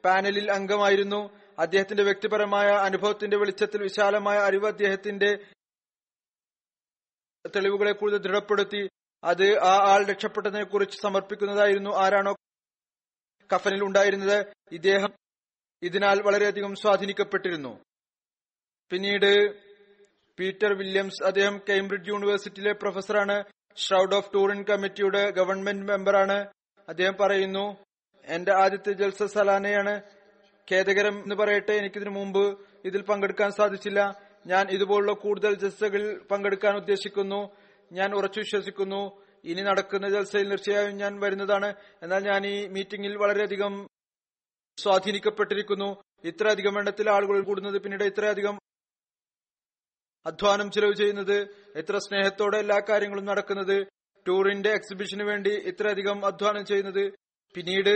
[0.06, 1.30] പാനലിൽ അംഗമായിരുന്നു.
[1.60, 5.36] അദ്ദേഹത്തിന്റെ വ്യക്തിപരമായ അനുഭവത്തിന്റെ വെളിച്ചത്തിൽ വിശാലമായ അറിവ് അദ്ദേഹത്തിന്റെ
[7.56, 8.90] തെളിവുകളെ കൂടുതൽ ദൃഢപ്പെടുത്തി.
[9.24, 12.36] അത് ആ ആൾ രക്ഷപ്പെട്ടതിനെ കുറിച്ച് സമർപ്പിക്കുന്നതായിരുന്നു ആരാണോ
[13.56, 14.48] കഫനിൽ ഉണ്ടായിരുന്നത്.
[14.72, 15.10] ഇദ്ദേഹം
[15.82, 17.84] ഇതിനാൽ വളരെയധികം സ്വാധീനിക്കപ്പെട്ടിരുന്നു.
[18.90, 19.62] പിന്നീട്
[20.40, 23.44] പീറ്റർ വില്യംസ് അദ്ദേഹം കേംബ്രിഡ്ജ് യൂണിവേഴ്സിറ്റിയിലെ പ്രൊഫസറാണ്.
[23.78, 26.38] ഷ്രൗഡ് ഓഫ് ടൂറിൻ കമ്മിറ്റിയുടെ ഗവൺമെന്റ് മെമ്പറാണ്
[26.90, 27.66] അദ്ദേഹം പറയുന്നു
[28.28, 30.02] എന്റെ ആദ്യത്തെ ജൽസ സലാനയാണ്.
[30.72, 32.44] ഖേദകരം എന്ന് പറയട്ടെ എനിക്കിതിനു മുമ്പ്
[32.86, 34.00] ഇതിൽ പങ്കെടുക്കാൻ സാധിച്ചില്ല.
[34.48, 37.42] ഞാൻ ഇതുപോലുള്ള കൂടുതൽ ജൽസകളിൽ പങ്കെടുക്കാൻ ഉദ്ദേശിക്കുന്നു.
[37.92, 39.02] ഞാൻ ഉറച്ചു വിശ്വസിക്കുന്നു.
[39.44, 41.70] ഇനി നടക്കുന്ന ജൽസയിൽ തീർച്ചയായും ഞാൻ വരുന്നതാണ്.
[42.04, 43.74] എന്നാൽ ഞാൻ ഈ മീറ്റിംഗിൽ വളരെയധികം
[44.78, 45.90] സ്വാധീനിക്കപ്പെട്ടിരിക്കുന്നു.
[46.24, 48.56] ഇത്രയധികം എണ്ണത്തിൽ ആളുകൾ കൂടുന്നത് പിന്നീട് ഇത്രയധികം
[50.28, 51.38] അധ്വാനം ചെലവ് ചെയ്യുന്നത്
[51.80, 53.78] എത്ര സ്നേഹത്തോടെ എല്ലാ കാര്യങ്ങളും നടക്കുന്നത്
[54.26, 57.04] ടൂറിന്റെ എക്സിബിഷന് വേണ്ടി ഇത്രയധികം അധ്വാനം ചെയ്യുന്നത്
[57.56, 57.94] പിന്നീട്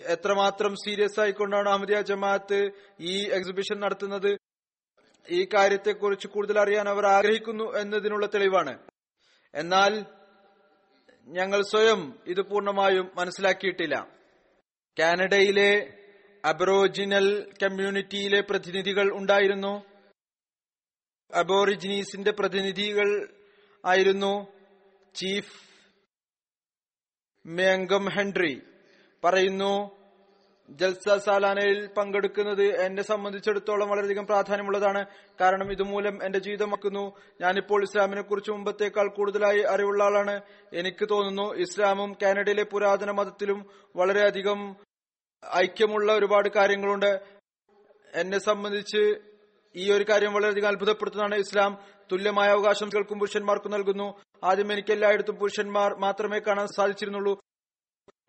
[0.00, 2.60] എത്രമാത്രം സീരിയസ് ആയിക്കൊണ്ടാണ് അഹമ്മദിയ ജമാഅത്ത്
[3.00, 4.30] ഈ എക്സിബിഷൻ നടത്തുന്നത്
[5.28, 8.74] ഈ കാര്യത്തെക്കുറിച്ച് കൂടുതൽ അറിയാൻ അവർ ആഗ്രഹിക്കുന്നു എന്നതിനുള്ള തെളിവാണ്.
[9.54, 9.92] എന്നാൽ
[11.28, 13.96] ഞങ്ങൾ സ്വയം ഇത് പൂർണമായും മനസ്സിലാക്കിയിട്ടില്ല.
[14.96, 15.72] കാനഡയിലെ
[16.44, 17.26] അബറോജിനൽ
[17.62, 19.74] കമ്മ്യൂണിറ്റിയിലെ പ്രതിനിധികൾ ഉണ്ടായിരുന്നു.
[21.34, 23.28] അബോറിജിനീസിന്റെ പ്രതിനിധികൾ
[23.86, 24.46] ആയിരുന്നു
[25.14, 25.70] ചീഫ്
[27.46, 28.62] മേങ്കം ഹെൻറി.
[29.24, 30.00] പറയുന്നു
[30.70, 35.06] ജൽസ സാലാനയിൽ പങ്കെടുക്കുന്നത് എന്നെ സംബന്ധിച്ചിടത്തോളം വളരെയധികം പ്രാധാന്യമുള്ളതാണ്.
[35.40, 37.12] കാരണം ഇതുമൂലം എന്റെ ജീവിതമാക്കുന്നു.
[37.40, 40.40] ഞാനിപ്പോൾ ഇസ്ലാമിനെ കുറിച്ച് മുമ്പത്തേക്കാൾ കൂടുതലായി അറിവുള്ള ആളാണ്.
[40.72, 44.76] എനിക്ക് തോന്നുന്നു ഇസ്ലാമും കാനഡയിലെ പുരാതന മതത്തിലും വളരെയധികം
[45.56, 47.20] ഐക്യമുള്ള ഒരുപാട് കാര്യങ്ങളുണ്ട്.
[48.14, 49.29] എന്നെ സംബന്ധിച്ച്
[49.76, 51.78] ഈ ഒരു കാര്യം വളരെയധികം അത്ഭുതപ്പെടുത്തുന്നതാണ് ഇസ്ലാം.
[52.12, 54.20] തുല്യമായ അവകാശം കേൾക്കും പുരുഷന്മാർക്ക് നൽകുന്നു.
[54.44, 57.40] ആദ്യം എനിക്ക് എല്ലായിടത്തും പുരുഷന്മാർ മാത്രമേ കാണാൻ സാധിച്ചിരുന്നുള്ളൂ.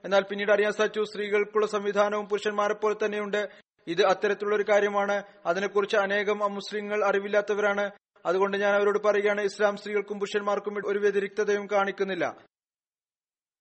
[0.04, 3.50] എന്നാൽ പിന്നീട് അറിയാൻ സാധിച്ചു സ്ത്രീകൾക്കുള്ള സംവിധാനവും പുരുഷന്മാരെ പോലെ തന്നെയുണ്ട്.
[3.88, 5.24] ഇത് അത്തരത്തിലുള്ള ഒരു കാര്യമാണ്.
[5.46, 7.92] അതിനെക്കുറിച്ച് അനേകം മുസ്ലിങ്ങൾ അറിവില്ലാത്തവരാണ്.
[8.26, 12.36] അതുകൊണ്ട് ഞാൻ അവരോട് പറയുകയാണ് ഇസ്ലാം സ്ത്രീകൾക്കും പുരുഷന്മാർക്കും ഒരു വ്യതിരിക്തതയും കാണിക്കുന്നില്ല.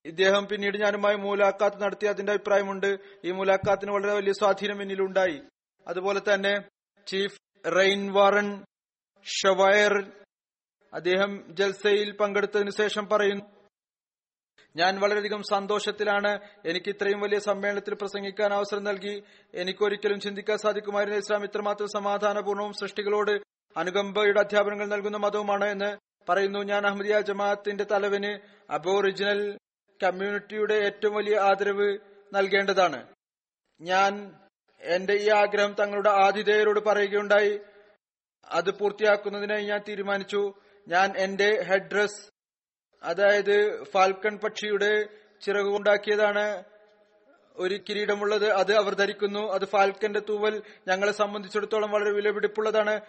[0.04, 2.98] ഇദ്ദേഹം പിന്നീട് ഞാനുമായി മൂലാക്കാത്ത് നടത്തി അതിന്റെ അഭിപ്രായമുണ്ട്.
[3.24, 5.40] ഈ മൂലാക്കാത്തിന് വളരെ വലിയ സ്വാധീനം എന്നിലുണ്ടായി.
[5.88, 6.64] അതുപോലെ തന്നെ
[7.06, 8.64] ചീഫ് റെയിൻ വാറൻ
[9.24, 10.12] ഷവയർ
[10.94, 13.44] അദ്ദേഹം ജൽസയിൽ പങ്കെടുത്തതിനു ശേഷം പറയുന്നു
[14.76, 16.40] ഞാൻ വളരെയധികം സന്തോഷത്തിലാണ്.
[16.66, 19.22] എനിക്ക് ഇത്രയും വലിയ സമ്മേളനത്തിൽ പ്രസംഗിക്കാൻ അവസരം നൽകി.
[19.54, 23.40] എനിക്കൊരിക്കലും ചിന്തിക്കാൻ സാധിക്കുമായിരുന്നു ഇസ്ലാം ഇത്രമാത്രം സമാധാനപൂർണവും സൃഷ്ടികളോട്
[23.76, 25.96] അനുകമ്പയുടെ അധ്യാപനങ്ങൾ നൽകുന്ന മതവുമാണ് എന്ന്
[26.28, 26.58] പറയുന്നു.
[26.58, 29.58] ഞാൻ അഹമ്മദിയ ജമാഅത്തിന്റെ തലവന് അബോറിജിനൽ
[30.04, 31.98] കമ്മ്യൂണിറ്റിയുടെ ഏറ്റവും വലിയ ആദരവ്
[32.34, 33.14] നൽകേണ്ടതാണ്.
[33.80, 34.39] ഞാൻ
[34.82, 37.60] എന്റെ ഈ ആഗ്രഹം തങ്ങളുടെ ആതിഥേയരോട് പറയുകയുണ്ടായി.
[38.48, 40.54] അത് പൂർത്തിയാക്കുന്നതിനായി ഞാൻ തീരുമാനിച്ചു.
[40.88, 42.30] ഞാൻ എന്റെ ഹെഡ് ഡ്രസ്
[43.02, 45.06] അതായത് ഫാൽക്കൺ പക്ഷിയുടെ
[45.42, 46.64] ചിറകുണ്ടാക്കിയതാണ്
[47.56, 48.50] ഒരു കിരീടമുള്ളത്.
[48.50, 49.52] അത് അവർ ധരിക്കുന്നു.
[49.52, 53.00] അത് ഫാൽക്കന്റെ തൂവൽ ഞങ്ങളെ സംബന്ധിച്ചിടത്തോളം വളരെ വിലപിടിപ്പുള്ളതാണ്.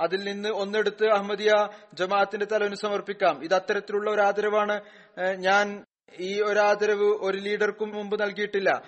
[0.00, 3.44] അതിൽ നിന്ന് ഒന്നെടുത്ത് അഹമ്മദിയ ജമാഅത്തിന്റെ തലവിന് സമർപ്പിക്കാം.
[3.44, 4.80] ഇത് അത്തരത്തിലുള്ള ഒരു ആദരവാണ്
[5.18, 5.84] ഞാൻ
[6.18, 8.82] ഈ ഒരു ആദരവ് ഒരു ലീഡർക്കും മുമ്പ് നൽകിയിട്ടില്ല.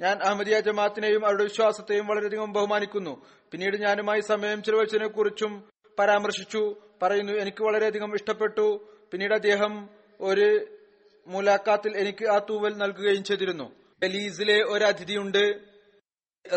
[0.00, 3.26] ഞാൻ അഹമ്മദിയ ജമാഅത്തിനെയും അവരുടെ വിശ്വാസത്തെയും വളരെയധികം ബഹുമാനിക്കുന്നു.
[3.50, 6.76] പിന്നീട് ഞാനുമായി സമയം ചെലവഴിച്ചതിനെ കുറിച്ചും പരാമർശിച്ചു.
[7.02, 8.88] പറയുന്നു എനിക്ക് വളരെയധികം ഇഷ്ടപ്പെട്ടു.
[9.12, 9.88] പിന്നീട് അദ്ദേഹം
[10.20, 10.66] ഒരു
[11.26, 13.72] മുലാഖാത്തിൽ എനിക്ക് ആ തൂവൽ നൽകുകയും ചെയ്തിരുന്നു.
[14.02, 15.60] ബലീസിലെ ഒരു അതിഥിയുണ്ട്.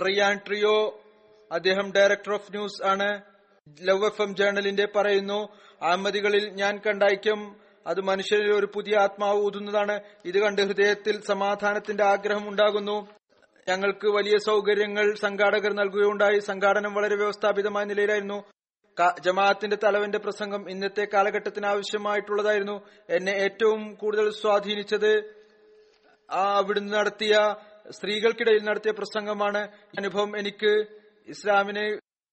[0.07, 1.03] റിയാൻ ട്രിയോ
[1.51, 3.21] അദ്ദേഹം ഡയറക്ടർ ഓഫ് ന്യൂസ് ആണ്.
[3.81, 5.49] ലവ് എഫ് എം ജേണലിന്റെ പറയുന്നു
[5.81, 7.03] അഹമ്മദികളിൽ ഞാൻ കണ്ട
[7.87, 9.99] അത് മനുഷ്യരിൽ ഒരു പുതിയ ആത്മാവ് ഊതുന്നതാണ്.
[10.25, 13.07] ഇത് കണ്ട് ഹൃദയത്തിൽ സമാധാനത്തിന്റെ ആഗ്രഹം ഉണ്ടാകുന്നു.
[13.69, 16.39] ഞങ്ങൾക്ക് വലിയ സൗകര്യങ്ങൾ സംഘാടകർ നൽകുകയുണ്ടായി.
[16.39, 18.39] സംഘാടനം വളരെ വ്യവസ്ഥാപിതമായ നിലയിലായിരുന്നു.
[19.25, 22.75] ജമാഅത്തിന്റെ തലവന്റെ പ്രസംഗം ഇന്നത്തെ കാലഘട്ടത്തിന് ആവശ്യമായിട്ടുള്ളതായിരുന്നു.
[23.09, 25.11] എന്നെ ഏറ്റവും കൂടുതൽ സ്വാധീനിച്ചത്
[26.29, 27.35] അവിടുന്ന് നടത്തിയ
[27.91, 29.61] സ്ത്രീകൾക്കിടയിൽ നടത്തിയ പ്രസംഗമാണ്.
[29.97, 30.73] അനുഭവം എനിക്ക്
[31.27, 31.85] ഇസ്ലാമിനെ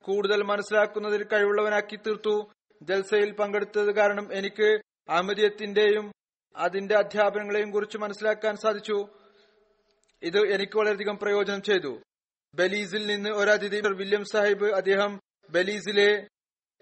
[0.05, 2.37] കൂടുതൽ മനസ്സിലാക്കുന്നതിൽ കഴിവുള്ളവനാക്കി തീർത്തു.
[2.83, 4.68] ജൽസയിൽ പങ്കെടുത്തത് കാരണം എനിക്ക്
[5.11, 6.07] അഹമ്മദിയത്തിന്റെയും
[6.57, 8.99] അതിന്റെ അധ്യാപനങ്ങളെയും കുറിച്ച് മനസ്സിലാക്കാൻ സാധിച്ചു.
[10.23, 12.03] ഇത് എനിക്ക് വളരെയധികം പ്രയോജനം ചെയ്തു.
[12.55, 16.27] ബലീസിൽ നിന്ന് ഒരു അതിഥി വില്യം സാഹിബ് അദ്ദേഹം ബലീസിലെ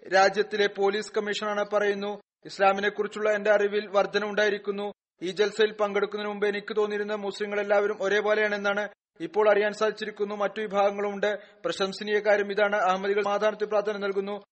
[0.09, 2.21] രാജ്യത്തിലെ പോലീസ് കമ്മീഷണറാണ് പറയുന്നു.
[2.45, 4.93] ഇസ്ലാമിനെ കുറിച്ചുള്ള എന്റെ അറിവിൽ വർധന ഉണ്ടായിരിക്കുന്നു.
[5.23, 8.89] ഈ ജൽസയിൽ പങ്കെടുക്കുന്നതിന് മുമ്പ് എനിക്ക് തോന്നിയിരുന്ന മുസ്ലിങ്ങൾ എല്ലാവരും ഒരേപോലെയാണെന്നാണ്
[9.21, 10.35] ഇപ്പോൾ അറിയാൻ സാധിച്ചിരിക്കുന്നു.
[10.35, 12.77] മറ്റു വിഭാഗങ്ങളുമുണ്ട് പ്രശംസനീയ കാര്യം ഇതാണ്.
[12.77, 14.43] അഹമ്മദികൾ സമാധാനത്തിൽ പ്രാധാന്യം നൽകുന്നു.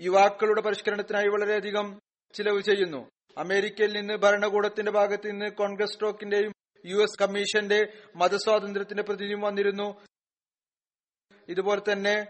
[0.00, 2.00] യുവാക്കളുടെ പരിഷ്കരണത്തിനായി വളരെയധികം
[2.34, 3.08] ചിലവ് ചെയ്യുന്നു.
[3.38, 6.52] അമേരിക്കയിൽ നിന്ന് ഭരണകൂടത്തിന്റെ ഭാഗത്ത് നിന്ന് കോൺഗ്രസ് സ്റ്റോക്കിന്റെയും
[6.86, 7.80] യു എസ് കമ്മീഷന്റെ
[8.16, 10.00] മതസ്വാതന്ത്ര്യത്തിന്റെ പ്രതിനിധിയും വന്നിരുന്നു.
[11.48, 12.26] ഇതുപോലെ തന്നെ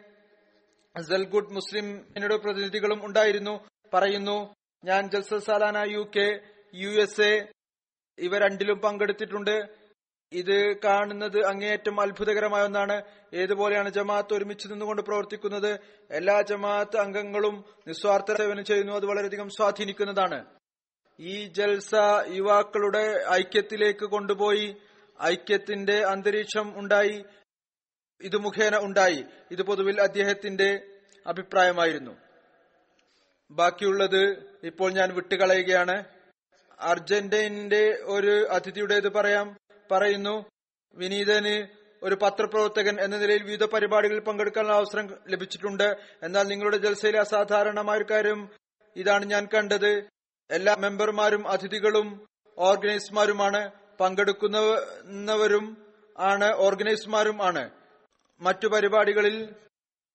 [1.02, 1.86] സൽഗുഡ് മുസ്ലിം
[2.16, 3.66] എന്നോട് പ്രതിനിധികളും ഉണ്ടായിരുന്നു.
[3.94, 6.40] പറയുന്നു ഞാൻ Jalsa Salana U K
[6.74, 7.52] U S A
[8.18, 9.82] ഇവ രണ്ടിലും പങ്കെടുത്തിട്ടുണ്ട്.
[10.32, 13.02] ഇത് കാണുന്നത് അങ്ങേയറ്റം അത്ഭുതകരമായ ഒന്നാണ്.
[13.34, 15.78] ഏതുപോലെയാണ് ജമാഅത്ത് ഒരുമിച്ച് നിന്നുകൊണ്ട് പ്രവർത്തിക്കുന്നത്?
[16.10, 18.92] എല്ലാ ജമാഅത്ത് അംഗങ്ങളും നിസ്വാർത്ഥ സേവനം ചെയ്യുന്നു.
[18.92, 20.61] അത് വളരെയധികം സ്വാധീനിക്കുന്നതാണ്.
[21.22, 21.90] ഈ ജൽസ
[22.28, 24.76] യുവാക്കളുടെ ഐക്യത്തിലേക്ക് കൊണ്ടുപോയി.
[25.22, 27.24] ഐക്യത്തിന്റെ അന്തരീക്ഷം ഉണ്ടായി.
[28.22, 29.24] ഇത് മുഖേന ഉണ്ടായി.
[29.50, 30.80] ഇത് പൊതുവിൽ അദ്ദേഹത്തിന്റെ
[31.26, 32.16] അഭിപ്രായമായിരുന്നു.
[33.50, 36.04] ബാക്കിയുള്ളത് ഇപ്പോൾ ഞാൻ വിട്ടുകളയുകയാണ്.
[36.80, 39.56] അർജന്റീനന്റെ ഒരു അതിഥിയുടേത് പറയാം.
[39.90, 40.44] പറയുന്നു
[40.94, 41.66] വിനീതന്
[42.02, 45.96] ഒരു പത്രപ്രവർത്തകൻ എന്ന നിലയിൽ വിവിധ പരിപാടികളിൽ പങ്കെടുക്കാനുള്ള അവസരം ലഭിച്ചിട്ടുണ്ട്.
[46.22, 48.48] എന്നാൽ നിങ്ങളുടെ ജൽസയിലെ അസാധാരണമായ ഒരു കാര്യം
[48.96, 50.11] ഇതാണ് ഞാൻ കണ്ടത്.
[50.52, 52.28] എല്ലാ മെമ്പർമാരും അതിഥികളും
[52.58, 55.76] ഓർഗനൈസർമാരുമാണ് പങ്കെടുക്കുന്നവരും
[56.18, 57.70] ആണ് ഓർഗനൈസർമാരും ആണ്.
[58.40, 59.54] മറ്റു പരിപാടികളിൽ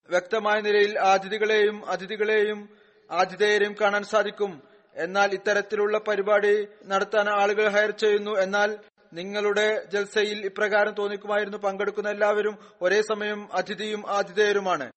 [0.10, 2.70] വ്യക്തമായ നിലയിൽ അതിഥികളെയും അതിഥികളെയും
[3.12, 4.64] ആതിഥേയരെയും കാണാൻ സാധിക്കും.
[4.96, 8.32] എന്നാൽ ഇത്തരത്തിലുള്ള പരിപാടി നടത്താൻ ആളുകൾ ഹയർ ചെയ്യുന്നു.
[8.32, 8.78] എന്നാൽ
[9.14, 11.58] നിങ്ങളുടെ ജൽസയിൽ ഇപ്രകാരം തോന്നിക്കുമായിരുന്നു.
[11.58, 14.92] പങ്കെടുക്കുന്ന എല്ലാവരും ഒരേ സമയം അതിഥിയും ആതിഥേയരുമാണ്.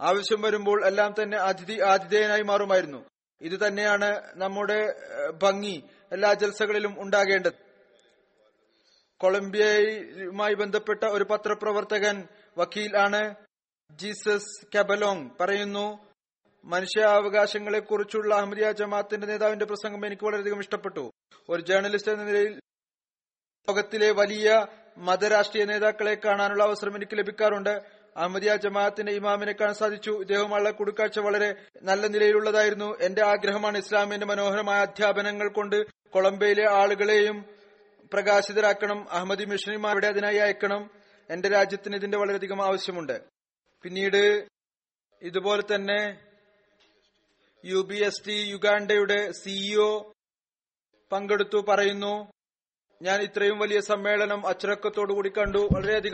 [0.00, 3.04] ആവശ്യം വരുമ്പോൾ എല്ലാം തന്നെ അതിഥി ആതിഥേയനായി മാറുമായിരുന്നു.
[3.40, 4.78] ഇത് തന്നെയാണ് നമ്മുടെ
[5.42, 5.76] ഭംഗി
[6.12, 7.58] എല്ലാ ജൽസകളിലും ഉണ്ടാകേണ്ടത്.
[9.20, 12.16] കൊളംബിയയുമായി ബന്ധപ്പെട്ട ഒരു പത്രപ്രവർത്തകൻ
[12.58, 13.34] വക്കീൽ ആണ്
[13.90, 15.30] ജീസസ് കബലോങ്.
[15.40, 15.86] പറയുന്നു
[16.64, 21.10] മനുഷ്യാവകാശങ്ങളെ കുറിച്ചുള്ള അഹമ്മദിയ ജമാഅത്തിന്റെ നേതാവിന്റെ പ്രസംഗം എനിക്ക് വളരെയധികം ഇഷ്ടപ്പെട്ടു.
[21.48, 22.54] ഒരു ജേർണലിസ്റ്റ് എന്ന നിലയിൽ
[23.68, 24.66] ലോകത്തിലെ വലിയ
[24.98, 27.74] മതരാഷ്ട്രീയ നേതാക്കളെ കാണാനുള്ള അവസരം എനിക്ക് ലഭിക്കാറുണ്ട്.
[28.16, 30.10] അഹമ്മദിയ ജമാഅത്തിന്റെ ഇമാമിനെ കാണാൻ സാധിച്ചു.
[30.10, 32.98] ഇദ്ദേഹവുമായുള്ള കൂടിക്കാഴ്ച വളരെ നല്ല നിലയിലുള്ളതായിരുന്നു.
[33.00, 37.44] എന്റെ ആഗ്രഹമാണ് ഇസ്ലാമിന്റെ മനോഹരമായ അധ്യാപനങ്ങൾ കൊണ്ട് കൊളംബിയയിലെ ആളുകളെയും
[38.12, 39.10] പ്രകാശിതരാക്കണം.
[39.10, 40.90] അഹമ്മദി മിഷനുമാരുടെ അതിനായി അയക്കണം.
[41.30, 43.20] എന്റെ രാജ്യത്തിന് ഇതിന്റെ വളരെയധികം ആവശ്യമുണ്ട്.
[43.82, 44.48] പിന്നീട്
[45.22, 46.20] ഇതുപോലെ തന്നെ
[47.64, 50.12] യു ബി എസ് ടി യുഗാണ്ടയുടെ സിഇഒ
[51.12, 52.32] പങ്കെടുത്തു പറയുന്നു.
[53.02, 55.58] ഞാൻ ഇത്രയും വലിയ സമ്മേളനം അച്ചടക്കത്തോടുകൂടി കണ്ടു.
[55.58, 56.13] വളരെയധികം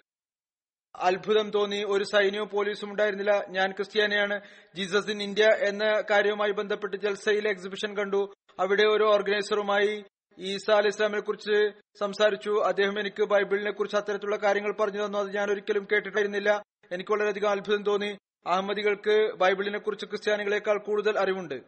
[0.97, 1.84] അത്ഭുതം തോന്നി.
[1.84, 3.45] ഒരു സൈന്യവും പോലീസും ഉണ്ടായിരുന്നില്ല.
[3.49, 4.41] ഞാൻ ക്രിസ്ത്യാനിയാണ്.
[4.74, 8.34] ജീസസ് ഇൻ ഇന്ത്യ എന്ന കാര്യവുമായി ബന്ധപ്പെട്ട് ജൽസയിലെ എക്സിബിഷൻ കണ്ടു.
[8.61, 10.05] അവിടെ ഒരു ഓർഗനൈസറുമായി
[10.38, 11.70] ഈസ അലി ഇസ്ലാമിനെ കുറിച്ച്
[12.01, 12.51] സംസാരിച്ചു.
[12.51, 15.18] അദ്ദേഹം എനിക്ക് ബൈബിളിനെ കുറിച്ച് അത്തരത്തിലുള്ള കാര്യങ്ങൾ പറഞ്ഞു തന്നു.
[15.18, 16.62] അത് ഞാൻ ഒരിക്കലും കേട്ടിട്ടായിരുന്നില്ല
[16.93, 18.18] എനിക്ക് വളരെയധികം അത്ഭുതം തോന്നി.
[18.47, 21.62] അഹമ്മദികൾക്ക് ബൈബിളിനെ കുറിച്ച് ക്രിസ്ത്യാനികളെക്കാൾ കൂടുതൽ അറിവുണ്ട്.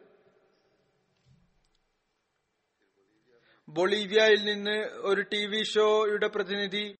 [3.69, 6.95] ബൊളീവിയയിൽ നിന്ന് ഒരു ടി വി ഷോയുടെ പ്രതിനിധി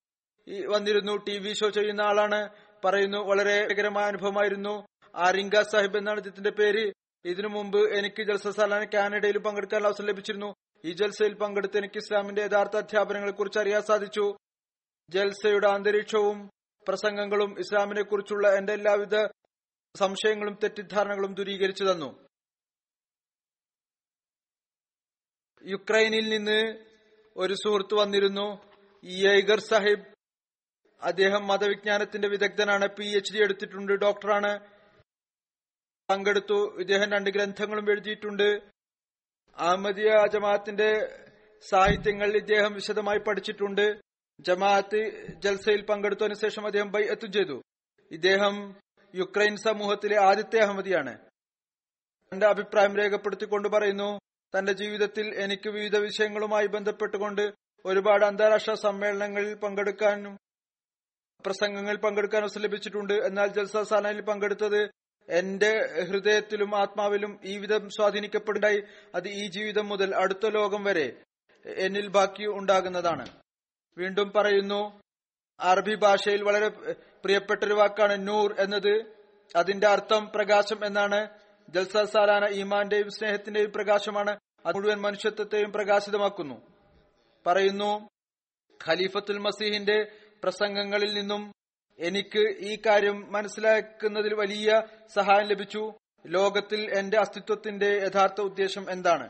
[0.47, 2.49] ഈ വന്നിരുന്നു ടി വി ഷോ ചെയ്യുന്ന ആളാണ്.
[2.85, 4.87] പറയുന്നു വളരെ രസകരമായ അനുഭവമായിരുന്നു.
[5.15, 6.93] ആരിങ്ക സാഹിബ് എന്നാണ് ഇദ്ദേഹത്തിന്റെ പേര്.
[7.25, 10.55] ഇതിനു മുമ്പ് എനിക്ക് ജൽസ സാലാന കാനഡയിൽ പങ്കെടുക്കാൻ അവസരം ലഭിച്ചിരുന്നു.
[10.85, 14.37] ഈ ജൽസയിൽ പങ്കെടുത്ത് എനിക്ക് ഇസ്ലാമിന്റെ യഥാർത്ഥ അധ്യാപനങ്ങളെ കുറിച്ച് അറിയാൻ സാധിച്ചു.
[15.09, 16.49] ജൽസയുടെ അന്തരീക്ഷവും
[16.87, 19.27] പ്രസംഗങ്ങളും ഇസ്ലാമിനെ കുറിച്ചുള്ള എന്റെ എല്ലാവിധ
[19.95, 22.27] സംശയങ്ങളും തെറ്റിദ്ധാരണകളും ദൂരീകരിച്ചു തന്നു.
[25.65, 26.85] യുക്രൈനിൽ നിന്ന്
[27.37, 28.71] ഒരു സുഹൃത്ത് വന്നിരുന്നു.
[29.05, 30.12] യേഗർ സാഹിബ്
[31.03, 34.51] അദ്ദേഹം മതവിജ്ഞാനത്തിന്റെ വിദഗ്ധനാണ് പി എച്ച് ഡി എടുത്തിട്ടുണ്ട് ഡോക്ടറാണ്.
[36.09, 38.47] പങ്കെടുത്തു ഇദ്ദേഹം രണ്ട് ഗ്രന്ഥങ്ങളും എഴുതിയിട്ടുണ്ട്.
[39.57, 40.89] അഹമ്മദിയ ജമാഅത്തിന്റെ
[41.69, 43.85] സാഹിത്യങ്ങൾ ഇദ്ദേഹം വിശദമായി പഠിച്ചിട്ടുണ്ട്.
[44.39, 45.01] ജമാഅത്ത്
[45.43, 47.57] ജൽസയിൽ പങ്കെടുത്തതിനു ശേഷം അദ്ദേഹം ബൈ എത്തും ചെയ്തു.
[48.11, 48.55] ഇദ്ദേഹം
[49.13, 51.13] യുക്രൈൻ സമൂഹത്തിലെ ആദ്യത്തെ അഹമ്മദിയാണ്.
[52.31, 54.09] തന്റെ അഭിപ്രായം രേഖപ്പെടുത്തിക്കൊണ്ട് പറയുന്നു
[54.53, 57.43] തന്റെ ജീവിതത്തിൽ എനിക്ക് വിവിധ വിഷയങ്ങളുമായി ബന്ധപ്പെട്ടുകൊണ്ട്
[57.85, 60.33] ഒരുപാട് അന്താരാഷ്ട്ര സമ്മേളനങ്ങളിൽ പങ്കെടുക്കാനും
[61.45, 63.77] പ്രസംഗങ്ങളിൽ പങ്കെടുക്കാൻ അവസരം ലഭിച്ചിട്ടുണ്ട് എന്നാൽ ജൽസ
[64.29, 64.89] പങ്കെടുത്തത്
[65.29, 68.83] എന്റെ ഹൃദയത്തിലും ആത്മാവിലും ഈ വിധം സ്വാധീനിക്കപ്പെടുണ്ടായി
[69.15, 71.13] അത് ഈ ജീവിതം മുതൽ അടുത്ത ലോകം വരെ
[71.65, 73.29] എന്നിൽ ബാക്കി ഉണ്ടാകുന്നതാണ്.
[73.97, 75.01] വീണ്ടും പറയുന്നു
[75.59, 76.67] അറബി ഭാഷയിൽ വളരെ
[77.23, 79.05] പ്രിയപ്പെട്ട ഒരു വാക്കാണ് നൂർ എന്നത്.
[79.55, 81.27] അതിന്റെ അർത്ഥം പ്രകാശം എന്നാണ്.
[81.69, 84.37] ജൽസ സാലാന ഈമാന്റെയും സ്നേഹത്തിന്റെയും പ്രകാശമാണ്.
[84.65, 86.61] അത് മുഴുവൻ മനുഷ്യത്വത്തെയും പ്രകാശിതമാക്കുന്നു.
[87.47, 88.09] പറയുന്നു
[88.87, 90.11] ഖലീഫത്തുൽ മസീഹിന്റെ
[90.43, 91.53] പ്രസംഗങ്ങളിൽ നിന്നും
[91.99, 94.81] എനിക്ക് ഈ കാര്യം മനസ്സിലാക്കുന്നതിൽ വലിയ
[95.13, 95.93] സഹായം ലഭിച്ചു.
[96.25, 99.29] ലോകത്തിൽ എന്റെ അസ്തിത്വത്തിന്റെ യഥാർത്ഥ ഉദ്ദേശം എന്താണ്?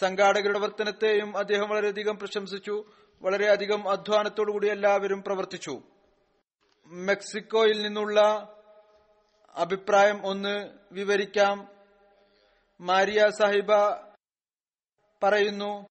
[0.00, 2.84] സംഘാടകരുടെ വർത്തനത്തെയും അദ്ദേഹം വളരെയധികം പ്രശംസിച്ചു.
[3.22, 5.82] വളരെയധികം അധ്വാനത്തോടുകൂടി എല്ലാവരും പ്രവർത്തിച്ചു.
[6.86, 8.20] മെക്സിക്കോയിൽ നിന്നുള്ള
[9.54, 11.68] അഭിപ്രായം ഒന്ന് വിവരിക്കാം.
[12.80, 13.74] മാരിയ സാഹിബ
[15.22, 15.86] പറയുന്നു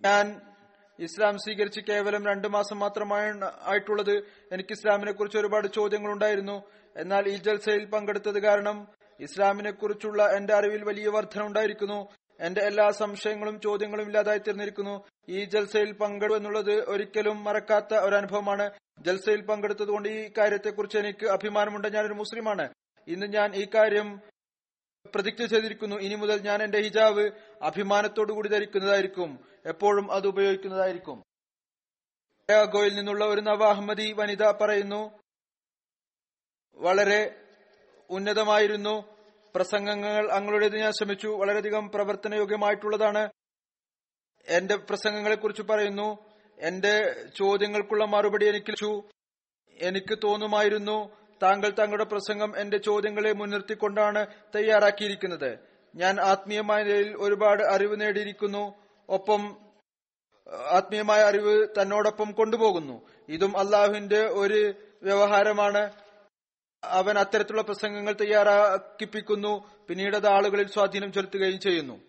[0.00, 0.47] ഞാൻ
[1.00, 4.14] ഇസ്ലാം സ്വീകരിച്ച് കേവലം രണ്ടു മാസം മാത്രമാണ് ആയിട്ടുള്ളത്.
[4.52, 6.62] എനിക്ക് ഇസ്ലാമിനെ കുറിച്ച് ഒരുപാട് ചോദ്യങ്ങൾ ഉണ്ടായിരുന്നു
[6.96, 8.88] എന്നാൽ ഈ ജൽസയിൽ പങ്കെടുത്തത് കാരണം
[9.20, 12.08] ഇസ്ലാമിനെ കുറിച്ചുള്ള എന്റെ അറിവിൽ വലിയ വർധന ഉണ്ടായിരിക്കുന്നു.
[12.40, 15.04] എന്റെ എല്ലാ സംശയങ്ങളും ചോദ്യങ്ങളും ഇല്ലാതായി തീർന്നിരിക്കുന്നു.
[15.28, 18.70] ഈ ജൽസയിൽ പങ്കെടു എന്നുള്ളത് ഒരിക്കലും മറക്കാത്ത ഒരു അനുഭവമാണ്.
[19.00, 21.88] ജൽസയിൽ പങ്കെടുത്തതുകൊണ്ട് ഈ കാര്യത്തെക്കുറിച്ച് എനിക്ക് അഭിമാനമുണ്ട്.
[21.94, 22.68] ഞാനൊരു മുസ്ലിമാണ്.
[23.08, 24.20] ഇന്ന് ഞാൻ ഈ കാര്യം
[25.14, 25.96] പ്രതിജ്ഞ ചെയ്തിരിക്കുന്നു.
[25.96, 27.30] ഇനി മുതൽ ഞാൻ എന്റെ ഹിജാബ്
[27.62, 29.38] അഭിമാനത്തോടു കൂടി ധരിക്കുന്നതായിരിക്കും.
[29.66, 31.22] എപ്പോഴും അത് ഉപയോഗിക്കുന്നതായിരിക്കും.
[32.72, 35.10] ഗോയിൽ നിന്നുള്ള ഒരു നവ അഹമ്മദി വനിത പറയുന്നു
[36.74, 37.40] വളരെ
[38.10, 39.16] ഉന്നതമായിരുന്നു.
[39.54, 41.28] പ്രസംഗങ്ങൾ അങ്ങളുടേത് ഞാൻ ശ്രമിച്ചു.
[41.28, 43.30] വളരെയധികം പ്രവർത്തനയോഗ്യമായിട്ടുള്ളതാണ്.
[44.48, 46.18] എന്റെ പ്രസംഗങ്ങളെ കുറിച്ച് പറയുന്നു
[46.58, 49.02] എന്റെ ചോദ്യങ്ങൾക്കുള്ള മറുപടി എനിക്ക്
[49.80, 55.58] എനിക്ക് തോന്നുമായിരുന്നു താങ്കൾ താങ്കളുടെ പ്രസംഗം എന്റെ ചോദ്യങ്ങളെ മുൻനിർത്തിക്കൊണ്ടാണ് തയ്യാറാക്കിയിരിക്കുന്നത്.
[55.94, 58.74] ഞാൻ ആത്മീയമായ നിലയിൽ ഒരുപാട് അറിവ് നേടിയിരിക്കുന്നു.
[59.08, 59.56] ഒപ്പം
[60.66, 63.06] ആത്മീയമായ അറിവ് തന്നോടൊപ്പം കൊണ്ടുപോകുന്നു.
[63.28, 65.90] ഇതും അള്ളാഹുവിന്റെ ഒരു വ്യവഹാരമാണ്.
[66.84, 69.70] അവൻ അത്തരത്തിലുള്ള പ്രസംഗങ്ങൾ തയ്യാറാക്കിപ്പിക്കുന്നു.
[69.88, 72.00] പിന്നീട് അത് ആളുകളിൽ സ്വാധീനം ചെലുത്തുകയും ചെയ്യുന്നു.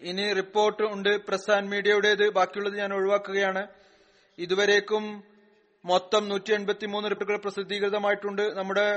[0.00, 1.16] ഇനി റിപ്പോർട്ട് ഉണ്ട്.
[1.26, 2.30] പ്രസാൻ മീഡിയയുടേത്.
[2.30, 3.66] ബാക്കിയുള്ളത് ഞാൻ ഒഴിവാക്കുകയാണ്.
[4.38, 5.24] ഇതുവരേക്കും
[5.90, 8.44] മൊത്തം നൂറ്റി എൺപത്തി മൂന്ന് റിപ്പോർട്ടുകൾ പ്രസിദ്ധീകൃതമായിട്ടുണ്ട്.
[8.58, 8.88] നമ്മുടെ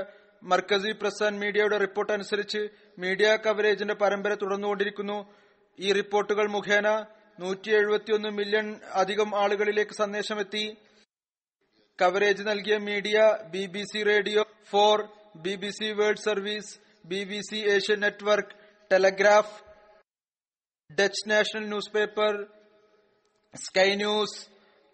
[0.51, 2.61] മർക്കസി പ്രസ് ആൻഡ് മീഡിയയുടെ റിപ്പോർട്ട് അനുസരിച്ച്
[3.03, 5.17] മീഡിയ കവറേജിന്റെ പരമ്പര തുടർന്നുകൊണ്ടിരിക്കുന്നു.
[5.79, 6.87] ഈ റിപ്പോർട്ടുകൾ മുഖേന
[7.43, 8.67] നൂറ്റി എഴുപത്തിയൊന്ന് മില്യൺ
[9.01, 10.65] അധികം ആളുകളിലേക്ക് സന്ദേശമെത്തി.
[11.99, 13.17] കവറേജ് നൽകിയ media
[13.53, 14.95] B B C radio four
[15.45, 16.71] B B C world service
[17.05, 18.55] B B C Asian network
[18.91, 19.55] Telegraph
[20.89, 21.65] Dutch national
[21.95, 22.31] newspaper
[23.53, 24.37] Sky News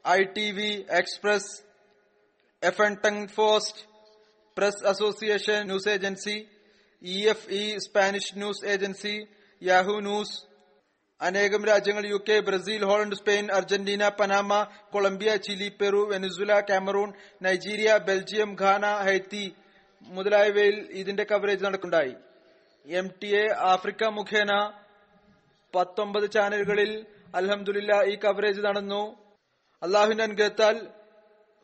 [0.05, 0.71] I T V
[1.01, 1.51] Express
[2.67, 3.81] F Frost
[4.57, 6.35] press association news agency
[7.01, 9.15] E F E Spanish news agency
[9.61, 10.35] Yahoo news
[11.21, 14.51] അനേകം രാജ്യങ്ങൾ U K Brazil Holland Spain Argentina Panama
[14.93, 17.09] Colombia Chile Peru Venezuela Cameroon
[17.41, 19.45] Nigeria Belgium Ghana Haiti
[20.07, 22.15] മുതലായവയിൽ ഇതിന്റെ coverage നടക്കുണ്ടായി
[22.85, 24.51] M T A Africa മുഖേന
[25.73, 26.91] പത്തൊമ്പത് ചാനലുകളിൽ
[27.35, 29.03] അലഹമുല്ല ഈ കവറേജ് നടന്നു.
[29.81, 30.75] അള്ളാഹുവിന്റെ അനുഗ്രഹത്താൽ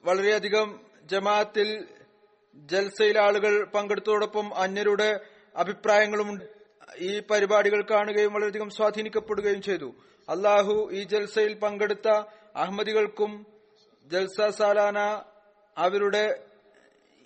[0.04, 0.68] വളരെയധികം
[1.10, 1.70] ജമാഅത്തിൽ
[2.56, 5.10] ജൽസയിൽ ആളുകൾ പങ്കെടുത്തതോടൊപ്പം അന്യരുടെ
[5.56, 6.30] അഭിപ്രായങ്ങളും
[7.00, 9.90] ഈ പരിപാടികൾ കാണുകയും വളരെയധികം സ്വാധീനിക്കപ്പെടുകയും ചെയ്തു.
[10.30, 12.08] അള്ളാഹു ഈ ജൽസയിൽ പങ്കെടുത്ത
[12.56, 13.32] അഹമ്മദികൾക്കും
[14.12, 15.00] ജൽസ സാലാന
[15.78, 16.26] അവരുടെ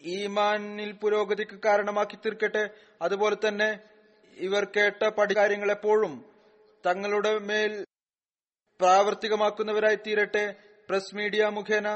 [0.02, 2.64] ഈമാനിൽ പുരോഗതിക്ക് കാരണമാക്കി തീർക്കട്ടെ.
[3.02, 3.70] അതുപോലെ തന്നെ
[4.38, 6.14] ഇവർ കേട്ട പഠിക്കാര്യങ്ങൾ എപ്പോഴും
[6.84, 7.74] തങ്ങളുടെ മേൽ
[8.80, 10.46] പ്രാവർത്തികമാക്കുന്നവരായി തീരട്ടെ.
[10.90, 11.88] പ്രസ് മീഡിയ മുഖേന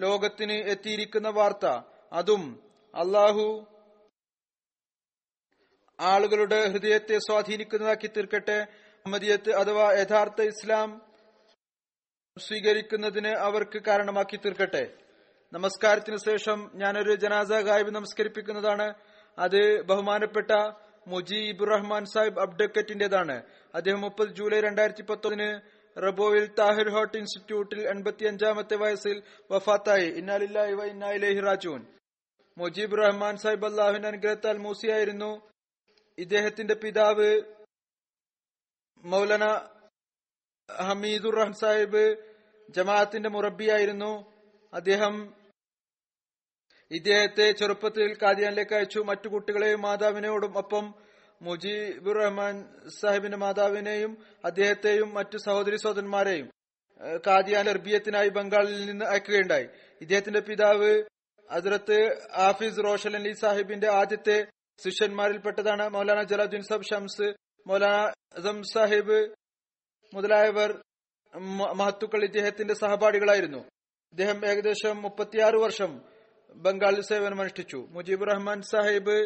[0.00, 1.66] ലോകത്തിന് എത്തിയിരിക്കുന്ന വാർത്ത.
[2.12, 2.62] അതും
[2.94, 3.66] അള്ളാഹു
[6.00, 8.66] ആളുകളുടെ ഹൃദയത്തെ സ്വാധീനിക്കുന്നതാക്കി തീർക്കട്ടെ.
[9.00, 11.02] അഹമ്മദിയത്ത് അഥവാ യഥാർത്ഥ ഇസ്ലാം
[12.38, 14.92] സ്വീകരിക്കുന്നതിന് അവർക്ക് കാരണമാക്കി തീർക്കട്ടെ.
[15.52, 18.94] നമസ്കാരത്തിന് ശേഷം ഞാനൊരു ജനാസ ഗായബ് നമസ്കരിപ്പിക്കുന്നതാണ്.
[19.38, 20.50] അത് ബഹുമാനപ്പെട്ട
[21.06, 23.42] മുജീബ് റഹ്മാൻ സാഹിബ് അബ്ഡക്കറ്റിന്റേതാണ്.
[23.74, 29.16] അദ്ദേഹം മുപ്പത് ജൂലൈ രണ്ടായിരത്തി പത്തൊന്നിന് റബോയിൽ താഹിർ ഹോട്ട് ഇൻസ്റ്റിറ്റ്യൂട്ടിൽ എൺപത്തി അഞ്ചാമത്തെ വയസ്സിൽ
[29.50, 30.08] വഫാത്തായി.
[30.20, 31.82] ഇന്നാലില്ലായി വ ഇന്നാ ഇലൈഹി റാജൂൻ
[32.56, 35.30] മുജീബ് റഹ്മാൻ സാഹിബ് അള്ളാഹുവിന്റെ അനുഗ്രഹത്താൽ മൂസിയായിരുന്നു.
[36.18, 37.30] ഇദ്ദേഹത്തിന്റെ പിതാവ്
[39.04, 39.44] മൗലന
[40.68, 42.04] ഹമീദുർ റഹ്മാൻ സാഹിബ്
[42.68, 44.12] ജമാഅത്തിന്റെ മുറബിയായിരുന്നു
[44.72, 45.14] അദ്ദേഹം
[46.90, 49.00] ഇദ്ദേഹത്തെ ചെറുപ്പത്തിൽ കാദിയാനിലേക്ക് അയച്ചു.
[49.10, 50.84] മറ്റു കുട്ടികളെയും മാതാവിനോടും ഒപ്പം
[51.42, 52.54] മുജീബുർ റഹ്മാൻ
[53.00, 54.12] സാഹിബിന്റെ മാതാവിനെയും
[54.44, 56.48] അദ്ദേഹത്തെയും മറ്റു സഹോദരി സഹോദരന്മാരെയും
[57.26, 59.66] കാദിയാൻ അർബിയത്തിനായി ബംഗാളിൽ നിന്ന് അയക്കുകയുണ്ടായി.
[60.00, 60.90] ഇദ്ദേഹത്തിന്റെ പിതാവ്
[61.50, 61.98] ഹസ്രത്ത്
[62.48, 64.46] ആഫിസ് റോഷൻ അലി സാഹിബിന്റെ ആദ്യത്തെ
[64.84, 67.28] ശിഷ്യന്മാരിൽപ്പെട്ടതാണ് മൗലാന ജലാദ്ദീൻ സാബ് ഷംസ്
[67.66, 67.96] മൗലാന
[68.38, 69.18] അസം സാഹിബ്
[70.14, 70.70] മുതലായവർ
[71.78, 73.58] മഹത്തുക്കൾ ഇദ്ദേഹത്തിന്റെ സഹപാഠികളായിരുന്നു.
[74.12, 75.90] ഇദ്ദേഹം ഏകദേശം മുപ്പത്തിയാറ് വർഷം
[76.54, 77.88] ബംഗാളിൽ സേവനമനുഷ്ഠിച്ചു.
[77.90, 79.16] മുജീബ് റഹ്മാൻ സാഹിബ്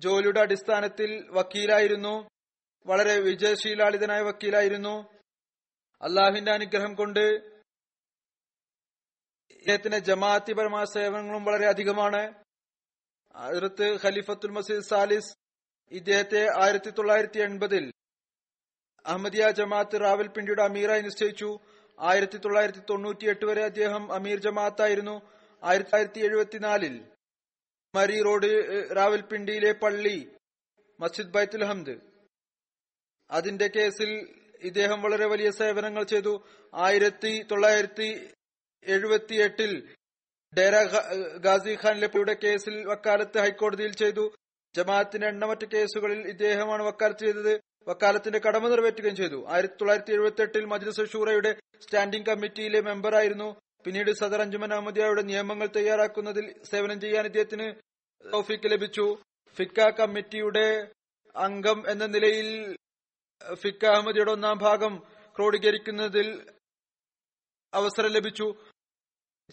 [0.00, 2.28] ജോലിയുടെ അടിസ്ഥാനത്തിൽ വക്കീലായിരുന്നു.
[2.86, 4.94] വളരെ വിജയശീലാളിതനായ വക്കീലായിരുന്നു.
[6.02, 7.24] അള്ളാഹുവിന്റെ അനുഗ്രഹം കൊണ്ട്
[9.50, 12.22] ഇദ്ദേഹത്തിന്റെ ജമാഅത്തിപരമായ സേവനങ്ങളും വളരെ അധികമാണ്.
[13.36, 15.36] അതിർത്ത് ഖലീഫത്തുൽ മസീദ് സാലിസ്
[15.92, 17.92] ഇദ്ദേഹത്തെ ആയിരത്തി തൊള്ളായിരത്തി എൺപതിൽ
[19.06, 21.58] അഹമ്മദിയ ജമാഅത്ത് റാവൽപിണ്ടിയുടെ അമീറായി നിശ്ചയിച്ചു.
[22.00, 25.16] ആയിരത്തി തൊള്ളായിരത്തി തൊണ്ണൂറ്റി എട്ട് വരെ അദ്ദേഹം അമീർ ജമാഅത്തായിരുന്നു.
[25.62, 26.94] ആയിരത്തി തൊള്ളായിരത്തി എഴുപത്തിനാലിൽ
[27.94, 28.50] മരി റോഡ്
[28.96, 30.28] റാവൽപിണ്ടിയിലെ പള്ളി
[31.00, 31.94] മസ്ജിദ് ബൈത്തുൽ ഹംദ്.
[33.30, 34.10] അതിന്റെ കേസിൽ
[34.62, 36.32] ഇദ്ദേഹം വളരെ വലിയ സേവനങ്ങൾ ചെയ്തു.
[36.74, 38.08] ആയിരത്തി തൊള്ളായിരത്തി
[38.86, 39.72] എഴുപത്തി എട്ടിൽ
[40.58, 40.74] ഡേര
[41.46, 44.24] ഗാസി ഖാൻ ലപ്പിയുടെ കേസിൽ വക്കാലത്ത് ഹൈക്കോടതിയിൽ ചെയ്തു.
[44.74, 47.60] ജമാഅത്തിന്റെ എണ്ണമറ്റ കേസുകളിൽ ഇദ്ദേഹമാണ് വക്കാലത്ത് ചെയ്തത്.
[47.88, 49.38] വക്കാലത്തിന്റെ കടമ നിറവേറ്റുകയും ചെയ്തു.
[49.48, 53.48] ആയിരത്തി തൊള്ളായിരത്തി എഴുപത്തി എട്ടിൽ മജ്ലിസ് ഷൂറയുടെ സ്റ്റാൻഡിംഗ് കമ്മിറ്റിയിലെ മെമ്പറായിരുന്നു
[53.84, 57.66] പിന്നീട് സദർ അഞ്ജുമൻ അഹമ്മദിയയുടെ നിയമങ്ങൾ തയ്യാറാക്കുന്നതിൽ സേവനം ചെയ്യാൻ ഇദ്ദേഹത്തിന്
[58.32, 59.06] തൗഫീക്ക് ലഭിച്ചു.
[59.56, 60.66] ഫിക്ക കമ്മിറ്റിയുടെ
[61.36, 62.76] അംഗം എന്ന നിലയിൽ
[63.54, 64.92] ഫിക്ക അഹമ്മദിയുടെ ഒന്നാം ഭാഗം
[65.36, 66.28] ക്രോഡീകരിക്കുന്നതിൽ
[67.74, 68.46] അവസരം ലഭിച്ചു.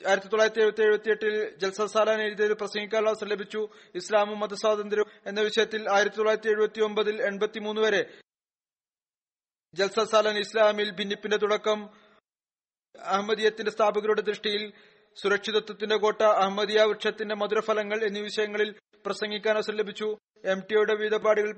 [0.07, 1.81] ആയിരത്തി തൊള്ളായിരത്തി എഴുപത്തി എഴുപത്തി എട്ടിൽ ജൽസ
[2.21, 3.67] എഴുതിയത് പ്രസംഗിക്കാനുള്ള അവസരം ലഭിച്ചു.
[3.95, 8.01] ഇസ്ലാമും മതസ്വാതന്ത്ര്യവും എന്ന വിഷയത്തിൽ ആയിരത്തി തൊള്ളായിരത്തി എഴുപത്തി ഒമ്പതിൽ എൺപത്തിമൂന്ന് വരെ
[9.73, 11.79] ജൽസ സാലാൻ ഇസ്ലാമിൽ ഭിന്നിപ്പിന്റെ തുടക്കം
[12.97, 14.73] അഹമ്മദിയത്തിന്റെ സ്ഥാപകരുടെ ദൃഷ്ടിയിൽ
[15.15, 20.17] സുരക്ഷിതത്വത്തിന്റെ കോട്ട അഹമ്മദിയ വൃക്ഷത്തിന്റെ മധുരഫലങ്ങൾ എന്നീ വിഷയങ്ങളിൽ പ്രസംഗിക്കാൻ അവസരം ലഭിച്ചു.
[20.45, 21.57] എം ടിയുടെ വിവിധ പാടികൾ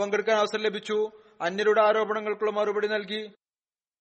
[0.00, 1.10] പങ്കെടുക്കാൻ അവസരം ലഭിച്ചു.
[1.40, 3.32] അന്യരുടെ ആരോപണങ്ങൾക്കുള്ള മറുപടി നൽകി.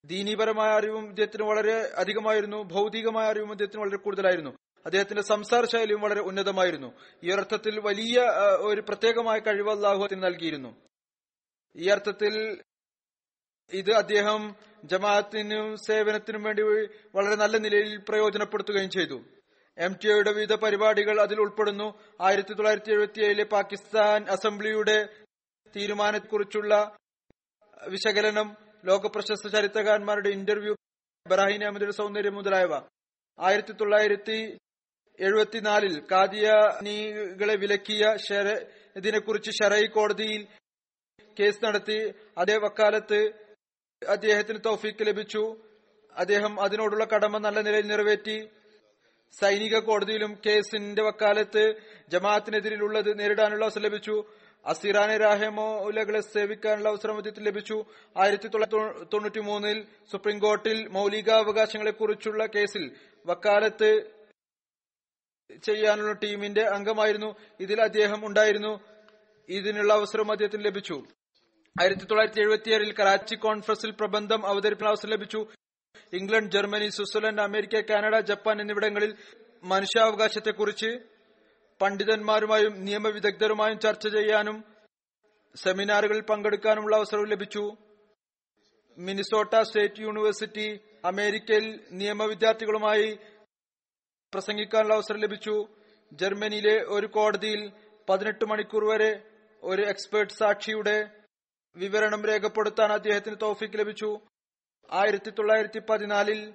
[0.05, 2.63] ദീനീപരമായ അറിവും അദ്ദേഹത്തിന് വളരെ അധികമായിരുന്നു.
[2.63, 4.49] ഭൗതികമായ അറിവും അദ്ദേഹത്തിന് വളരെ കൂടുതലായിരുന്നു.
[4.85, 6.93] അദ്ദേഹത്തിന്റെ സംസാര ശൈലിയും വളരെ ഉന്നതമായിരുന്നു.
[7.23, 8.19] ഈ അർത്ഥത്തിൽ വലിയ
[8.57, 10.75] ഒരു പ്രത്യേകമായ കഴിവ് അള്ളാഹുത്തിന് നൽകിയിരുന്നു.
[11.75, 12.61] ഈ അർത്ഥത്തിൽ
[13.71, 14.55] ഇത് അദ്ദേഹം
[14.91, 16.63] ജമാഅത്തിനും സേവനത്തിനും വേണ്ടി
[17.15, 19.17] വളരെ നല്ല നിലയിൽ പ്രയോജനപ്പെടുത്തുകയും ചെയ്തു.
[19.77, 21.87] എം ടി ഒയുടെ വിവിധ പരിപാടികൾ അതിൽ ഉൾപ്പെടുന്നു.
[22.21, 24.97] ആയിരത്തി തൊള്ളായിരത്തി എഴുപത്തി ഏഴിലെ പാകിസ്ഥാൻ അസംബ്ലിയുടെ
[25.75, 26.73] തീരുമാനത്തെക്കുറിച്ചുള്ള
[27.93, 28.49] വിശകലനം
[28.85, 30.73] ലോക പ്രശസ്ത ചരിത്രകാരന്മാരുടെ ഇന്റർവ്യൂ
[31.25, 32.73] ബറാഹിൻ അഹമ്മദിന്റെ സൗന്ദര്യം മുതലായവ.
[33.39, 34.39] ആയിരത്തി തൊള്ളായിരത്തി
[35.19, 38.03] എഴുപത്തിനാലിൽ കാദിയാനികളെ വിലക്കിയ
[38.99, 40.41] ഇതിനെക്കുറിച്ച് ഷെറൈ കോടതിയിൽ
[41.39, 41.97] കേസ് നടത്തി.
[42.37, 43.19] അതേ വക്കാലത്ത്
[44.07, 45.57] അദ്ദേഹത്തിന് തൗഫീക്ക് ലഭിച്ചു.
[46.15, 48.49] അദ്ദേഹം അതിനോടുള്ള കടമ നല്ല നിലയിൽ നിറവേറ്റി.
[49.39, 51.75] സൈനിക കോടതിയിലും കേസിന്റെ വക്കാലത്ത്
[52.09, 54.25] ജമാഅത്തിനെതിരിലുള്ളത് നേരിടാനുള്ള അവസരം ലഭിച്ചു.
[54.65, 57.85] അസിറാനെ രാഹമോലകളെ സേവിക്കാനുള്ള അവസരം അദ്ദേഹത്തിന് ലഭിച്ചു.
[58.17, 60.41] ആയിരത്തി തൊള്ളായിരത്തി തൊണ്ണൂറ്റി മൂന്നിൽ സുപ്രീം
[60.91, 64.11] മൌലികാവകാശങ്ങളെ കുറിച്ചുള്ള കേസിൽ വക്കാലത്ത്
[65.63, 67.35] ചെയ്യാനുള്ള ടീമിന്റെ അംഗമായിരുന്നു.
[67.59, 68.79] ഇതിൽ അദ്ദേഹം ഉണ്ടായിരുന്നു.
[69.49, 71.03] ഇതിനുള്ള അവസരം അദ്ദേഹത്തിന് ലഭിച്ചു.
[71.81, 75.39] ആയിരത്തി തൊള്ളായിരത്തി എഴുപത്തിയേഴിൽ കറാച്ചി കോൺഫറൻസിൽ പ്രബന്ധം അവതരിപ്പിക്കാൻ അവസരം ലഭിച്ചു.
[76.13, 79.15] England Germany Switzerland America Canada Japan എന്നിവിടങ്ങളിൽ
[79.63, 80.89] മനുഷ്യാവകാശത്തെക്കുറിച്ച്
[81.81, 84.63] പണ്ഡിതന്മാരുമായും നിയമവിദഗ്ധരുമായും ചർച്ച ചെയ്യാനും
[85.55, 87.63] സെമിനാറുകളിൽ പങ്കെടുക്കാനുമുള്ള അവസരവും ലഭിച്ചു.
[88.97, 90.67] മിനിസോട്ട സ്റ്റേറ്റ് യൂണിവേഴ്സിറ്റി
[91.05, 93.09] അമേരിക്കയിൽ നിയമ വിദ്യാർത്ഥികളുമായി
[94.33, 95.55] പ്രസംഗിക്കാനുള്ള അവസരം ലഭിച്ചു.
[96.13, 97.71] ജർമ്മനിയിലെ ഒരു കോടതിയിൽ
[98.09, 99.11] പതിനെട്ട് മണിക്കൂർ വരെ
[99.63, 100.97] ഒരു എക്സ്പേർട്ട് സാക്ഷിയുടെ
[101.75, 104.19] വിവരണം രേഖപ്പെടുത്താൻ അദ്ദേഹത്തിന് തോഫിക്ക് ലഭിച്ചു.
[104.91, 106.53] ആയിരത്തി തൊള്ളായിരത്തി പതിനാലിൽ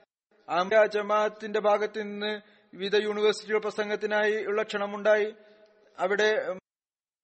[0.49, 2.41] അമ്പ ജമാഅത്തിന്റെ ഭാഗത്ത് നിന്ന്
[2.75, 5.35] വിവിധ യൂണിവേഴ്സിറ്റികൾ പ്രസംഗത്തിനായി ഉള്ള ക്ഷണമുണ്ടായി.
[5.99, 6.31] അവിടെ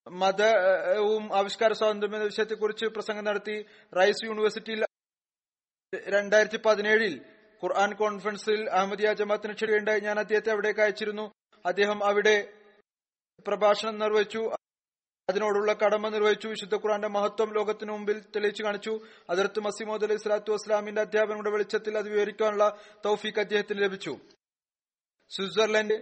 [0.07, 3.57] മതവും ആവിഷ്കാര സ്വാതന്ത്ര്യം എന്ന വിഷയത്തെക്കുറിച്ച് പ്രസംഗം നടത്തി.
[3.99, 4.85] റൈസ് യൂണിവേഴ്സിറ്റിയിൽ
[6.09, 7.15] രണ്ടായിരത്തി പതിനേഴിൽ
[7.63, 10.01] ഖുർആൻ കോൺഫറൻസിൽ അഹമ്മദിയ ജമാഅത്തിന് ക്ഷണിയുണ്ടായി.
[10.01, 11.33] ഞാൻ അദ്ദേഹത്തെ അവിടേക്ക് അയച്ചിരുന്നു.
[11.67, 12.37] അദ്ദേഹം അവിടെ
[13.47, 14.43] പ്രഭാഷണം നിർവഹിച്ചു.
[15.29, 19.01] അതിനോടുള്ള കടമ നിർവഹിച്ചു വിശുദ്ധ ഖുറാന്റെ മഹത്വം ലോകത്തിനു മുമ്പിൽ തെളിയിച്ചു കാണിച്ചു.
[19.31, 24.19] അതിർത്ത് മസിമോദ് അലൈഹി സ്വലാത്തു വസ്ലാമിന്റെ അധ്യാപനയുടെ വെളിച്ചത്തിൽ അത് വിവരിക്കാനുള്ള തൗഫീഖ് അദ്ദേഹത്തിന് ലഭിച്ചു.
[25.31, 25.97] സ്വിറ്റ്സർലൻഡ്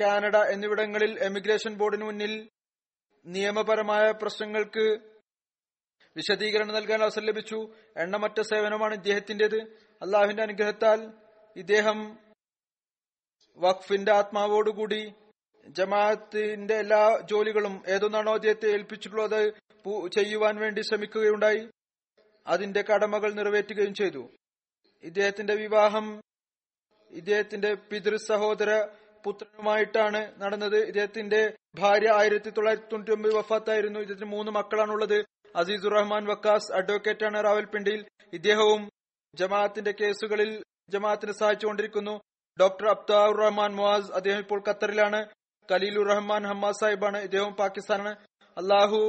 [0.00, 2.48] കാനഡ എന്നിവിടങ്ങളിൽ എമിഗ്രേഷൻ ബോർഡിന് മുന്നിൽ
[3.26, 4.84] നിയമപരമായ പ്രശ്നങ്ങൾക്ക്
[6.16, 7.58] വിശദീകരണം നൽകാൻ അവസരം ലഭിച്ചു.
[7.96, 9.60] എണ്ണമറ്റ സേവനമാണ് ഇദ്ദേഹത്തിന്റേത്
[10.02, 11.00] അള്ളാഹുവിന്റെ അനുഗ്രഹത്താൽ
[11.56, 11.98] ഇദ്ദേഹം
[13.58, 15.02] വഖഫിന്റെ ആത്മാവോടുകൂടി
[15.76, 19.40] ജമാഅത്തിന്റെ എല്ലാ ജോലികളും ഏതൊന്നാണോ അദ്ദേഹത്തെ ഏൽപ്പിച്ചിട്ടുള്ളത്
[20.14, 21.68] ചെയ്യുവാൻ വേണ്ടി ശ്രമിക്കുകയുണ്ടായി.
[22.46, 24.22] അതിന്റെ കടമകൾ നിറവേറ്റുകയും ചെയ്തു.
[25.04, 26.20] ഇദ്ദേഹത്തിന്റെ വിവാഹം
[27.10, 28.70] ഇദ്ദേഹത്തിന്റെ പിതൃ സഹോദര
[29.24, 30.76] പുത്രനുമായിട്ടാണ് നടന്നത്.
[30.76, 34.00] ഇദ്ദേഹത്തിന്റെ ഭാര്യ ആയിരത്തി തൊള്ളായിരത്തി തൊണ്ണൂറ്റി ഒമ്പത് വഫാത്തായിരുന്നു.
[34.00, 35.18] ഇദ്ദേഹത്തിന് മൂന്ന് മക്കളാണുള്ളത്.
[35.56, 38.04] അസീസുർ റഹ്മാൻ വക്കാസ് അഡ്വക്കേറ്റാണ് റാവൽപിണ്ടിയിൽ.
[38.32, 38.88] ഇദ്ദേഹവും
[39.34, 42.20] ജമാഅത്തിന്റെ കേസുകളിൽ ജമാഅത്തിനെ സഹായിച്ചുകൊണ്ടിരിക്കുന്നു.
[42.60, 45.20] ഡോക്ടർ അബ്താർ റഹ്മാൻ മുവാസ് അദ്ദേഹം ഇപ്പോൾ ഖത്തറിലാണ്.
[45.70, 47.18] ഖലീലുർ റഹ്മാൻ ഹമ്മാസ് സാഹിബാണ്.
[47.26, 48.12] ഇദ്ദേഹം പാകിസ്ഥാനാണ്.
[48.56, 49.00] അള്ളാഹു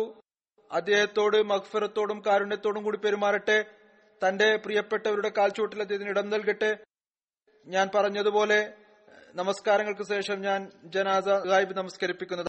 [0.72, 3.60] അദ്ദേഹത്തോട് മഖ്ഫറത്തോടും കാരുണ്യത്തോടും കൂടി പെരുമാറട്ടെ.
[4.22, 6.72] തന്റെ പ്രിയപ്പെട്ടവരുടെ കാൽച്ചുവട്ടിൽ അദ്ദേഹത്തിന് ഇടം നൽകട്ടെ.
[7.68, 8.60] ഞാൻ പറഞ്ഞതുപോലെ
[9.41, 10.61] നമസ്കാരങ്ങൾക്ക് ശേഷം ഞാൻ
[10.95, 12.48] ജനാസ ഗായിബ് നമസ്കരിപ്പിക്കുന്നത്